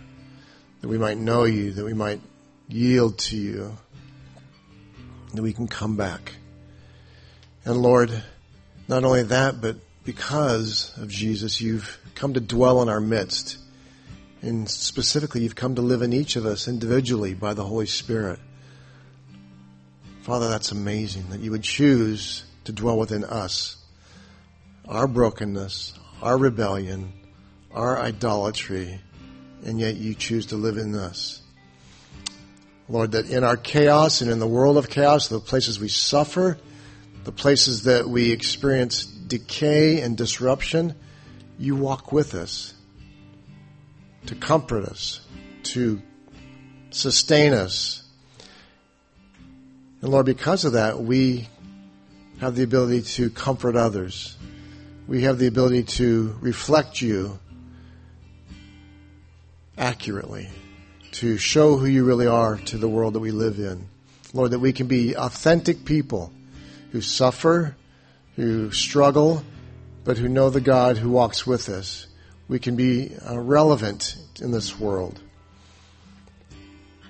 that 0.81 0.89
we 0.89 0.99
might 0.99 1.19
know 1.19 1.45
you, 1.45 1.73
that 1.73 1.85
we 1.85 1.95
might 1.95 2.21
yield 2.69 3.19
to 3.19 3.37
you, 3.37 3.77
that 5.35 5.43
we 5.43 5.53
can 5.53 5.69
come 5.69 5.97
back. 5.97 6.33
And 7.65 7.77
Lord, 7.77 8.11
not 8.89 9.05
only 9.05 9.25
that, 9.25 9.61
but 9.61 9.77
because 10.05 10.97
of 10.99 11.09
Jesus, 11.09 11.61
you've 11.61 11.99
come 12.15 12.35
to 12.35 12.41
dwell 12.41 12.81
in 12.83 12.89
our 12.89 13.01
midst. 13.01 13.59
And 14.41 14.71
specifically, 14.71 15.43
you've 15.43 15.57
come 15.57 15.75
to 15.75 15.83
live 15.83 16.03
in 16.03 16.13
each 16.13 16.37
of 16.37 16.47
us 16.47 16.69
individually 16.69 17.35
by 17.35 17.55
the 17.55 17.65
Holy 17.65 17.87
Spirit. 17.87 18.39
Father, 20.23 20.49
that's 20.49 20.71
amazing 20.71 21.31
that 21.31 21.41
you 21.41 21.51
would 21.51 21.63
choose 21.63 22.45
to 22.65 22.73
dwell 22.73 22.99
within 22.99 23.25
us. 23.25 23.77
Our 24.89 25.09
brokenness, 25.09 25.99
our 26.23 26.39
rebellion, 26.39 27.13
our 27.77 27.99
idolatry, 27.99 28.99
and 29.65 29.79
yet 29.79 29.97
you 29.97 30.15
choose 30.15 30.47
to 30.47 30.57
live 30.57 30.79
in 30.79 30.95
us. 30.95 31.43
Lord, 32.89 33.13
that 33.13 33.29
in 33.29 33.45
our 33.45 33.57
chaos 33.57 34.23
and 34.23 34.31
in 34.31 34.39
the 34.39 34.47
world 34.47 34.79
of 34.79 34.89
chaos, 34.89 35.29
the 35.29 35.41
places 35.41 35.79
we 35.79 35.89
suffer, 35.89 36.57
the 37.25 37.33
places 37.33 37.85
that 37.85 38.09
we 38.09 38.33
experience 38.33 39.05
decay 39.05 40.01
and 40.01 40.17
disruption, 40.17 40.95
you 41.59 41.77
walk 41.77 42.13
with 42.13 42.35
us 42.35 42.73
to 44.27 44.35
comfort 44.35 44.85
us, 44.85 45.21
to 45.65 46.01
sustain 46.91 47.53
us. 47.53 48.05
And 50.01 50.11
Lord, 50.11 50.27
because 50.27 50.65
of 50.65 50.73
that, 50.73 51.01
we 51.01 51.49
have 52.41 52.55
the 52.55 52.63
ability 52.63 53.03
to 53.03 53.31
comfort 53.31 53.77
others. 53.77 54.37
We 55.07 55.23
have 55.23 55.39
the 55.39 55.47
ability 55.47 55.85
to 55.85 56.37
reflect 56.41 57.03
you 57.03 57.39
accurately, 59.79 60.49
to 61.13 61.39
show 61.39 61.77
who 61.77 61.87
you 61.87 62.05
really 62.05 62.27
are 62.27 62.57
to 62.57 62.79
the 62.79 62.89
world 62.89 63.15
that 63.15 63.21
we 63.21 63.31
live 63.31 63.59
in. 63.59 63.89
Lord, 64.33 64.51
that 64.51 64.59
we 64.59 64.73
can 64.73 64.87
be 64.87 65.17
authentic 65.17 65.85
people 65.85 66.33
who 66.93 67.01
suffer, 67.01 67.77
who 68.37 68.71
struggle, 68.71 69.43
but 70.05 70.19
who 70.19 70.29
know 70.29 70.51
the 70.51 70.61
God 70.61 70.99
who 70.99 71.11
walks 71.11 71.47
with 71.47 71.69
us. 71.69 72.07
We 72.49 72.59
can 72.59 72.77
be 72.77 73.17
uh, 73.29 73.39
relevant 73.39 74.17
in 74.41 74.53
this 74.53 74.79
world. 74.79 75.21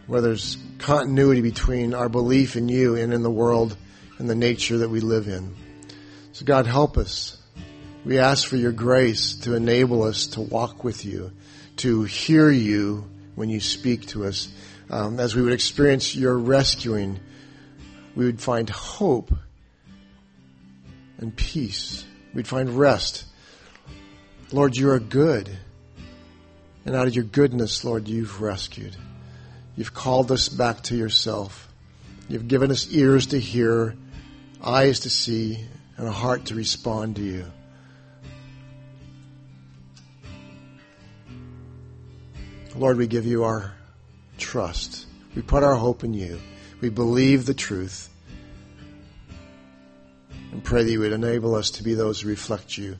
Where 0.07 0.21
there's 0.21 0.57
continuity 0.79 1.41
between 1.41 1.95
our 1.95 2.09
belief 2.09 2.57
in 2.57 2.69
you 2.69 2.97
and 2.97 3.13
in 3.13 3.23
the 3.23 3.31
world 3.31 3.77
and 4.19 4.31
the 4.31 4.35
nature 4.35 4.79
that 4.79 4.89
we 4.89 5.01
live 5.01 5.29
in. 5.29 5.55
So, 6.33 6.45
God, 6.45 6.67
help 6.67 6.97
us. 6.97 7.43
We 8.05 8.19
ask 8.19 8.47
for 8.47 8.57
your 8.57 8.73
grace 8.73 9.35
to 9.41 9.55
enable 9.55 10.05
us 10.05 10.29
to 10.29 10.41
walk 10.41 10.85
with 10.85 11.05
you, 11.05 11.33
to 11.77 12.05
hear 12.05 12.51
you 12.51 13.09
when 13.35 13.49
you 13.49 13.61
speak 13.61 14.07
to 14.09 14.25
us. 14.25 14.49
Um, 14.89 15.19
as 15.21 15.35
we 15.35 15.43
would 15.43 15.53
experience 15.53 16.15
your 16.15 16.37
rescuing, 16.39 17.19
we 18.15 18.25
would 18.25 18.41
find 18.41 18.71
hope 18.71 19.33
and 21.19 21.35
peace. 21.35 22.05
We'd 22.35 22.49
find 22.49 22.71
rest. 22.71 23.25
Lord, 24.53 24.77
you 24.77 24.91
are 24.91 25.01
good. 25.01 25.51
And 26.85 26.95
out 26.95 27.09
of 27.09 27.15
your 27.15 27.25
goodness, 27.25 27.85
Lord, 27.85 28.07
you've 28.07 28.41
rescued. 28.41 28.97
You've 29.77 29.93
called 29.93 30.31
us 30.31 30.49
back 30.49 30.83
to 30.85 30.97
yourself. 30.97 31.69
You've 32.29 32.49
given 32.49 32.71
us 32.71 32.91
ears 32.91 33.27
to 33.27 33.41
hear, 33.41 33.97
eyes 34.63 35.01
to 35.01 35.11
see, 35.11 35.59
and 35.97 36.07
a 36.07 36.13
heart 36.13 36.47
to 36.47 36.55
respond 36.55 37.17
to 37.17 37.23
you. 37.23 37.47
Lord, 42.79 42.99
we 42.99 43.07
give 43.07 43.25
you 43.25 43.45
our 43.45 43.73
trust. 44.37 45.07
We 45.35 45.43
put 45.43 45.63
our 45.63 45.75
hope 45.75 46.05
in 46.05 46.13
you. 46.13 46.39
We 46.81 46.91
believe 46.91 47.47
the 47.47 47.55
truth 47.55 48.11
and 50.53 50.63
pray 50.63 50.85
that 50.85 50.91
you 50.91 51.01
would 51.01 51.13
enable 51.13 51.55
us 51.55 51.71
to 51.73 51.83
be 51.83 51.95
those 51.95 52.21
who 52.21 52.29
reflect 52.29 52.77
you, 52.77 52.99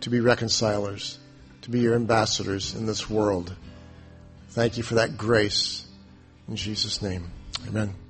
to 0.00 0.10
be 0.10 0.20
reconcilers, 0.20 1.18
to 1.62 1.70
be 1.70 1.80
your 1.80 1.94
ambassadors 1.94 2.74
in 2.74 2.86
this 2.86 3.08
world. 3.08 3.54
Thank 4.50 4.76
you 4.76 4.82
for 4.82 4.94
that 4.94 5.16
grace. 5.16 5.86
In 6.48 6.56
Jesus' 6.56 7.00
name, 7.00 7.30
amen. 7.66 8.03